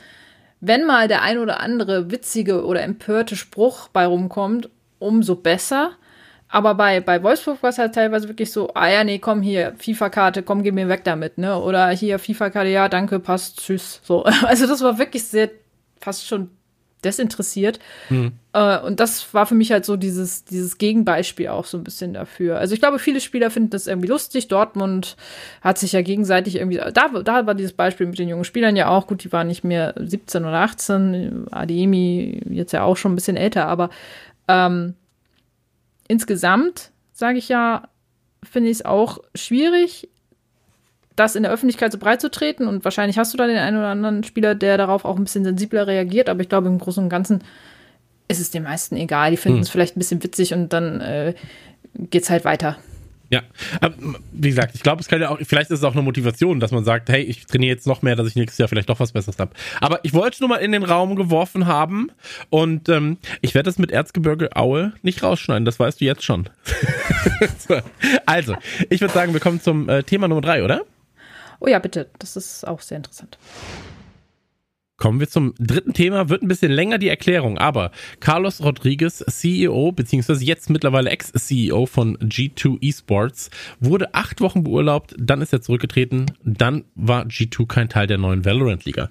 wenn 0.61 0.85
mal 0.87 1.09
der 1.09 1.23
ein 1.23 1.39
oder 1.39 1.61
andere 1.61 2.11
witzige 2.11 2.65
oder 2.65 2.83
empörte 2.83 3.37
Spruch 3.37 3.89
bei 3.89 4.07
rumkommt, 4.07 4.69
umso 4.99 5.37
besser. 5.37 5.93
Aber 6.49 6.75
bei, 6.75 7.01
bei 7.01 7.23
Wolfsburg 7.23 7.63
war 7.63 7.71
es 7.71 7.79
halt 7.79 7.95
teilweise 7.95 8.29
wirklich 8.29 8.53
so, 8.53 8.75
ah 8.75 8.89
ja, 8.89 9.05
nee, 9.05 9.19
komm 9.21 9.41
hier, 9.41 9.75
FIFA-Karte, 9.79 10.43
komm, 10.43 10.63
geh 10.63 10.73
mir 10.73 10.89
weg 10.89 11.05
damit, 11.05 11.39
ne? 11.39 11.59
Oder 11.61 11.89
hier, 11.91 12.19
FIFA-Karte, 12.19 12.71
ja, 12.71 12.89
danke, 12.89 13.21
passt, 13.21 13.61
tschüss. 13.61 14.01
So. 14.03 14.25
Also 14.43 14.67
das 14.67 14.83
war 14.83 14.99
wirklich 14.99 15.25
sehr, 15.25 15.51
fast 16.01 16.27
schon 16.27 16.51
desinteressiert. 17.05 17.79
Mhm. 18.09 18.33
Äh, 18.53 18.79
und 18.81 19.01
das 19.01 19.33
war 19.33 19.47
für 19.47 19.55
mich 19.55 19.73
halt 19.73 19.85
so 19.85 19.97
dieses, 19.97 20.45
dieses 20.45 20.79
Gegenbeispiel 20.79 21.49
auch 21.49 21.65
so 21.65 21.79
ein 21.79 21.85
bisschen 21.85 22.15
dafür. 22.15 22.59
Also 22.59 22.75
ich 22.75 22.81
glaube, 22.81 22.99
viele 22.99 23.21
Spieler 23.21 23.51
finden 23.51 23.71
das 23.71 23.87
irgendwie 23.87 24.09
lustig. 24.09 24.49
Dortmund 24.49 25.17
hat 25.61 25.79
sich 25.79 25.93
ja 25.93 26.03
gegenseitig 26.03 26.57
irgendwie, 26.57 26.77
da, 26.79 27.09
da 27.09 27.47
war 27.47 27.55
dieses 27.55 27.73
Beispiel 27.73 28.07
mit 28.07 28.19
den 28.19 28.29
jungen 28.29 28.45
Spielern 28.45 28.77
ja 28.77 28.89
auch 28.89 29.07
gut, 29.07 29.25
die 29.25 29.33
waren 29.33 29.47
nicht 29.47 29.65
mehr 29.65 29.95
17 29.97 30.45
oder 30.45 30.61
18, 30.61 31.47
Ademi 31.51 32.43
jetzt 32.51 32.73
ja 32.73 32.83
auch 32.83 32.97
schon 32.97 33.13
ein 33.13 33.17
bisschen 33.17 33.37
älter, 33.37 33.67
aber 33.67 33.91
ähm, 34.49 34.95
insgesamt 36.09 36.91
sage 37.13 37.39
ich 37.39 37.49
ja, 37.49 37.89
finde 38.43 38.71
ich 38.71 38.79
es 38.79 38.85
auch 38.85 39.19
schwierig, 39.35 40.09
das 41.21 41.37
in 41.37 41.43
der 41.43 41.53
Öffentlichkeit 41.53 41.93
so 41.93 41.99
breit 41.99 42.21
zu 42.21 42.31
treten. 42.31 42.67
Und 42.67 42.85
wahrscheinlich 42.85 43.19
hast 43.19 43.33
du 43.33 43.39
da 43.39 43.47
den 43.47 43.57
einen 43.57 43.77
oder 43.77 43.89
anderen 43.89 44.25
Spieler, 44.25 44.55
der 44.55 44.79
darauf 44.79 45.05
auch 45.05 45.17
ein 45.17 45.25
bisschen 45.25 45.45
sensibler 45.45 45.87
reagiert. 45.87 46.29
Aber 46.29 46.41
ich 46.41 46.49
glaube, 46.49 46.69
im 46.69 46.79
Großen 46.79 47.03
und 47.03 47.11
Ganzen 47.11 47.45
ist 48.29 48.41
es 48.41 48.51
den 48.51 48.63
meisten 48.63 48.97
egal. 48.97 49.31
Die 49.31 49.37
finden 49.37 49.59
hm. 49.59 49.63
es 49.63 49.71
vielleicht 49.71 49.97
ein 49.97 50.01
bisschen 50.01 50.23
witzig 50.23 50.55
und 50.55 50.73
dann 50.73 51.01
äh, 51.01 51.35
geht 51.95 52.23
es 52.23 52.31
halt 52.31 52.45
weiter. 52.45 52.79
Ja, 53.31 53.43
aber 53.81 53.95
wie 54.33 54.49
gesagt, 54.49 54.75
ich 54.75 54.83
glaube, 54.83 55.01
es 55.01 55.07
kann 55.07 55.21
ja 55.21 55.29
auch, 55.29 55.39
vielleicht 55.41 55.71
ist 55.71 55.79
es 55.79 55.85
auch 55.85 55.93
eine 55.93 56.03
Motivation, 56.03 56.59
dass 56.59 56.73
man 56.73 56.83
sagt, 56.83 57.09
hey, 57.09 57.23
ich 57.23 57.47
trainiere 57.47 57.77
jetzt 57.77 57.87
noch 57.87 58.03
mehr, 58.03 58.17
dass 58.17 58.27
ich 58.27 58.35
nächstes 58.35 58.59
Jahr 58.59 58.67
vielleicht 58.67 58.89
doch 58.89 58.99
was 58.99 59.13
Besseres 59.13 59.39
habe. 59.39 59.53
Aber 59.81 60.01
ich 60.03 60.13
wollte 60.15 60.35
es 60.35 60.41
nur 60.41 60.49
mal 60.49 60.57
in 60.57 60.73
den 60.73 60.83
Raum 60.83 61.15
geworfen 61.15 61.69
haben 61.69 62.11
und 62.49 62.89
ähm, 62.89 63.19
ich 63.41 63.55
werde 63.55 63.69
das 63.69 63.79
mit 63.79 63.93
Erzgebirge 63.93 64.57
Aue 64.57 64.95
nicht 65.03 65.23
rausschneiden, 65.23 65.65
das 65.65 65.79
weißt 65.79 66.01
du 66.01 66.07
jetzt 66.07 66.25
schon. 66.25 66.51
also, 68.27 68.57
ich 68.89 69.01
würde 69.01 69.15
sagen, 69.15 69.33
wir 69.33 69.41
kommen 69.41 69.61
zum 69.61 69.89
äh, 69.89 70.03
Thema 70.03 70.27
Nummer 70.27 70.41
drei, 70.41 70.65
oder? 70.65 70.83
Oh 71.61 71.69
ja, 71.69 71.79
bitte, 71.79 72.09
das 72.19 72.37
ist 72.37 72.67
auch 72.67 72.81
sehr 72.81 72.97
interessant. 72.97 73.39
Kommen 75.01 75.19
wir 75.19 75.31
zum 75.31 75.55
dritten 75.59 75.95
Thema. 75.95 76.29
Wird 76.29 76.43
ein 76.43 76.49
bisschen 76.49 76.71
länger 76.71 76.99
die 76.99 77.09
Erklärung, 77.09 77.57
aber 77.57 77.91
Carlos 78.21 78.63
Rodriguez, 78.63 79.25
CEO, 79.27 79.93
beziehungsweise 79.93 80.45
jetzt 80.45 80.69
mittlerweile 80.69 81.09
Ex-CEO 81.09 81.87
von 81.87 82.19
G2 82.19 82.87
Esports, 82.87 83.49
wurde 83.81 84.15
acht 84.15 84.43
Wochen 84.43 84.63
beurlaubt, 84.63 85.15
dann 85.19 85.41
ist 85.41 85.55
er 85.55 85.63
zurückgetreten, 85.63 86.27
dann 86.45 86.85
war 86.97 87.25
G2 87.25 87.67
kein 87.67 87.89
Teil 87.89 88.09
der 88.09 88.19
neuen 88.19 88.45
Valorant-Liga. 88.45 89.09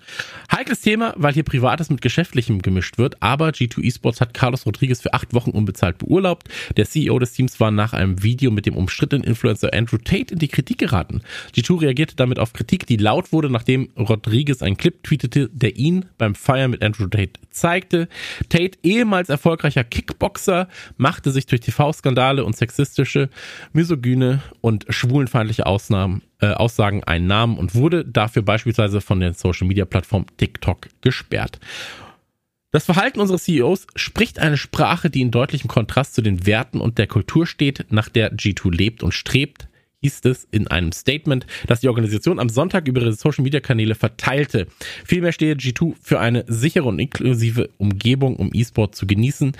Heikles 0.52 0.82
Thema, 0.82 1.16
weil 1.18 1.34
hier 1.34 1.42
Privates 1.42 1.90
mit 1.90 2.04
Geschäftlichem 2.04 2.62
gemischt 2.62 3.00
wird, 3.00 3.20
aber 3.24 3.50
G2 3.50 3.84
Esports 3.84 4.22
hat 4.22 4.36
Carlos 4.36 4.68
Rodriguez 4.68 5.02
für 5.02 5.16
acht 5.16 5.34
Wochen 5.34 5.50
unbezahlt 5.50 5.98
beurlaubt. 5.98 6.50
Der 6.78 6.86
CEO 6.86 7.18
des 7.18 7.34
Teams 7.34 7.60
war 7.60 7.72
nach 7.72 7.94
einem 7.94 8.22
Video 8.22 8.52
mit 8.52 8.68
dem 8.68 8.78
umstrittenen 8.78 9.24
Influencer 9.24 9.74
Andrew 9.74 9.98
Tate 9.98 10.36
in 10.36 10.40
die 10.40 10.50
Kritik 10.50 10.78
geraten. 10.78 11.24
G2 11.56 11.82
reagierte 11.82 12.16
damit 12.16 12.38
auf 12.38 12.54
Kritik, 12.54 12.86
die 12.86 12.98
laut 12.98 13.32
wurde, 13.32 13.50
nachdem 13.50 13.90
Rodriguez 13.98 14.62
einen 14.62 14.78
Clip 14.78 15.02
tweetete, 15.02 15.50
der 15.52 15.79
ihn 15.80 16.06
beim 16.18 16.36
Feiern 16.36 16.72
mit 16.72 16.84
Andrew 16.84 17.08
Tate 17.08 17.40
zeigte. 17.50 18.08
Tate, 18.50 18.78
ehemals 18.84 19.30
erfolgreicher 19.30 19.84
Kickboxer, 19.84 20.68
machte 20.98 21.32
sich 21.32 21.46
durch 21.46 21.62
TV-Skandale 21.62 22.44
und 22.44 22.56
sexistische, 22.56 23.30
misogyne 23.74 24.42
und 24.62 24.86
schwulenfeindliche 24.90 25.66
Ausnahmen, 25.66 26.22
äh, 26.42 26.48
Aussagen 26.48 27.04
einen 27.04 27.28
Namen 27.28 27.58
und 27.58 27.76
wurde 27.76 28.06
dafür 28.06 28.42
beispielsweise 28.42 29.02
von 29.02 29.20
der 29.20 29.34
Social-Media-Plattform 29.34 30.26
TikTok 30.38 30.88
gesperrt. 31.02 31.60
Das 32.72 32.86
Verhalten 32.86 33.20
unseres 33.20 33.46
CEOs 33.46 33.88
spricht 33.96 34.38
eine 34.38 34.58
Sprache, 34.58 35.10
die 35.10 35.22
in 35.22 35.32
deutlichem 35.32 35.68
Kontrast 35.68 36.14
zu 36.14 36.22
den 36.22 36.46
Werten 36.46 36.80
und 36.80 37.00
der 37.00 37.08
Kultur 37.08 37.48
steht, 37.48 37.88
nach 37.90 38.10
der 38.10 38.32
G2 38.32 38.72
lebt 38.72 39.02
und 39.02 39.14
strebt 39.14 39.69
hieß 40.02 40.22
es 40.26 40.48
in 40.52 40.68
einem 40.68 40.92
Statement, 40.92 41.46
das 41.68 41.82
die 41.82 41.90
Organisation 41.90 42.40
am 42.40 42.50
Sonntag 42.50 42.88
über 42.88 43.02
ihre 43.02 43.14
Social-Media-Kanäle 43.14 43.96
verteilte. 43.96 44.68
Vielmehr 45.06 45.32
stehe 45.32 45.56
G2 45.56 45.96
für 46.02 46.20
eine 46.20 46.46
sichere 46.48 46.86
und 46.86 47.00
inklusive 47.00 47.70
Umgebung, 47.78 48.36
um 48.38 48.52
E-Sport 48.54 48.96
zu 48.96 49.08
genießen, 49.08 49.54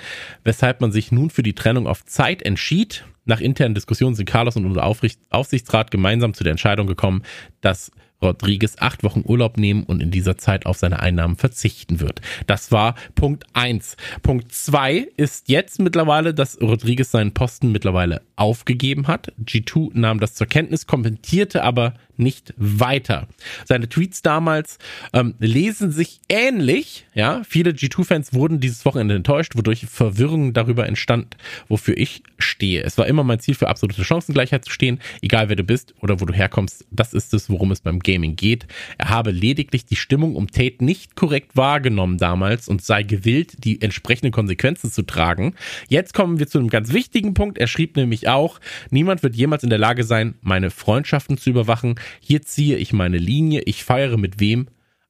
weshalb 0.44 0.80
man 0.80 0.92
sich 0.92 1.12
nun 1.12 1.30
für 1.30 1.42
die 1.42 1.54
Trennung 1.54 1.86
auf 1.86 2.04
Zeit 2.04 2.42
entschied. 2.42 3.04
Nach 3.26 3.40
internen 3.40 3.74
Diskussionen 3.74 4.14
sind 4.14 4.26
Carlos 4.26 4.56
und 4.56 4.64
unser 4.64 4.84
Aufsichtsrat 4.84 5.90
gemeinsam 5.90 6.34
zu 6.34 6.42
der 6.42 6.52
Entscheidung 6.52 6.86
gekommen, 6.86 7.22
dass 7.60 7.92
Rodriguez 8.22 8.76
acht 8.78 9.02
Wochen 9.02 9.22
Urlaub 9.24 9.56
nehmen 9.56 9.84
und 9.84 10.02
in 10.02 10.10
dieser 10.10 10.36
Zeit 10.36 10.66
auf 10.66 10.76
seine 10.76 11.00
Einnahmen 11.00 11.36
verzichten 11.36 12.00
wird. 12.00 12.20
Das 12.46 12.72
war 12.72 12.94
Punkt 13.14 13.44
eins. 13.52 13.96
Punkt 14.22 14.52
zwei 14.52 15.08
ist 15.16 15.48
jetzt 15.48 15.80
mittlerweile, 15.80 16.34
dass 16.34 16.60
Rodriguez 16.60 17.10
seinen 17.10 17.32
Posten 17.32 17.72
mittlerweile 17.72 18.22
aufgegeben 18.36 19.06
hat. 19.06 19.32
G2 19.44 19.90
nahm 19.94 20.20
das 20.20 20.34
zur 20.34 20.46
Kenntnis, 20.46 20.86
kommentierte 20.86 21.62
aber 21.62 21.94
nicht 22.20 22.54
weiter. 22.56 23.26
Seine 23.64 23.88
Tweets 23.88 24.22
damals 24.22 24.78
ähm, 25.12 25.34
lesen 25.38 25.90
sich 25.90 26.20
ähnlich. 26.28 27.06
Ja, 27.14 27.42
viele 27.48 27.70
G2-Fans 27.70 28.32
wurden 28.32 28.60
dieses 28.60 28.84
Wochenende 28.84 29.16
enttäuscht, 29.16 29.56
wodurch 29.56 29.86
Verwirrung 29.86 30.52
darüber 30.52 30.86
entstand, 30.86 31.36
wofür 31.68 31.96
ich 31.96 32.22
stehe. 32.38 32.82
Es 32.82 32.98
war 32.98 33.06
immer 33.06 33.24
mein 33.24 33.40
Ziel, 33.40 33.54
für 33.54 33.68
absolute 33.68 34.04
Chancengleichheit 34.04 34.64
zu 34.64 34.70
stehen, 34.70 35.00
egal 35.22 35.48
wer 35.48 35.56
du 35.56 35.64
bist 35.64 35.94
oder 36.00 36.20
wo 36.20 36.26
du 36.26 36.34
herkommst. 36.34 36.86
Das 36.90 37.14
ist 37.14 37.34
es, 37.34 37.50
worum 37.50 37.72
es 37.72 37.80
beim 37.80 38.00
Gaming 38.10 38.36
geht. 38.36 38.66
Er 38.98 39.10
habe 39.10 39.30
lediglich 39.30 39.84
die 39.84 39.96
Stimmung 39.96 40.34
um 40.34 40.50
Tate 40.50 40.84
nicht 40.84 41.14
korrekt 41.14 41.56
wahrgenommen 41.56 42.18
damals 42.18 42.68
und 42.68 42.82
sei 42.82 43.02
gewillt, 43.02 43.64
die 43.64 43.80
entsprechenden 43.80 44.32
Konsequenzen 44.32 44.90
zu 44.90 45.02
tragen. 45.02 45.54
Jetzt 45.88 46.14
kommen 46.14 46.38
wir 46.38 46.48
zu 46.48 46.58
einem 46.58 46.68
ganz 46.68 46.92
wichtigen 46.92 47.34
Punkt. 47.34 47.58
Er 47.58 47.68
schrieb 47.68 47.96
nämlich 47.96 48.28
auch, 48.28 48.60
niemand 48.90 49.22
wird 49.22 49.36
jemals 49.36 49.62
in 49.62 49.70
der 49.70 49.78
Lage 49.78 50.04
sein, 50.04 50.34
meine 50.40 50.70
Freundschaften 50.70 51.38
zu 51.38 51.50
überwachen. 51.50 51.94
Hier 52.20 52.42
ziehe 52.42 52.76
ich 52.78 52.92
meine 52.92 53.18
Linie. 53.18 53.62
Ich 53.66 53.84
feiere 53.84 54.16
mit 54.16 54.40
wem 54.40 54.66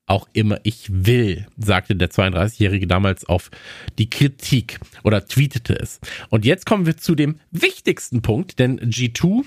auch 0.07 0.29
immer 0.33 0.59
ich 0.65 0.89
will, 0.91 1.47
sagte 1.57 1.95
der 1.95 2.11
32-Jährige 2.11 2.89
damals 2.89 3.25
auf 3.27 3.49
die 3.97 4.11
Kritik 4.11 4.81
oder 5.05 5.25
tweetete 5.25 5.79
es. 5.79 6.01
Und 6.31 6.45
jetzt 6.45 6.67
kommen 6.67 6.85
wir 6.85 6.97
zu 6.97 7.15
dem 7.15 7.39
wichtigsten 7.53 8.21
Punkt, 8.21 8.59
denn 8.59 8.81
G2 8.81 9.45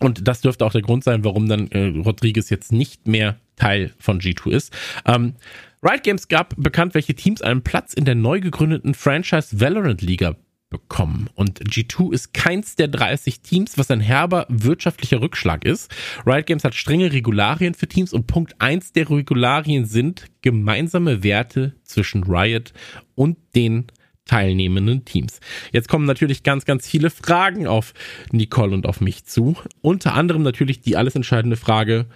und 0.00 0.26
das 0.26 0.40
dürfte 0.40 0.64
auch 0.64 0.72
der 0.72 0.82
Grund 0.82 1.04
sein, 1.04 1.24
warum 1.24 1.48
dann 1.48 1.68
äh, 1.68 1.86
Rodriguez 1.98 2.50
jetzt 2.50 2.72
nicht 2.72 3.06
mehr 3.06 3.36
Teil 3.56 3.92
von 3.98 4.20
G2 4.20 4.50
ist. 4.50 4.72
Ähm, 5.06 5.34
Riot 5.82 6.02
Games 6.02 6.28
gab 6.28 6.54
bekannt, 6.56 6.94
welche 6.94 7.14
Teams 7.14 7.42
einen 7.42 7.62
Platz 7.62 7.92
in 7.92 8.04
der 8.04 8.14
neu 8.14 8.40
gegründeten 8.40 8.94
Franchise 8.94 9.60
Valorant 9.60 10.02
Liga 10.02 10.34
bekommen. 10.70 11.28
Und 11.34 11.60
G2 11.60 12.12
ist 12.12 12.34
keins 12.34 12.74
der 12.74 12.88
30 12.88 13.42
Teams, 13.42 13.78
was 13.78 13.90
ein 13.90 14.00
herber 14.00 14.46
wirtschaftlicher 14.48 15.20
Rückschlag 15.20 15.64
ist. 15.64 15.94
Riot 16.26 16.46
Games 16.46 16.64
hat 16.64 16.74
strenge 16.74 17.12
Regularien 17.12 17.74
für 17.74 17.86
Teams 17.86 18.12
und 18.12 18.26
Punkt 18.26 18.60
1 18.60 18.92
der 18.92 19.08
Regularien 19.08 19.84
sind 19.84 20.26
gemeinsame 20.42 21.22
Werte 21.22 21.76
zwischen 21.84 22.24
Riot 22.24 22.72
und 23.14 23.36
den 23.54 23.86
teilnehmenden 24.26 25.04
Teams. 25.04 25.40
Jetzt 25.72 25.88
kommen 25.88 26.06
natürlich 26.06 26.42
ganz, 26.42 26.64
ganz 26.64 26.88
viele 26.88 27.10
Fragen 27.10 27.66
auf 27.66 27.92
Nicole 28.32 28.74
und 28.74 28.86
auf 28.86 29.00
mich 29.00 29.24
zu. 29.24 29.56
Unter 29.82 30.14
anderem 30.14 30.42
natürlich 30.42 30.80
die 30.80 30.96
alles 30.96 31.14
entscheidende 31.14 31.56
Frage, 31.56 32.06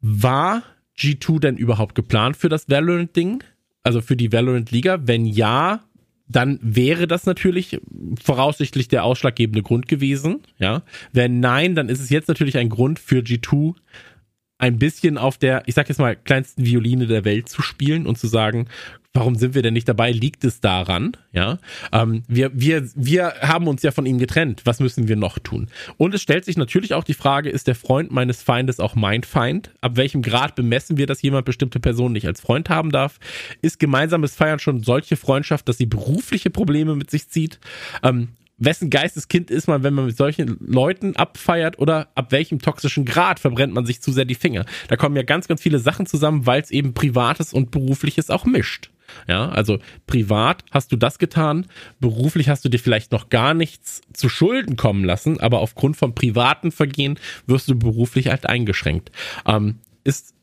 war 0.00 0.62
G2 0.98 1.40
denn 1.40 1.56
überhaupt 1.56 1.94
geplant 1.94 2.36
für 2.36 2.48
das 2.48 2.68
Valorant-Ding? 2.68 3.42
Also 3.82 4.00
für 4.00 4.16
die 4.16 4.32
Valorant-Liga? 4.32 5.00
Wenn 5.04 5.26
ja, 5.26 5.80
dann 6.28 6.58
wäre 6.62 7.06
das 7.06 7.24
natürlich 7.24 7.80
voraussichtlich 8.22 8.88
der 8.88 9.04
ausschlaggebende 9.04 9.62
Grund 9.62 9.88
gewesen. 9.88 10.40
Ja, 10.58 10.82
wenn 11.12 11.40
nein, 11.40 11.74
dann 11.74 11.88
ist 11.88 12.00
es 12.00 12.10
jetzt 12.10 12.28
natürlich 12.28 12.58
ein 12.58 12.68
Grund 12.68 12.98
für 12.98 13.20
G2 13.20 13.74
ein 14.58 14.78
bisschen 14.78 15.18
auf 15.18 15.36
der, 15.38 15.62
ich 15.66 15.74
sag 15.74 15.88
jetzt 15.88 15.98
mal, 15.98 16.16
kleinsten 16.16 16.64
Violine 16.64 17.06
der 17.06 17.24
Welt 17.24 17.48
zu 17.48 17.62
spielen 17.62 18.06
und 18.06 18.16
zu 18.18 18.26
sagen, 18.26 18.68
warum 19.16 19.34
sind 19.34 19.54
wir 19.54 19.62
denn 19.62 19.74
nicht 19.74 19.88
dabei? 19.88 20.12
Liegt 20.12 20.44
es 20.44 20.60
daran? 20.60 21.16
Ja, 21.32 21.58
ähm, 21.92 22.22
wir, 22.28 22.50
wir, 22.54 22.88
wir 22.94 23.34
haben 23.40 23.66
uns 23.66 23.82
ja 23.82 23.90
von 23.90 24.06
ihm 24.06 24.18
getrennt. 24.18 24.62
Was 24.64 24.78
müssen 24.78 25.08
wir 25.08 25.16
noch 25.16 25.38
tun? 25.38 25.68
Und 25.96 26.14
es 26.14 26.22
stellt 26.22 26.44
sich 26.44 26.56
natürlich 26.56 26.94
auch 26.94 27.04
die 27.04 27.14
Frage, 27.14 27.50
ist 27.50 27.66
der 27.66 27.74
Freund 27.74 28.12
meines 28.12 28.42
Feindes 28.42 28.78
auch 28.78 28.94
mein 28.94 29.24
Feind? 29.24 29.70
Ab 29.80 29.96
welchem 29.96 30.22
Grad 30.22 30.54
bemessen 30.54 30.96
wir, 30.96 31.06
dass 31.06 31.22
jemand 31.22 31.46
bestimmte 31.46 31.80
Personen 31.80 32.12
nicht 32.12 32.26
als 32.26 32.40
Freund 32.40 32.68
haben 32.68 32.90
darf? 32.90 33.18
Ist 33.62 33.78
gemeinsames 33.78 34.34
Feiern 34.34 34.58
schon 34.58 34.82
solche 34.82 35.16
Freundschaft, 35.16 35.68
dass 35.68 35.78
sie 35.78 35.86
berufliche 35.86 36.50
Probleme 36.50 36.94
mit 36.94 37.10
sich 37.10 37.28
zieht? 37.28 37.58
Ähm, 38.02 38.28
wessen 38.58 38.90
Geisteskind 38.90 39.50
ist 39.50 39.68
man, 39.68 39.82
wenn 39.82 39.94
man 39.94 40.06
mit 40.06 40.16
solchen 40.16 40.58
Leuten 40.60 41.16
abfeiert 41.16 41.78
oder 41.78 42.08
ab 42.14 42.32
welchem 42.32 42.60
toxischen 42.60 43.04
Grad 43.04 43.38
verbrennt 43.38 43.74
man 43.74 43.86
sich 43.86 44.00
zu 44.00 44.12
sehr 44.12 44.24
die 44.24 44.34
Finger. 44.34 44.64
Da 44.88 44.96
kommen 44.96 45.16
ja 45.16 45.22
ganz, 45.22 45.48
ganz 45.48 45.62
viele 45.62 45.78
Sachen 45.78 46.06
zusammen, 46.06 46.46
weil 46.46 46.60
es 46.60 46.70
eben 46.70 46.94
Privates 46.94 47.52
und 47.52 47.70
Berufliches 47.70 48.30
auch 48.30 48.44
mischt. 48.44 48.90
Ja, 49.28 49.48
also 49.48 49.78
privat 50.06 50.64
hast 50.70 50.92
du 50.92 50.96
das 50.96 51.18
getan, 51.18 51.66
beruflich 52.00 52.48
hast 52.48 52.64
du 52.64 52.68
dir 52.68 52.78
vielleicht 52.78 53.12
noch 53.12 53.28
gar 53.28 53.54
nichts 53.54 54.02
zu 54.12 54.28
Schulden 54.28 54.76
kommen 54.76 55.04
lassen, 55.04 55.40
aber 55.40 55.60
aufgrund 55.60 55.96
von 55.96 56.14
privaten 56.14 56.72
Vergehen 56.72 57.18
wirst 57.46 57.68
du 57.68 57.78
beruflich 57.78 58.28
halt 58.28 58.46
eingeschränkt. 58.46 59.10
Ähm, 59.46 59.78
ist 60.04 60.34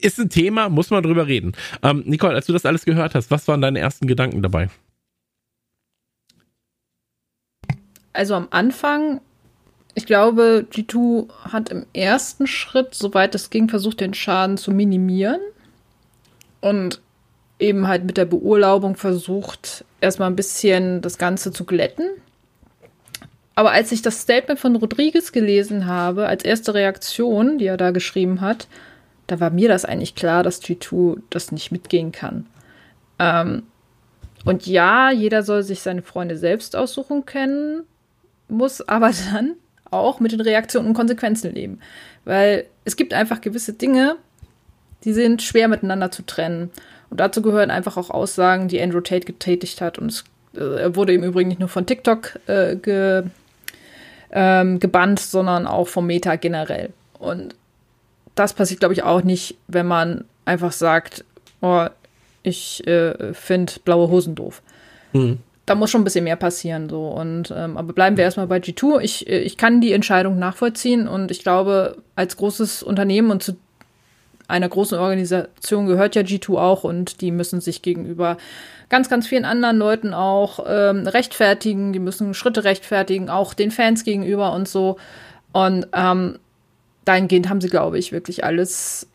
ist 0.00 0.18
ein 0.18 0.28
Thema, 0.28 0.68
muss 0.68 0.90
man 0.90 1.02
drüber 1.02 1.26
reden. 1.26 1.52
Ähm, 1.82 2.02
Nicole, 2.06 2.34
als 2.34 2.46
du 2.46 2.52
das 2.52 2.66
alles 2.66 2.84
gehört 2.84 3.14
hast, 3.14 3.30
was 3.30 3.48
waren 3.48 3.62
deine 3.62 3.78
ersten 3.78 4.06
Gedanken 4.06 4.42
dabei? 4.42 4.68
Also 8.12 8.34
am 8.34 8.48
Anfang, 8.50 9.20
ich 9.94 10.06
glaube, 10.06 10.66
G2 10.70 11.28
hat 11.50 11.70
im 11.70 11.86
ersten 11.92 12.46
Schritt, 12.46 12.94
soweit 12.94 13.34
es 13.34 13.50
ging, 13.50 13.68
versucht, 13.68 14.00
den 14.00 14.14
Schaden 14.14 14.56
zu 14.56 14.70
minimieren. 14.70 15.40
Und 16.60 17.00
eben 17.58 17.88
halt 17.88 18.04
mit 18.04 18.16
der 18.16 18.26
Beurlaubung 18.26 18.96
versucht, 18.96 19.84
erstmal 20.00 20.30
ein 20.30 20.36
bisschen 20.36 21.00
das 21.00 21.18
Ganze 21.18 21.52
zu 21.52 21.64
glätten. 21.64 22.08
Aber 23.54 23.72
als 23.72 23.90
ich 23.92 24.02
das 24.02 24.20
Statement 24.20 24.60
von 24.60 24.76
Rodriguez 24.76 25.32
gelesen 25.32 25.86
habe, 25.86 26.26
als 26.26 26.44
erste 26.44 26.74
Reaktion, 26.74 27.56
die 27.58 27.66
er 27.66 27.78
da 27.78 27.90
geschrieben 27.90 28.42
hat, 28.42 28.68
da 29.26 29.40
war 29.40 29.50
mir 29.50 29.68
das 29.68 29.84
eigentlich 29.84 30.14
klar, 30.14 30.42
dass 30.42 30.62
G2 30.62 31.20
das 31.30 31.52
nicht 31.52 31.72
mitgehen 31.72 32.12
kann. 32.12 32.46
Ähm, 33.18 33.62
und 34.44 34.66
ja, 34.66 35.10
jeder 35.10 35.42
soll 35.42 35.62
sich 35.62 35.80
seine 35.80 36.02
Freunde 36.02 36.36
selbst 36.36 36.76
aussuchen 36.76 37.24
können, 37.24 37.84
muss 38.48 38.86
aber 38.86 39.10
dann 39.32 39.54
auch 39.90 40.20
mit 40.20 40.32
den 40.32 40.40
Reaktionen 40.40 40.88
und 40.88 40.94
Konsequenzen 40.94 41.54
leben. 41.54 41.80
Weil 42.24 42.66
es 42.84 42.96
gibt 42.96 43.14
einfach 43.14 43.40
gewisse 43.40 43.72
Dinge, 43.72 44.16
die 45.04 45.12
sind 45.12 45.42
schwer 45.42 45.68
miteinander 45.68 46.10
zu 46.10 46.22
trennen. 46.22 46.70
Und 47.10 47.20
dazu 47.20 47.42
gehören 47.42 47.70
einfach 47.70 47.96
auch 47.96 48.10
Aussagen, 48.10 48.68
die 48.68 48.80
Andrew 48.80 49.00
Tate 49.00 49.26
getätigt 49.26 49.80
hat. 49.80 49.98
Und 49.98 50.10
es, 50.10 50.24
äh, 50.56 50.80
er 50.80 50.96
wurde 50.96 51.14
im 51.14 51.22
Übrigen 51.22 51.48
nicht 51.48 51.60
nur 51.60 51.68
von 51.68 51.86
TikTok 51.86 52.38
äh, 52.46 52.76
ge, 52.76 53.24
ähm, 54.32 54.80
gebannt, 54.80 55.20
sondern 55.20 55.66
auch 55.66 55.88
vom 55.88 56.06
Meta 56.06 56.36
generell. 56.36 56.90
Und 57.18 57.54
das 58.34 58.52
passiert, 58.52 58.80
glaube 58.80 58.94
ich, 58.94 59.02
auch 59.02 59.22
nicht, 59.22 59.56
wenn 59.68 59.86
man 59.86 60.24
einfach 60.44 60.72
sagt, 60.72 61.24
oh, 61.60 61.86
ich 62.42 62.86
äh, 62.86 63.34
finde 63.34 63.72
blaue 63.84 64.08
Hosen 64.08 64.34
doof. 64.34 64.62
Mhm. 65.12 65.38
Da 65.64 65.74
muss 65.74 65.90
schon 65.90 66.02
ein 66.02 66.04
bisschen 66.04 66.24
mehr 66.24 66.36
passieren, 66.36 66.88
so. 66.88 67.08
Und, 67.08 67.52
ähm, 67.54 67.76
aber 67.76 67.92
bleiben 67.92 68.16
wir 68.16 68.24
erstmal 68.24 68.46
bei 68.46 68.58
G2. 68.58 69.00
Ich, 69.00 69.28
äh, 69.28 69.40
ich 69.40 69.56
kann 69.56 69.80
die 69.80 69.92
Entscheidung 69.92 70.38
nachvollziehen 70.38 71.08
und 71.08 71.30
ich 71.30 71.42
glaube, 71.42 71.96
als 72.14 72.36
großes 72.36 72.84
Unternehmen 72.84 73.32
und 73.32 73.42
zu 73.42 73.56
einer 74.48 74.68
großen 74.68 74.98
Organisation 74.98 75.86
gehört 75.86 76.14
ja 76.14 76.22
G2 76.22 76.56
auch 76.56 76.84
und 76.84 77.20
die 77.20 77.30
müssen 77.30 77.60
sich 77.60 77.82
gegenüber 77.82 78.36
ganz, 78.88 79.08
ganz 79.08 79.26
vielen 79.26 79.44
anderen 79.44 79.76
Leuten 79.76 80.14
auch 80.14 80.60
ähm, 80.66 81.06
rechtfertigen, 81.06 81.92
die 81.92 81.98
müssen 81.98 82.34
Schritte 82.34 82.64
rechtfertigen, 82.64 83.28
auch 83.28 83.54
den 83.54 83.70
Fans 83.70 84.04
gegenüber 84.04 84.52
und 84.52 84.68
so. 84.68 84.96
Und 85.52 85.86
ähm, 85.92 86.38
dahingehend 87.04 87.48
haben 87.48 87.60
sie, 87.60 87.68
glaube 87.68 87.98
ich, 87.98 88.12
wirklich 88.12 88.44
alles 88.44 89.08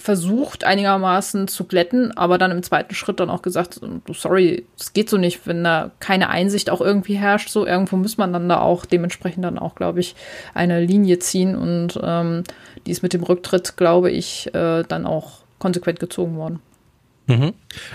versucht 0.00 0.64
einigermaßen 0.64 1.46
zu 1.46 1.64
glätten, 1.64 2.16
aber 2.16 2.38
dann 2.38 2.50
im 2.50 2.62
zweiten 2.62 2.94
Schritt 2.94 3.20
dann 3.20 3.28
auch 3.30 3.42
gesagt, 3.42 3.80
sorry, 4.12 4.64
es 4.78 4.92
geht 4.94 5.10
so 5.10 5.18
nicht, 5.18 5.46
wenn 5.46 5.62
da 5.62 5.90
keine 6.00 6.30
Einsicht 6.30 6.70
auch 6.70 6.80
irgendwie 6.80 7.14
herrscht, 7.16 7.50
so 7.50 7.66
irgendwo 7.66 7.96
muss 7.96 8.16
man 8.16 8.32
dann 8.32 8.48
da 8.48 8.60
auch 8.60 8.86
dementsprechend 8.86 9.44
dann 9.44 9.58
auch, 9.58 9.74
glaube 9.74 10.00
ich, 10.00 10.16
eine 10.54 10.80
Linie 10.80 11.18
ziehen 11.18 11.54
und 11.54 12.00
ähm, 12.02 12.44
die 12.86 12.90
ist 12.90 13.02
mit 13.02 13.12
dem 13.12 13.22
Rücktritt, 13.22 13.76
glaube 13.76 14.10
ich, 14.10 14.52
äh, 14.54 14.84
dann 14.84 15.06
auch 15.06 15.40
konsequent 15.58 16.00
gezogen 16.00 16.36
worden. 16.36 16.60
Mhm. 17.26 17.52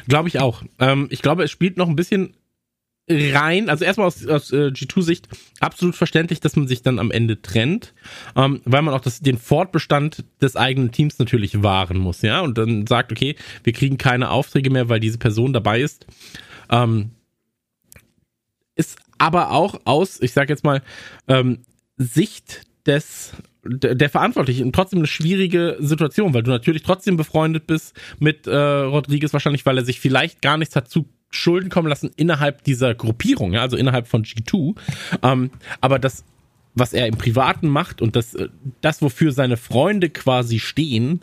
Glaube 0.07 0.29
ich 0.29 0.39
auch. 0.39 0.61
Ähm, 0.79 1.07
ich 1.09 1.21
glaube, 1.21 1.43
es 1.43 1.51
spielt 1.51 1.75
noch 1.75 1.89
ein 1.89 1.95
bisschen 1.95 2.35
rein, 3.07 3.69
also 3.69 3.85
erstmal 3.85 4.07
aus, 4.07 4.25
aus 4.25 4.51
äh, 4.51 4.67
G2-Sicht 4.67 5.27
absolut 5.59 5.95
verständlich, 5.95 6.39
dass 6.39 6.55
man 6.55 6.67
sich 6.67 6.81
dann 6.81 6.97
am 6.97 7.11
Ende 7.11 7.41
trennt, 7.41 7.93
ähm, 8.35 8.61
weil 8.65 8.81
man 8.81 8.93
auch 8.93 9.01
das, 9.01 9.19
den 9.19 9.37
Fortbestand 9.37 10.23
des 10.41 10.55
eigenen 10.55 10.91
Teams 10.91 11.19
natürlich 11.19 11.61
wahren 11.61 11.97
muss, 11.97 12.21
ja, 12.21 12.41
und 12.41 12.57
dann 12.57 12.87
sagt, 12.87 13.11
okay, 13.11 13.35
wir 13.63 13.73
kriegen 13.73 13.97
keine 13.97 14.31
Aufträge 14.31 14.71
mehr, 14.71 14.89
weil 14.89 14.99
diese 14.99 15.19
Person 15.19 15.53
dabei 15.53 15.81
ist. 15.81 16.07
Ähm, 16.69 17.11
ist 18.75 18.97
aber 19.17 19.51
auch 19.51 19.81
aus, 19.85 20.19
ich 20.21 20.33
sag 20.33 20.49
jetzt 20.49 20.63
mal, 20.63 20.81
ähm, 21.27 21.59
Sicht 21.97 22.63
des 22.85 23.33
der 23.67 24.11
Verantwortliche 24.11 24.63
und 24.63 24.75
trotzdem 24.75 24.99
eine 24.99 25.07
schwierige 25.07 25.77
Situation, 25.79 26.35
weil 26.35 26.43
du 26.43 26.51
natürlich 26.51 26.83
trotzdem 26.83 27.17
befreundet 27.17 27.65
bist 27.65 27.99
mit 28.19 28.45
äh, 28.45 28.55
Rodriguez 28.55 29.33
wahrscheinlich, 29.33 29.65
weil 29.65 29.79
er 29.79 29.85
sich 29.85 29.99
vielleicht 29.99 30.43
gar 30.43 30.57
nichts 30.57 30.75
hat 30.75 30.87
zu 30.87 31.07
Schulden 31.35 31.69
kommen 31.69 31.87
lassen 31.87 32.11
innerhalb 32.15 32.63
dieser 32.63 32.95
Gruppierung, 32.95 33.53
ja, 33.53 33.61
also 33.61 33.77
innerhalb 33.77 34.07
von 34.07 34.23
G2. 34.23 34.75
Ähm, 35.21 35.51
aber 35.81 35.99
das, 35.99 36.23
was 36.73 36.93
er 36.93 37.07
im 37.07 37.17
Privaten 37.17 37.67
macht 37.67 38.01
und 38.01 38.15
das, 38.15 38.35
äh, 38.35 38.49
das, 38.81 39.01
wofür 39.01 39.31
seine 39.31 39.57
Freunde 39.57 40.09
quasi 40.09 40.59
stehen, 40.59 41.21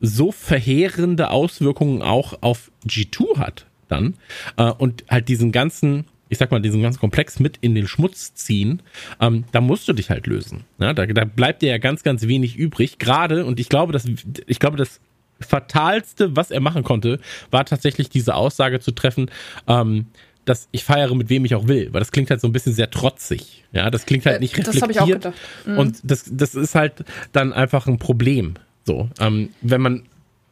so 0.00 0.32
verheerende 0.32 1.30
Auswirkungen 1.30 2.02
auch 2.02 2.42
auf 2.42 2.70
G2 2.86 3.38
hat 3.38 3.66
dann 3.88 4.14
äh, 4.56 4.70
und 4.70 5.04
halt 5.08 5.28
diesen 5.28 5.52
ganzen 5.52 6.06
ich 6.30 6.38
sag 6.38 6.50
mal, 6.50 6.60
diesen 6.60 6.82
ganzen 6.82 7.00
Komplex 7.00 7.38
mit 7.38 7.58
in 7.60 7.74
den 7.74 7.86
Schmutz 7.86 8.34
ziehen, 8.34 8.82
ähm, 9.20 9.44
da 9.52 9.60
musst 9.60 9.86
du 9.88 9.92
dich 9.92 10.10
halt 10.10 10.26
lösen. 10.26 10.64
Ja, 10.78 10.92
da, 10.92 11.06
da 11.06 11.24
bleibt 11.24 11.62
dir 11.62 11.68
ja 11.68 11.78
ganz, 11.78 12.02
ganz 12.02 12.26
wenig 12.26 12.56
übrig. 12.56 12.98
Gerade, 12.98 13.44
und 13.44 13.60
ich 13.60 13.68
glaube, 13.68 13.92
dass, 13.92 14.06
ich 14.46 14.58
glaube, 14.58 14.76
dass 14.76 15.00
fatalste, 15.44 16.36
was 16.36 16.50
er 16.50 16.60
machen 16.60 16.82
konnte, 16.82 17.20
war 17.50 17.64
tatsächlich 17.64 18.08
diese 18.08 18.34
Aussage 18.34 18.80
zu 18.80 18.92
treffen, 18.92 19.30
ähm, 19.66 20.06
dass 20.44 20.68
ich 20.72 20.84
feiere 20.84 21.14
mit 21.14 21.30
wem 21.30 21.44
ich 21.44 21.54
auch 21.54 21.68
will, 21.68 21.88
weil 21.92 22.00
das 22.00 22.12
klingt 22.12 22.30
halt 22.30 22.40
so 22.40 22.48
ein 22.48 22.52
bisschen 22.52 22.74
sehr 22.74 22.90
trotzig. 22.90 23.64
Ja, 23.72 23.90
das 23.90 24.06
klingt 24.06 24.26
halt 24.26 24.36
äh, 24.36 24.40
nicht 24.40 24.56
reflektiert. 24.56 24.76
Das 24.76 24.82
habe 24.82 24.92
ich 24.92 25.00
auch 25.00 25.06
gedacht. 25.06 25.34
Mhm. 25.66 25.78
Und 25.78 25.98
das, 26.02 26.24
das 26.30 26.54
ist 26.54 26.74
halt 26.74 27.04
dann 27.32 27.52
einfach 27.52 27.86
ein 27.86 27.98
Problem. 27.98 28.54
So, 28.84 29.08
ähm, 29.20 29.50
wenn 29.62 29.80
man, 29.80 30.02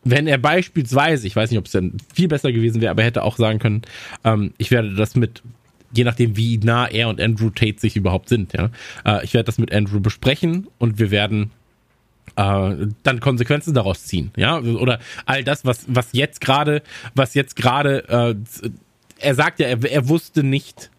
wenn 0.05 0.26
er 0.26 0.38
beispielsweise, 0.38 1.26
ich 1.26 1.36
weiß 1.36 1.51
nicht, 1.51 1.59
ob 1.59 1.66
es 1.66 1.72
dann 1.72 1.97
viel 2.14 2.28
besser 2.28 2.53
gewesen 2.53 2.80
wäre, 2.80 2.90
aber 2.90 3.03
er 3.03 3.07
hätte 3.07 3.22
auch 3.22 3.36
sagen 3.36 3.59
können, 3.59 3.82
ähm, 4.24 4.55
ich 4.57 4.70
werde 4.70 4.95
das 4.95 5.14
mit 5.14 5.43
je 5.95 6.05
nachdem, 6.05 6.38
wie 6.38 6.57
nah 6.57 6.86
er 6.86 7.09
und 7.09 7.20
Andrew 7.20 7.51
Tate 7.51 7.78
sich 7.78 7.97
überhaupt 7.97 8.30
sind, 8.30 8.55
ja. 8.55 8.70
Äh, 9.05 9.24
ich 9.24 9.34
werde 9.34 9.45
das 9.45 9.59
mit 9.59 9.74
Andrew 9.74 10.01
besprechen 10.01 10.68
und 10.78 10.99
wir 10.99 11.11
werden 11.11 11.51
äh, 12.37 12.87
dann 13.03 13.20
Konsequenzen 13.20 13.74
daraus 13.74 14.05
ziehen, 14.05 14.33
ja, 14.37 14.59
oder 14.59 14.99
all 15.26 15.45
das, 15.45 15.64
was 15.64 15.85
was 15.89 16.09
jetzt 16.12 16.41
gerade, 16.41 16.83
was 17.14 17.35
jetzt 17.35 17.57
gerade, 17.57 18.09
äh, 18.09 18.35
er 19.18 19.35
sagt 19.35 19.61
ja, 19.61 19.68
er, 19.68 19.85
er 19.85 20.09
wusste 20.09 20.43
nicht 20.43 20.91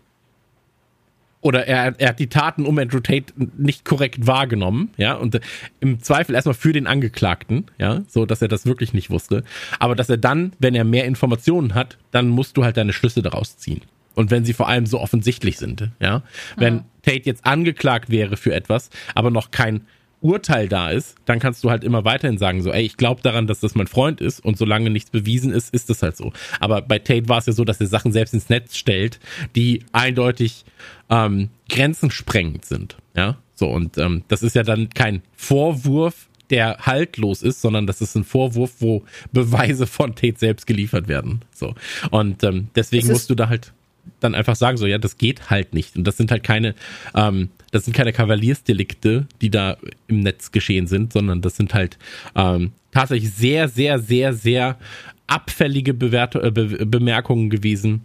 oder 1.44 1.68
er, 1.68 1.94
er 2.00 2.10
hat 2.10 2.20
die 2.20 2.28
Taten 2.28 2.66
um 2.66 2.78
Andrew 2.78 3.02
Tate 3.02 3.34
nicht 3.58 3.84
korrekt 3.84 4.26
wahrgenommen, 4.26 4.92
ja, 4.98 5.14
und 5.14 5.36
äh, 5.36 5.42
im 5.82 6.02
Zweifel 6.02 6.36
erstmal 6.36 6.56
für 6.56 6.72
den 6.72 6.88
Angeklagten, 6.88 7.66
ja, 7.78 8.02
so 8.08 8.26
dass 8.26 8.42
er 8.42 8.48
das 8.48 8.66
wirklich 8.66 8.94
nicht 8.94 9.10
wusste, 9.10 9.44
aber 9.78 9.96
dass 9.96 10.10
er 10.10 10.18
dann, 10.18 10.54
wenn 10.60 10.74
er 10.74 10.86
mehr 10.86 11.06
Informationen 11.06 11.76
hat, 11.76 11.98
dann 12.12 12.30
musst 12.30 12.58
du 12.58 12.64
halt 12.64 12.78
deine 12.78 12.94
Schlüsse 12.94 13.22
daraus 13.22 13.58
ziehen. 13.58 13.82
Und 14.16 14.30
wenn 14.30 14.46
sie 14.46 14.54
vor 14.54 14.68
allem 14.68 14.86
so 14.86 15.00
offensichtlich 15.00 15.58
sind, 15.58 15.90
ja, 16.00 16.22
wenn 16.56 16.76
mhm. 16.76 16.84
Tate 17.02 17.24
jetzt 17.26 17.46
angeklagt 17.46 18.10
wäre 18.10 18.38
für 18.38 18.54
etwas, 18.54 18.90
aber 19.16 19.32
noch 19.32 19.52
kein 19.52 19.82
Urteil 20.24 20.70
da 20.70 20.90
ist, 20.90 21.16
dann 21.26 21.40
kannst 21.40 21.64
du 21.64 21.70
halt 21.70 21.84
immer 21.84 22.06
weiterhin 22.06 22.38
sagen, 22.38 22.62
so, 22.62 22.72
ey, 22.72 22.84
ich 22.84 22.98
glaube 22.98 23.22
daran, 23.22 23.46
dass 23.46 23.60
das 23.60 23.76
mein 23.76 23.88
Freund 23.88 24.22
ist 24.22 24.44
und 24.44 24.58
solange 24.58 24.90
nichts 24.90 25.12
bewiesen 25.12 25.52
ist, 25.52 25.74
ist 25.74 25.90
das 25.90 26.02
halt 26.02 26.16
so. 26.16 26.32
Aber 26.60 26.82
bei 26.82 26.98
Tate 26.98 27.28
war 27.28 27.40
es 27.40 27.46
ja 27.46 27.54
so, 27.54 27.66
dass 27.66 27.82
er 27.82 27.88
Sachen 27.88 28.12
selbst 28.12 28.34
ins 28.34 28.50
Netz 28.50 28.78
stellt, 28.78 29.20
die 29.56 29.84
eindeutig 29.92 30.64
ähm, 31.10 31.50
grenzensprengend 31.70 32.66
sind. 32.66 32.98
Ja, 33.16 33.38
so 33.54 33.70
und 33.70 33.98
ähm, 33.98 34.24
das 34.30 34.44
ist 34.44 34.56
ja 34.56 34.64
dann 34.64 34.90
kein 34.90 35.22
Vorwurf, 35.36 36.30
der 36.50 36.78
haltlos 36.80 37.42
ist, 37.42 37.62
sondern 37.62 37.88
das 37.88 38.02
ist 38.02 38.16
ein 38.16 38.24
Vorwurf, 38.24 38.76
wo 38.80 39.04
Beweise 39.32 39.88
von 39.88 40.16
Tate 40.16 40.40
selbst 40.40 40.68
geliefert 40.68 41.08
werden. 41.08 41.42
So 41.54 41.76
und 42.12 42.44
ähm, 42.44 42.70
deswegen 42.76 43.08
musst 43.08 43.30
du 43.30 43.36
da 43.36 43.50
halt 43.50 43.74
dann 44.20 44.36
einfach 44.36 44.56
sagen, 44.56 44.78
so, 44.78 44.86
ja, 44.86 44.98
das 44.98 45.18
geht 45.18 45.50
halt 45.50 45.74
nicht. 45.74 45.96
Und 45.96 46.06
das 46.06 46.18
sind 46.18 46.32
halt 46.32 46.44
keine, 46.44 46.76
ähm, 47.16 47.50
das 47.74 47.86
sind 47.86 47.96
keine 47.96 48.14
Kavaliersdelikte, 48.14 49.26
die 49.42 49.50
da 49.50 49.78
im 50.06 50.20
Netz 50.20 50.52
geschehen 50.52 50.86
sind, 50.86 51.12
sondern 51.12 51.42
das 51.42 51.56
sind 51.56 51.74
halt 51.74 51.98
ähm, 52.36 52.72
tatsächlich 52.92 53.32
sehr, 53.32 53.68
sehr, 53.68 53.98
sehr, 53.98 54.34
sehr 54.34 54.78
abfällige 55.26 55.96
Bewert 55.96 56.36
äh, 56.36 56.52
Be 56.52 56.86
Bemerkungen 56.86 57.50
gewesen, 57.50 58.02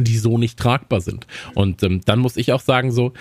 die 0.00 0.16
so 0.16 0.38
nicht 0.38 0.58
tragbar 0.58 1.02
sind. 1.02 1.26
Und 1.54 1.82
ähm, 1.82 2.00
dann 2.06 2.20
muss 2.20 2.38
ich 2.38 2.54
auch 2.54 2.62
sagen, 2.62 2.90
so, 2.90 3.12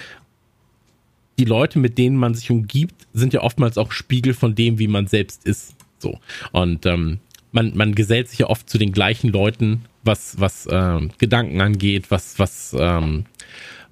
die 1.37 1.43
Leute, 1.43 1.77
mit 1.77 1.97
denen 1.97 2.15
man 2.15 2.35
sich 2.35 2.49
umgibt, 2.51 2.95
sind 3.11 3.33
ja 3.33 3.41
oftmals 3.41 3.77
auch 3.77 3.91
Spiegel 3.91 4.33
von 4.33 4.55
dem, 4.55 4.79
wie 4.79 4.87
man 4.87 5.07
selbst 5.07 5.45
ist. 5.45 5.75
So. 5.99 6.19
Und 6.53 6.85
ähm, 6.85 7.19
man, 7.51 7.75
man 7.75 7.95
gesellt 7.95 8.29
sich 8.29 8.39
ja 8.39 8.47
oft 8.47 8.69
zu 8.69 8.77
den 8.77 8.93
gleichen 8.93 9.29
Leuten, 9.29 9.81
was, 10.05 10.39
was 10.39 10.67
äh, 10.67 11.01
Gedanken 11.17 11.59
angeht, 11.59 12.11
was, 12.11 12.39
was 12.39 12.73
ähm, 12.79 13.25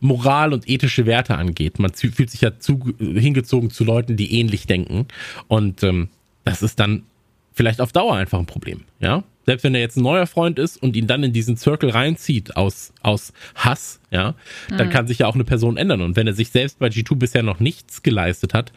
Moral 0.04 0.54
und 0.54 0.70
ethische 0.70 1.06
Werte 1.06 1.36
angeht. 1.36 1.80
Man 1.80 1.94
fühlt 1.94 2.30
sich 2.30 2.42
ja 2.42 2.60
zu, 2.60 2.94
hingezogen 3.00 3.70
zu 3.70 3.84
Leuten, 3.84 4.18
die 4.18 4.38
ähnlich 4.38 4.68
denken. 4.68 5.08
Und 5.48 5.82
ähm, 5.82 6.10
das 6.44 6.62
ist 6.62 6.80
dann 6.80 7.04
vielleicht 7.54 7.80
auf 7.80 7.94
Dauer 7.94 8.16
einfach 8.16 8.40
ein 8.40 8.46
Problem, 8.46 8.82
ja. 9.00 9.24
Selbst 9.46 9.64
wenn 9.64 9.76
er 9.76 9.82
jetzt 9.82 9.98
ein 9.98 10.04
neuer 10.04 10.26
Freund 10.26 10.58
ist 10.58 10.82
und 10.82 10.96
ihn 10.96 11.06
dann 11.06 11.22
in 11.22 11.34
diesen 11.34 11.58
Circle 11.58 11.90
reinzieht 11.90 12.56
aus, 12.56 12.94
aus 13.02 13.34
Hass, 13.56 14.00
ja, 14.10 14.36
dann 14.70 14.88
mhm. 14.88 14.92
kann 14.92 15.08
sich 15.08 15.20
ja 15.20 15.28
auch 15.28 15.36
eine 15.36 15.44
Person 15.44 15.76
ändern. 15.76 16.02
Und 16.02 16.16
wenn 16.16 16.28
er 16.28 16.34
sich 16.34 16.50
selbst 16.50 16.80
bei 16.80 16.88
G2 16.88 17.16
bisher 17.16 17.44
noch 17.44 17.60
nichts 17.60 18.04
geleistet 18.04 18.54
hat, 18.54 18.72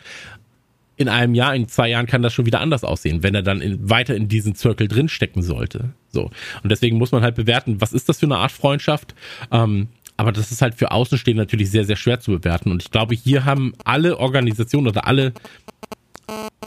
in 0.97 1.09
einem 1.09 1.35
Jahr, 1.35 1.55
in 1.55 1.69
zwei 1.69 1.89
Jahren 1.89 2.07
kann 2.07 2.23
das 2.23 2.33
schon 2.33 2.47
wieder 2.47 2.61
anders 2.61 2.83
aussehen, 2.83 3.23
wenn 3.23 3.35
er 3.35 3.43
dann 3.43 3.61
in, 3.61 3.89
weiter 3.89 4.17
in 4.17 4.29
diesen 4.29 4.57
Zirkel 4.57 4.89
drinstecken 4.89 5.43
sollte. 5.43 5.93
So. 6.09 6.31
Und 6.63 6.71
deswegen 6.71 6.99
muss 6.99 7.13
man 7.13 7.23
halt 7.23 7.37
bewerten, 7.37 7.81
was 7.81 7.93
ist 7.93 8.09
das 8.09 8.19
für 8.19 8.27
eine 8.27 8.39
Art 8.39 8.53
Freundschaft? 8.53 9.15
Ähm, 9.53 9.89
aber 10.17 10.33
das 10.33 10.51
ist 10.51 10.63
halt 10.63 10.75
für 10.75 10.91
Außenstehende 10.91 11.43
natürlich 11.43 11.71
sehr, 11.71 11.85
sehr 11.85 11.97
schwer 11.97 12.21
zu 12.21 12.33
bewerten. 12.33 12.71
Und 12.71 12.83
ich 12.83 12.91
glaube, 12.91 13.15
hier 13.15 13.45
haben 13.45 13.75
alle 13.85 14.19
Organisationen 14.19 14.89
oder 14.89 15.07
alle, 15.07 15.33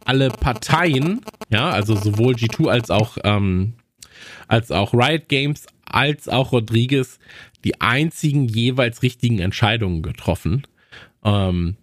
alle 0.06 0.30
Parteien, 0.30 1.22
ja, 1.50 1.70
also 1.70 1.96
sowohl 1.96 2.36
G2 2.36 2.70
als 2.70 2.92
auch, 2.92 3.18
ähm, 3.24 3.74
als 4.48 4.72
auch 4.72 4.94
Riot 4.94 5.28
Games, 5.30 5.66
als 5.86 6.30
auch 6.30 6.52
Rodriguez, 6.52 7.20
die 7.64 7.82
einzigen 7.82 8.48
jeweils 8.48 9.02
richtigen 9.02 9.40
Entscheidungen 9.40 10.04
getroffen. 10.04 10.64
Ähm, 11.24 11.76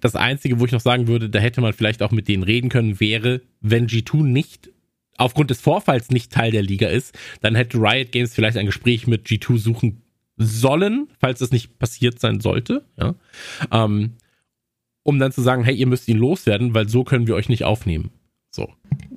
das 0.00 0.16
Einzige, 0.16 0.60
wo 0.60 0.64
ich 0.64 0.72
noch 0.72 0.80
sagen 0.80 1.08
würde, 1.08 1.28
da 1.28 1.40
hätte 1.40 1.60
man 1.60 1.72
vielleicht 1.72 2.02
auch 2.02 2.10
mit 2.10 2.28
denen 2.28 2.42
reden 2.42 2.70
können, 2.70 3.00
wäre, 3.00 3.42
wenn 3.60 3.86
G2 3.86 4.22
nicht 4.22 4.70
aufgrund 5.18 5.50
des 5.50 5.60
Vorfalls 5.60 6.08
nicht 6.08 6.32
Teil 6.32 6.50
der 6.50 6.62
Liga 6.62 6.88
ist, 6.88 7.18
dann 7.42 7.54
hätte 7.54 7.76
Riot 7.78 8.12
Games 8.12 8.34
vielleicht 8.34 8.56
ein 8.56 8.64
Gespräch 8.64 9.06
mit 9.06 9.26
G2 9.26 9.58
suchen 9.58 10.02
sollen, 10.40 11.08
falls 11.20 11.38
das 11.38 11.52
nicht 11.52 11.78
passiert 11.78 12.18
sein 12.18 12.40
sollte, 12.40 12.84
ja, 12.98 13.14
ähm, 13.70 14.14
um 15.02 15.18
dann 15.18 15.32
zu 15.32 15.42
sagen, 15.42 15.64
hey, 15.64 15.74
ihr 15.74 15.86
müsst 15.86 16.08
ihn 16.08 16.18
loswerden, 16.18 16.74
weil 16.74 16.88
so 16.88 17.04
können 17.04 17.26
wir 17.26 17.34
euch 17.34 17.48
nicht 17.48 17.64
aufnehmen. 17.64 18.10
So. 18.50 18.68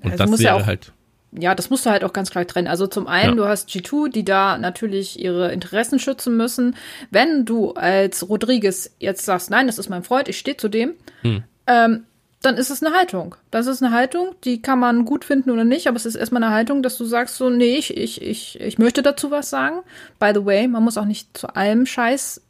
Und 0.02 0.12
also 0.12 0.26
das 0.26 0.40
wäre 0.40 0.60
ja 0.60 0.66
halt 0.66 0.94
ja, 1.36 1.56
das 1.56 1.70
musst 1.70 1.86
du 1.86 1.90
halt 1.90 2.04
auch 2.04 2.14
ganz 2.14 2.30
klar 2.30 2.46
trennen. 2.46 2.68
Also 2.68 2.86
zum 2.88 3.08
einen, 3.08 3.38
ja. 3.38 3.44
du 3.44 3.48
hast 3.48 3.70
G2, 3.70 4.12
die 4.12 4.24
da 4.24 4.58
natürlich 4.58 5.20
ihre 5.20 5.52
Interessen 5.52 5.98
schützen 5.98 6.38
müssen. 6.38 6.76
Wenn 7.10 7.46
du 7.46 7.72
als 7.72 8.30
Rodriguez 8.30 8.96
jetzt 9.00 9.26
sagst, 9.26 9.50
nein, 9.50 9.68
das 9.68 9.80
ist 9.80 9.90
mein 9.90 10.04
Freund, 10.04 10.28
ich 10.28 10.38
stehe 10.38 10.58
zu 10.58 10.70
dem, 10.70 10.94
hm. 11.22 11.44
ähm, 11.66 12.04
dann 12.44 12.58
ist 12.58 12.70
es 12.70 12.84
eine 12.84 12.96
Haltung. 12.96 13.36
Das 13.52 13.68
ist 13.68 13.82
eine 13.82 13.96
Haltung, 13.96 14.36
die 14.44 14.62
kann 14.62 14.78
man 14.78 15.06
gut 15.06 15.24
finden 15.24 15.50
oder 15.50 15.64
nicht, 15.64 15.88
aber 15.88 15.96
es 15.96 16.06
ist 16.06 16.16
erstmal 16.16 16.44
eine 16.44 16.54
Haltung, 16.54 16.84
dass 16.84 16.98
du 16.98 17.06
sagst 17.06 17.38
so, 17.38 17.50
nee, 17.50 17.78
ich, 17.78 17.96
ich, 17.96 18.22
ich, 18.22 18.60
ich 18.60 18.78
möchte 18.78 19.02
dazu 19.02 19.32
was 19.32 19.50
sagen. 19.50 19.80
By 20.20 20.32
the 20.36 20.46
way, 20.46 20.68
man 20.68 20.84
muss 20.84 20.98
auch 20.98 21.06
nicht 21.06 21.38
zu 21.38 21.48
allem 21.56 21.86
Scheiß 21.86 22.42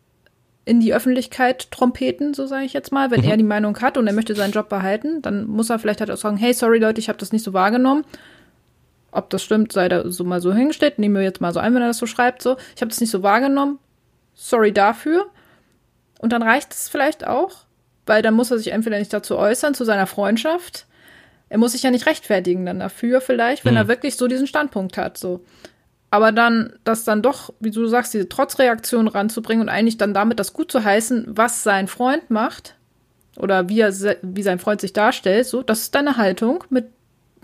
in 0.65 0.79
die 0.79 0.95
Öffentlichkeit 0.95 1.69
trompeten, 1.71 2.33
so 2.33 2.47
sage 2.47 2.65
ich 2.65 2.73
jetzt 2.73 2.91
mal. 2.91 3.11
Wenn 3.11 3.21
mhm. 3.21 3.29
er 3.29 3.37
die 3.37 3.43
Meinung 3.43 3.79
hat 3.81 3.97
und 3.97 4.07
er 4.07 4.13
möchte 4.13 4.33
seinen 4.33 4.51
Job 4.51 4.67
behalten, 4.67 5.21
dann 5.21 5.45
muss 5.45 5.69
er 5.69 5.77
vielleicht 5.77 5.99
halt 5.99 6.09
auch 6.09 6.17
sagen, 6.17 6.37
hey, 6.37 6.53
sorry 6.53 6.79
Leute, 6.79 6.99
ich 6.99 7.07
habe 7.07 7.19
das 7.19 7.31
nicht 7.31 7.43
so 7.43 7.53
wahrgenommen. 7.53 8.03
Ob 9.11 9.29
das 9.29 9.43
stimmt, 9.43 9.73
sei 9.73 9.89
da 9.89 10.09
so 10.09 10.23
mal 10.23 10.41
so 10.41 10.51
hingestellt. 10.53 10.97
Nehmen 10.97 11.15
wir 11.15 11.21
jetzt 11.21 11.39
mal 11.39 11.53
so 11.53 11.59
ein, 11.59 11.75
wenn 11.75 11.83
er 11.83 11.89
das 11.89 11.99
so 11.99 12.07
schreibt. 12.07 12.41
So, 12.41 12.57
ich 12.75 12.81
habe 12.81 12.89
das 12.89 12.99
nicht 12.99 13.11
so 13.11 13.21
wahrgenommen. 13.21 13.77
Sorry 14.33 14.71
dafür. 14.71 15.27
Und 16.17 16.33
dann 16.33 16.41
reicht 16.41 16.73
es 16.73 16.89
vielleicht 16.89 17.27
auch, 17.27 17.65
weil 18.05 18.21
dann 18.21 18.33
muss 18.33 18.51
er 18.51 18.57
sich 18.57 18.71
entweder 18.71 18.99
nicht 18.99 19.13
dazu 19.13 19.37
äußern, 19.37 19.73
zu 19.73 19.85
seiner 19.85 20.07
Freundschaft. 20.07 20.85
Er 21.49 21.57
muss 21.57 21.73
sich 21.73 21.83
ja 21.83 21.91
nicht 21.91 22.05
rechtfertigen 22.05 22.65
dann 22.65 22.79
dafür, 22.79 23.21
vielleicht, 23.21 23.65
wenn 23.65 23.73
mhm. 23.73 23.81
er 23.81 23.87
wirklich 23.87 24.15
so 24.15 24.27
diesen 24.27 24.47
Standpunkt 24.47 24.97
hat. 24.97 25.17
So. 25.17 25.41
Aber 26.09 26.31
dann, 26.31 26.73
das 26.83 27.03
dann 27.05 27.21
doch, 27.21 27.53
wie 27.59 27.71
du 27.71 27.87
sagst, 27.87 28.13
diese 28.13 28.29
Trotzreaktion 28.29 29.07
ranzubringen 29.07 29.63
und 29.63 29.69
eigentlich 29.69 29.97
dann 29.97 30.13
damit 30.13 30.39
das 30.39 30.53
gut 30.53 30.71
zu 30.71 30.83
heißen, 30.83 31.25
was 31.27 31.63
sein 31.63 31.87
Freund 31.87 32.29
macht 32.29 32.75
oder 33.37 33.69
wie, 33.69 33.79
er, 33.79 33.93
wie 34.21 34.43
sein 34.43 34.59
Freund 34.59 34.81
sich 34.81 34.93
darstellt, 34.93 35.45
so, 35.45 35.63
das 35.63 35.81
ist 35.81 35.95
deine 35.95 36.17
Haltung, 36.17 36.63
mit 36.69 36.85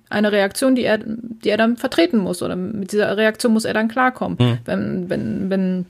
eine 0.09 0.31
Reaktion, 0.31 0.75
die 0.75 0.83
er, 0.83 0.99
die 1.03 1.49
er 1.49 1.57
dann 1.57 1.77
vertreten 1.77 2.17
muss. 2.17 2.41
Oder 2.41 2.55
mit 2.55 2.91
dieser 2.91 3.15
Reaktion 3.15 3.53
muss 3.53 3.65
er 3.65 3.73
dann 3.73 3.87
klarkommen. 3.87 4.37
Mhm. 4.39 4.57
Wenn, 4.65 5.09
wenn, 5.09 5.49
wenn, 5.49 5.85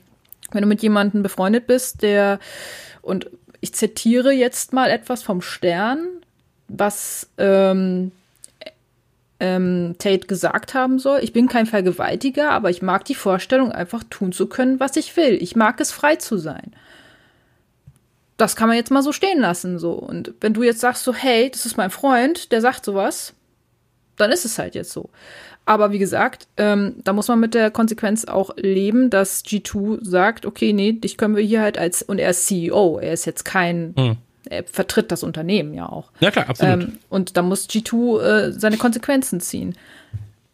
wenn 0.52 0.62
du 0.62 0.68
mit 0.68 0.82
jemandem 0.82 1.22
befreundet 1.22 1.66
bist, 1.66 2.02
der, 2.02 2.38
und 3.02 3.30
ich 3.60 3.74
zitiere 3.74 4.32
jetzt 4.32 4.72
mal 4.72 4.90
etwas 4.90 5.22
vom 5.22 5.42
Stern, 5.42 6.06
was 6.68 7.28
ähm, 7.38 8.12
ähm, 9.40 9.96
Tate 9.98 10.26
gesagt 10.26 10.74
haben 10.74 10.98
soll. 10.98 11.20
Ich 11.22 11.32
bin 11.32 11.48
kein 11.48 11.66
Vergewaltiger, 11.66 12.50
aber 12.50 12.70
ich 12.70 12.82
mag 12.82 13.04
die 13.04 13.14
Vorstellung, 13.14 13.72
einfach 13.72 14.04
tun 14.08 14.32
zu 14.32 14.46
können, 14.46 14.80
was 14.80 14.96
ich 14.96 15.16
will. 15.16 15.38
Ich 15.40 15.56
mag 15.56 15.80
es, 15.80 15.90
frei 15.90 16.16
zu 16.16 16.38
sein. 16.38 16.72
Das 18.36 18.56
kann 18.56 18.68
man 18.68 18.76
jetzt 18.76 18.90
mal 18.90 19.02
so 19.02 19.12
stehen 19.12 19.40
lassen, 19.40 19.78
so. 19.78 19.92
Und 19.92 20.32
wenn 20.40 20.54
du 20.54 20.62
jetzt 20.62 20.80
sagst 20.80 21.04
so, 21.04 21.14
hey, 21.14 21.50
das 21.50 21.66
ist 21.66 21.76
mein 21.76 21.90
Freund, 21.90 22.52
der 22.52 22.60
sagt 22.60 22.84
sowas, 22.84 23.34
dann 24.16 24.30
ist 24.30 24.44
es 24.44 24.58
halt 24.58 24.74
jetzt 24.74 24.92
so. 24.92 25.10
Aber 25.70 25.92
wie 25.92 26.00
gesagt, 26.00 26.48
ähm, 26.56 26.96
da 27.04 27.12
muss 27.12 27.28
man 27.28 27.38
mit 27.38 27.54
der 27.54 27.70
Konsequenz 27.70 28.24
auch 28.24 28.56
leben, 28.56 29.08
dass 29.08 29.44
G2 29.44 29.98
sagt, 30.04 30.44
okay, 30.44 30.72
nee, 30.72 30.90
dich 30.90 31.16
können 31.16 31.36
wir 31.36 31.44
hier 31.44 31.62
halt 31.62 31.78
als, 31.78 32.02
und 32.02 32.18
er 32.18 32.30
ist 32.30 32.48
CEO, 32.48 32.98
er 32.98 33.12
ist 33.12 33.24
jetzt 33.24 33.44
kein, 33.44 33.94
mhm. 33.96 34.16
er 34.48 34.64
vertritt 34.64 35.12
das 35.12 35.22
Unternehmen 35.22 35.72
ja 35.72 35.88
auch. 35.88 36.10
Ja 36.18 36.32
klar, 36.32 36.48
absolut. 36.48 36.72
Ähm, 36.72 36.98
und 37.08 37.36
da 37.36 37.42
muss 37.42 37.68
G2 37.68 38.20
äh, 38.20 38.50
seine 38.50 38.78
Konsequenzen 38.78 39.38
ziehen. 39.38 39.76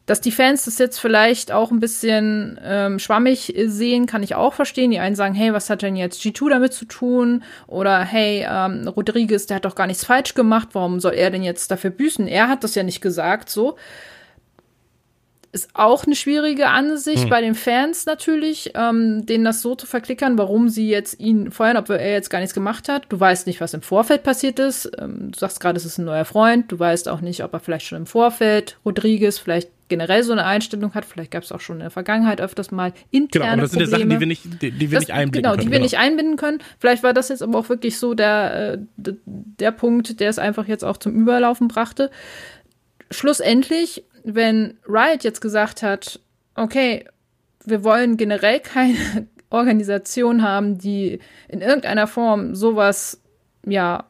Dass 0.04 0.20
die 0.20 0.32
Fans 0.32 0.66
das 0.66 0.76
jetzt 0.76 0.98
vielleicht 0.98 1.50
auch 1.50 1.70
ein 1.70 1.80
bisschen 1.80 2.60
ähm, 2.62 2.98
schwammig 2.98 3.54
sehen, 3.64 4.04
kann 4.04 4.22
ich 4.22 4.34
auch 4.34 4.52
verstehen. 4.52 4.90
Die 4.90 4.98
einen 4.98 5.16
sagen, 5.16 5.34
hey, 5.34 5.54
was 5.54 5.70
hat 5.70 5.80
denn 5.80 5.96
jetzt 5.96 6.20
G2 6.20 6.50
damit 6.50 6.74
zu 6.74 6.84
tun? 6.84 7.42
Oder 7.68 8.00
hey, 8.00 8.46
ähm, 8.46 8.86
Rodriguez, 8.86 9.46
der 9.46 9.56
hat 9.56 9.64
doch 9.64 9.76
gar 9.76 9.86
nichts 9.86 10.04
falsch 10.04 10.34
gemacht, 10.34 10.68
warum 10.72 11.00
soll 11.00 11.14
er 11.14 11.30
denn 11.30 11.42
jetzt 11.42 11.70
dafür 11.70 11.88
büßen? 11.88 12.28
Er 12.28 12.48
hat 12.48 12.64
das 12.64 12.74
ja 12.74 12.82
nicht 12.82 13.00
gesagt, 13.00 13.48
so. 13.48 13.78
Ist 15.56 15.70
auch 15.72 16.04
eine 16.04 16.14
schwierige 16.14 16.68
Ansicht 16.68 17.22
hm. 17.22 17.30
bei 17.30 17.40
den 17.40 17.54
Fans 17.54 18.04
natürlich, 18.04 18.72
ähm, 18.74 19.24
denen 19.24 19.42
das 19.42 19.62
so 19.62 19.74
zu 19.74 19.86
verklickern, 19.86 20.36
warum 20.36 20.68
sie 20.68 20.90
jetzt 20.90 21.18
ihn 21.18 21.50
feuern, 21.50 21.78
obwohl 21.78 21.96
er 21.96 22.12
jetzt 22.12 22.28
gar 22.28 22.40
nichts 22.40 22.52
gemacht 22.52 22.90
hat. 22.90 23.06
Du 23.08 23.18
weißt 23.18 23.46
nicht, 23.46 23.62
was 23.62 23.72
im 23.72 23.80
Vorfeld 23.80 24.22
passiert 24.22 24.58
ist. 24.58 24.90
Ähm, 24.98 25.30
du 25.32 25.38
sagst 25.38 25.58
gerade, 25.60 25.78
es 25.78 25.86
ist 25.86 25.96
ein 25.96 26.04
neuer 26.04 26.26
Freund. 26.26 26.70
Du 26.70 26.78
weißt 26.78 27.08
auch 27.08 27.22
nicht, 27.22 27.42
ob 27.42 27.54
er 27.54 27.60
vielleicht 27.60 27.86
schon 27.86 27.96
im 27.96 28.04
Vorfeld 28.04 28.76
Rodriguez 28.84 29.38
vielleicht 29.38 29.70
generell 29.88 30.22
so 30.24 30.32
eine 30.32 30.44
Einstellung 30.44 30.92
hat. 30.92 31.06
Vielleicht 31.06 31.30
gab 31.30 31.42
es 31.42 31.52
auch 31.52 31.60
schon 31.60 31.76
in 31.76 31.80
der 31.80 31.90
Vergangenheit 31.90 32.40
öfters 32.42 32.70
mal 32.70 32.92
interne 33.10 33.44
Genau, 33.44 33.52
aber 33.52 33.62
das 33.62 33.70
sind 33.70 33.80
ja 33.80 33.86
Sachen, 33.86 34.10
die 34.10 34.20
wir 34.20 34.26
nicht, 34.26 34.44
die, 34.62 34.70
die 34.70 34.90
wir 34.90 34.98
das, 34.98 35.08
nicht 35.08 35.14
einbinden 35.14 35.42
genau, 35.42 35.50
können. 35.52 35.62
Die 35.62 35.70
wir 35.70 35.78
genau. 35.78 35.84
nicht 35.84 35.98
einbinden 35.98 36.36
können. 36.36 36.58
Vielleicht 36.78 37.02
war 37.02 37.14
das 37.14 37.30
jetzt 37.30 37.42
aber 37.42 37.58
auch 37.58 37.70
wirklich 37.70 37.98
so 37.98 38.12
der, 38.12 38.74
äh, 38.74 38.78
der 39.24 39.70
Punkt, 39.70 40.20
der 40.20 40.28
es 40.28 40.38
einfach 40.38 40.68
jetzt 40.68 40.84
auch 40.84 40.98
zum 40.98 41.14
Überlaufen 41.14 41.68
brachte. 41.68 42.10
Schlussendlich, 43.10 44.04
wenn 44.26 44.76
Riot 44.88 45.22
jetzt 45.22 45.40
gesagt 45.40 45.82
hat, 45.82 46.18
okay, 46.56 47.06
wir 47.64 47.84
wollen 47.84 48.16
generell 48.16 48.60
keine 48.60 48.96
Organisation 49.50 50.42
haben, 50.42 50.78
die 50.78 51.20
in 51.48 51.60
irgendeiner 51.60 52.08
Form 52.08 52.54
sowas, 52.54 53.22
ja, 53.64 54.04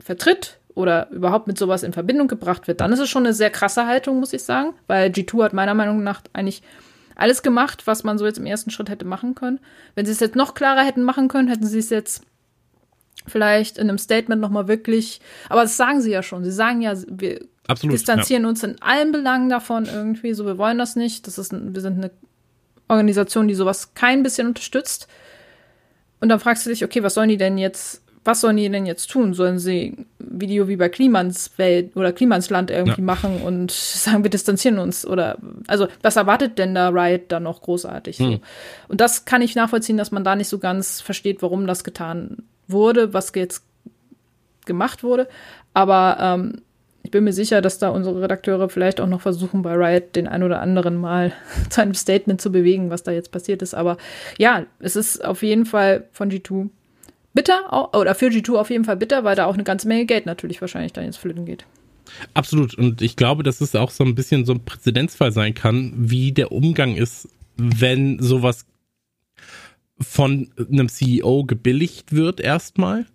vertritt 0.00 0.58
oder 0.74 1.08
überhaupt 1.10 1.46
mit 1.46 1.56
sowas 1.56 1.84
in 1.84 1.92
Verbindung 1.92 2.26
gebracht 2.26 2.66
wird, 2.66 2.80
dann 2.80 2.92
ist 2.92 2.98
es 2.98 3.08
schon 3.08 3.24
eine 3.24 3.34
sehr 3.34 3.50
krasse 3.50 3.86
Haltung, 3.86 4.18
muss 4.18 4.32
ich 4.32 4.42
sagen, 4.42 4.74
weil 4.88 5.10
G2 5.10 5.44
hat 5.44 5.52
meiner 5.52 5.74
Meinung 5.74 6.02
nach 6.02 6.22
eigentlich 6.32 6.62
alles 7.14 7.42
gemacht, 7.42 7.86
was 7.86 8.02
man 8.02 8.18
so 8.18 8.26
jetzt 8.26 8.38
im 8.38 8.46
ersten 8.46 8.70
Schritt 8.70 8.90
hätte 8.90 9.04
machen 9.04 9.36
können. 9.36 9.60
Wenn 9.94 10.06
sie 10.06 10.12
es 10.12 10.18
jetzt 10.18 10.34
noch 10.34 10.54
klarer 10.54 10.82
hätten 10.82 11.04
machen 11.04 11.28
können, 11.28 11.46
hätten 11.46 11.66
sie 11.66 11.78
es 11.78 11.90
jetzt 11.90 12.24
vielleicht 13.28 13.78
in 13.78 13.88
einem 13.88 13.98
Statement 13.98 14.40
nochmal 14.40 14.66
wirklich, 14.66 15.20
aber 15.48 15.62
das 15.62 15.76
sagen 15.76 16.00
sie 16.00 16.10
ja 16.10 16.24
schon. 16.24 16.42
Sie 16.42 16.50
sagen 16.50 16.82
ja, 16.82 16.94
wir 17.06 17.40
Absolut, 17.68 17.94
distanzieren 17.94 18.42
ja. 18.42 18.48
uns 18.48 18.62
in 18.62 18.80
allen 18.82 19.12
Belangen 19.12 19.48
davon 19.48 19.86
irgendwie, 19.86 20.34
so 20.34 20.44
wir 20.46 20.58
wollen 20.58 20.78
das 20.78 20.96
nicht. 20.96 21.26
Das 21.26 21.38
ist, 21.38 21.52
wir 21.52 21.80
sind 21.80 21.98
eine 21.98 22.10
Organisation, 22.88 23.48
die 23.48 23.54
sowas 23.54 23.94
kein 23.94 24.22
bisschen 24.22 24.48
unterstützt. 24.48 25.08
Und 26.20 26.28
dann 26.28 26.40
fragst 26.40 26.66
du 26.66 26.70
dich, 26.70 26.84
okay, 26.84 27.02
was 27.02 27.14
sollen 27.14 27.28
die 27.28 27.36
denn 27.36 27.58
jetzt, 27.58 28.02
was 28.24 28.40
sollen 28.40 28.56
die 28.56 28.68
denn 28.68 28.86
jetzt 28.86 29.10
tun? 29.10 29.34
Sollen 29.34 29.58
sie 29.58 29.96
ein 29.96 30.06
Video 30.18 30.68
wie 30.68 30.76
bei 30.76 30.88
Klimans 30.88 31.52
Welt 31.56 31.96
oder 31.96 32.12
Klimans 32.12 32.50
Land 32.50 32.70
irgendwie 32.70 33.00
ja. 33.00 33.04
machen 33.04 33.42
und 33.42 33.70
sagen, 33.72 34.22
wir 34.22 34.30
distanzieren 34.30 34.78
uns? 34.78 35.06
Oder 35.06 35.38
also 35.66 35.88
was 36.02 36.16
erwartet 36.16 36.58
denn 36.58 36.74
da 36.74 36.90
Riot 36.90 37.32
dann 37.32 37.44
noch 37.44 37.62
großartig? 37.62 38.18
Hm. 38.18 38.32
So? 38.32 38.40
Und 38.88 39.00
das 39.00 39.24
kann 39.24 39.42
ich 39.42 39.54
nachvollziehen, 39.54 39.96
dass 39.96 40.12
man 40.12 40.24
da 40.24 40.36
nicht 40.36 40.48
so 40.48 40.58
ganz 40.58 41.00
versteht, 41.00 41.42
warum 41.42 41.66
das 41.66 41.84
getan 41.84 42.38
wurde, 42.68 43.14
was 43.14 43.32
jetzt 43.34 43.64
gemacht 44.64 45.02
wurde. 45.02 45.28
Aber 45.74 46.18
ähm, 46.20 46.62
ich 47.02 47.10
bin 47.10 47.24
mir 47.24 47.32
sicher, 47.32 47.60
dass 47.60 47.78
da 47.78 47.88
unsere 47.88 48.22
Redakteure 48.22 48.68
vielleicht 48.68 49.00
auch 49.00 49.08
noch 49.08 49.20
versuchen, 49.20 49.62
bei 49.62 49.74
Riot 49.74 50.14
den 50.14 50.28
ein 50.28 50.42
oder 50.42 50.60
anderen 50.60 50.96
mal 50.96 51.32
zu 51.70 51.82
einem 51.82 51.94
Statement 51.94 52.40
zu 52.40 52.52
bewegen, 52.52 52.90
was 52.90 53.02
da 53.02 53.12
jetzt 53.12 53.32
passiert 53.32 53.62
ist. 53.62 53.74
Aber 53.74 53.96
ja, 54.38 54.66
es 54.78 54.96
ist 54.96 55.24
auf 55.24 55.42
jeden 55.42 55.66
Fall 55.66 56.04
von 56.12 56.30
G2 56.30 56.68
bitter, 57.34 57.94
oder 57.96 58.14
für 58.14 58.26
G2 58.26 58.54
auf 58.54 58.70
jeden 58.70 58.84
Fall 58.84 58.96
bitter, 58.96 59.24
weil 59.24 59.36
da 59.36 59.46
auch 59.46 59.54
eine 59.54 59.64
ganze 59.64 59.88
Menge 59.88 60.06
Geld 60.06 60.26
natürlich 60.26 60.60
wahrscheinlich 60.60 60.92
dann 60.92 61.04
jetzt 61.04 61.18
flöten 61.18 61.44
geht. 61.44 61.64
Absolut. 62.34 62.74
Und 62.74 63.00
ich 63.00 63.16
glaube, 63.16 63.42
dass 63.42 63.60
es 63.60 63.74
auch 63.74 63.90
so 63.90 64.04
ein 64.04 64.14
bisschen 64.14 64.44
so 64.44 64.52
ein 64.52 64.64
Präzedenzfall 64.64 65.32
sein 65.32 65.54
kann, 65.54 65.92
wie 65.96 66.32
der 66.32 66.52
Umgang 66.52 66.94
ist, 66.94 67.28
wenn 67.56 68.20
sowas 68.20 68.66
von 70.02 70.50
einem 70.58 70.88
CEO 70.88 71.44
gebilligt 71.44 72.12
wird 72.12 72.40
erstmal, 72.40 73.06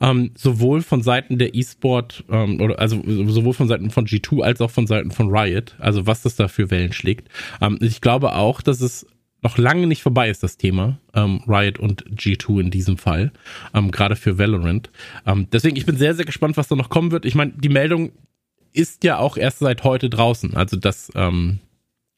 ähm, 0.00 0.30
sowohl 0.36 0.82
von 0.82 1.02
Seiten 1.02 1.38
der 1.38 1.54
E-Sport 1.54 2.24
ähm, 2.30 2.60
oder 2.60 2.78
also 2.78 3.02
sowohl 3.06 3.54
von 3.54 3.68
Seiten 3.68 3.90
von 3.90 4.06
G2 4.06 4.42
als 4.42 4.60
auch 4.60 4.70
von 4.70 4.86
Seiten 4.86 5.10
von 5.10 5.34
Riot, 5.34 5.76
also 5.78 6.06
was 6.06 6.22
das 6.22 6.36
da 6.36 6.48
für 6.48 6.70
Wellen 6.70 6.92
schlägt. 6.92 7.28
Ähm, 7.60 7.78
ich 7.80 8.00
glaube 8.00 8.34
auch, 8.34 8.60
dass 8.60 8.80
es 8.80 9.06
noch 9.42 9.58
lange 9.58 9.86
nicht 9.86 10.02
vorbei 10.02 10.30
ist, 10.30 10.42
das 10.42 10.56
Thema 10.56 10.98
ähm, 11.12 11.42
Riot 11.46 11.78
und 11.78 12.04
G2 12.10 12.60
in 12.60 12.70
diesem 12.70 12.96
Fall, 12.96 13.30
ähm, 13.74 13.90
gerade 13.90 14.16
für 14.16 14.38
Valorant. 14.38 14.90
Ähm, 15.26 15.48
deswegen, 15.52 15.76
ich 15.76 15.86
bin 15.86 15.96
sehr, 15.96 16.14
sehr 16.14 16.24
gespannt, 16.24 16.56
was 16.56 16.68
da 16.68 16.76
noch 16.76 16.88
kommen 16.88 17.12
wird. 17.12 17.26
Ich 17.26 17.34
meine, 17.34 17.52
die 17.52 17.68
Meldung 17.68 18.12
ist 18.72 19.04
ja 19.04 19.18
auch 19.18 19.36
erst 19.36 19.60
seit 19.60 19.84
heute 19.84 20.10
draußen, 20.10 20.56
also 20.56 20.76
das 20.76 21.12
ähm, 21.14 21.60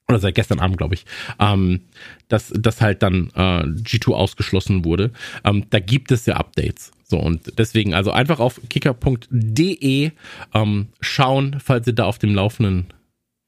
oder 0.08 0.18
seit 0.18 0.34
gestern 0.34 0.60
Abend, 0.60 0.78
glaube 0.78 0.94
ich, 0.94 1.04
ähm, 1.40 1.80
dass, 2.28 2.52
dass 2.54 2.80
halt 2.80 3.02
dann 3.02 3.30
äh, 3.34 3.64
G2 3.64 4.12
ausgeschlossen 4.12 4.84
wurde. 4.84 5.10
Ähm, 5.44 5.64
da 5.70 5.80
gibt 5.80 6.12
es 6.12 6.26
ja 6.26 6.36
Updates. 6.36 6.92
So, 7.04 7.18
und 7.18 7.58
deswegen 7.58 7.94
also 7.94 8.10
einfach 8.12 8.40
auf 8.40 8.60
kicker.de 8.68 10.10
ähm, 10.54 10.88
schauen, 11.00 11.56
falls 11.62 11.86
ihr 11.86 11.92
da 11.92 12.04
auf 12.04 12.18
dem 12.18 12.34
Laufenden 12.34 12.86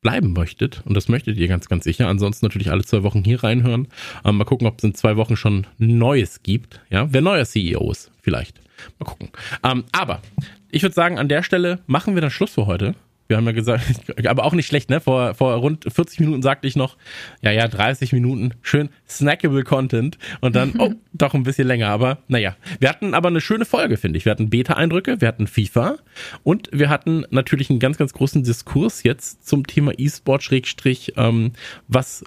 bleiben 0.01 0.33
möchtet. 0.33 0.83
Und 0.85 0.95
das 0.95 1.09
möchtet 1.09 1.37
ihr 1.39 1.49
ganz, 1.49 1.69
ganz 1.69 1.85
sicher. 1.85 2.07
Ansonsten 2.07 2.47
natürlich 2.47 2.71
alle 2.71 2.85
zwei 2.85 3.03
Wochen 3.03 3.25
hier 3.25 3.43
reinhören. 3.43 3.89
Ähm, 4.25 4.37
mal 4.37 4.45
gucken, 4.45 4.67
ob 4.67 4.79
es 4.79 4.85
in 4.85 4.95
zwei 4.95 5.17
Wochen 5.17 5.37
schon 5.37 5.67
Neues 5.79 6.43
gibt. 6.43 6.81
Ja, 6.91 7.13
wer 7.13 7.21
neuer 7.21 7.45
CEO 7.45 7.91
ist, 7.91 8.11
vielleicht. 8.23 8.61
Mal 8.99 9.07
gucken. 9.07 9.31
Ähm, 9.65 9.85
aber 9.91 10.23
ich 10.71 10.83
würde 10.83 10.95
sagen, 10.95 11.19
an 11.19 11.29
der 11.29 11.43
Stelle 11.43 11.81
machen 11.87 12.15
wir 12.15 12.21
dann 12.21 12.31
Schluss 12.31 12.55
für 12.55 12.67
heute. 12.67 12.95
Wir 13.29 13.37
haben 13.37 13.45
ja 13.45 13.53
gesagt, 13.53 13.85
aber 14.27 14.45
auch 14.45 14.55
nicht 14.55 14.67
schlecht, 14.67 14.89
ne? 14.89 15.01
Vor, 15.01 15.35
vor 15.35 15.55
rund 15.57 15.85
40 15.85 16.21
Minuten 16.21 16.43
sagte 16.43 16.67
ich 16.67 16.77
noch, 16.77 16.97
ja, 17.43 17.53
ja, 17.53 17.69
30 17.69 18.13
Minuten, 18.13 18.55
schön 18.63 18.89
snackable 19.07 19.65
Content 19.65 20.19
und 20.41 20.57
dann, 20.57 20.75
oh, 20.79 20.95
doch 21.13 21.35
ein 21.35 21.43
bisschen 21.43 21.69
länger, 21.69 21.89
aber 21.89 22.19
naja. 22.29 22.57
Wir 22.81 22.89
hatten 22.89 23.13
aber 23.13 23.29
eine 23.29 23.43
schöne 23.43 23.67
Folge, 23.67 23.99
finde 23.99 24.17
ich. 24.17 24.25
Wir 24.25 24.33
hatten 24.33 24.49
Beta-Eindrücke, 24.49 25.21
wir 25.21 25.29
hatten 25.29 25.47
FIFA 25.47 25.99
und 26.43 26.71
wir 26.73 26.89
hatten 26.89 27.25
natürlich 27.31 27.69
einen 27.69 27.81
ganz, 27.81 27.99
ganz 27.99 28.15
großen 28.15 28.43
Diskurs 28.43 29.03
jetzt 29.03 29.47
zum 29.47 29.67
Thema 29.67 29.93
E-Sport, 29.97 30.43
Schrägstrich, 30.43 31.13
ähm, 31.17 31.53
was 31.87 32.25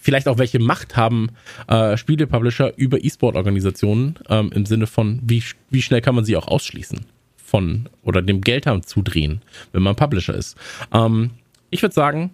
vielleicht 0.00 0.26
auch 0.26 0.38
welche 0.38 0.58
Macht 0.58 0.96
haben 0.96 1.30
äh, 1.68 1.96
Spiele-Publisher 1.96 2.72
über 2.76 3.04
E-Sport-Organisationen 3.04 4.18
ähm, 4.28 4.50
im 4.52 4.66
Sinne 4.66 4.88
von, 4.88 5.20
wie, 5.22 5.44
wie 5.70 5.82
schnell 5.82 6.00
kann 6.00 6.16
man 6.16 6.24
sie 6.24 6.36
auch 6.36 6.48
ausschließen 6.48 7.06
von 7.52 7.90
oder 8.02 8.22
dem 8.22 8.40
Geldhahn 8.40 8.82
zudrehen, 8.82 9.42
wenn 9.72 9.82
man 9.82 9.94
Publisher 9.94 10.34
ist. 10.34 10.56
Ähm, 10.90 11.32
ich 11.68 11.82
würde 11.82 11.94
sagen, 11.94 12.30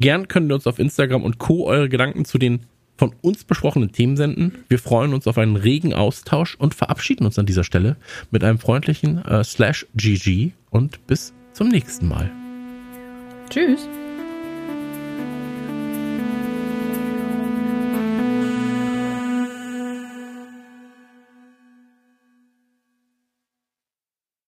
gern 0.00 0.26
können 0.26 0.48
wir 0.48 0.56
uns 0.56 0.66
auf 0.66 0.80
Instagram 0.80 1.22
und 1.22 1.38
Co. 1.38 1.64
eure 1.66 1.88
Gedanken 1.88 2.24
zu 2.24 2.38
den 2.38 2.66
von 2.96 3.14
uns 3.22 3.44
besprochenen 3.44 3.92
Themen 3.92 4.16
senden. 4.16 4.64
Wir 4.68 4.80
freuen 4.80 5.14
uns 5.14 5.28
auf 5.28 5.38
einen 5.38 5.54
regen 5.54 5.94
Austausch 5.94 6.56
und 6.56 6.74
verabschieden 6.74 7.24
uns 7.24 7.38
an 7.38 7.46
dieser 7.46 7.62
Stelle 7.62 7.96
mit 8.32 8.42
einem 8.42 8.58
freundlichen 8.58 9.24
äh, 9.24 9.44
Slash 9.44 9.86
GG 9.94 10.50
und 10.70 11.06
bis 11.06 11.32
zum 11.52 11.68
nächsten 11.68 12.08
Mal. 12.08 12.28
Tschüss. 13.48 13.88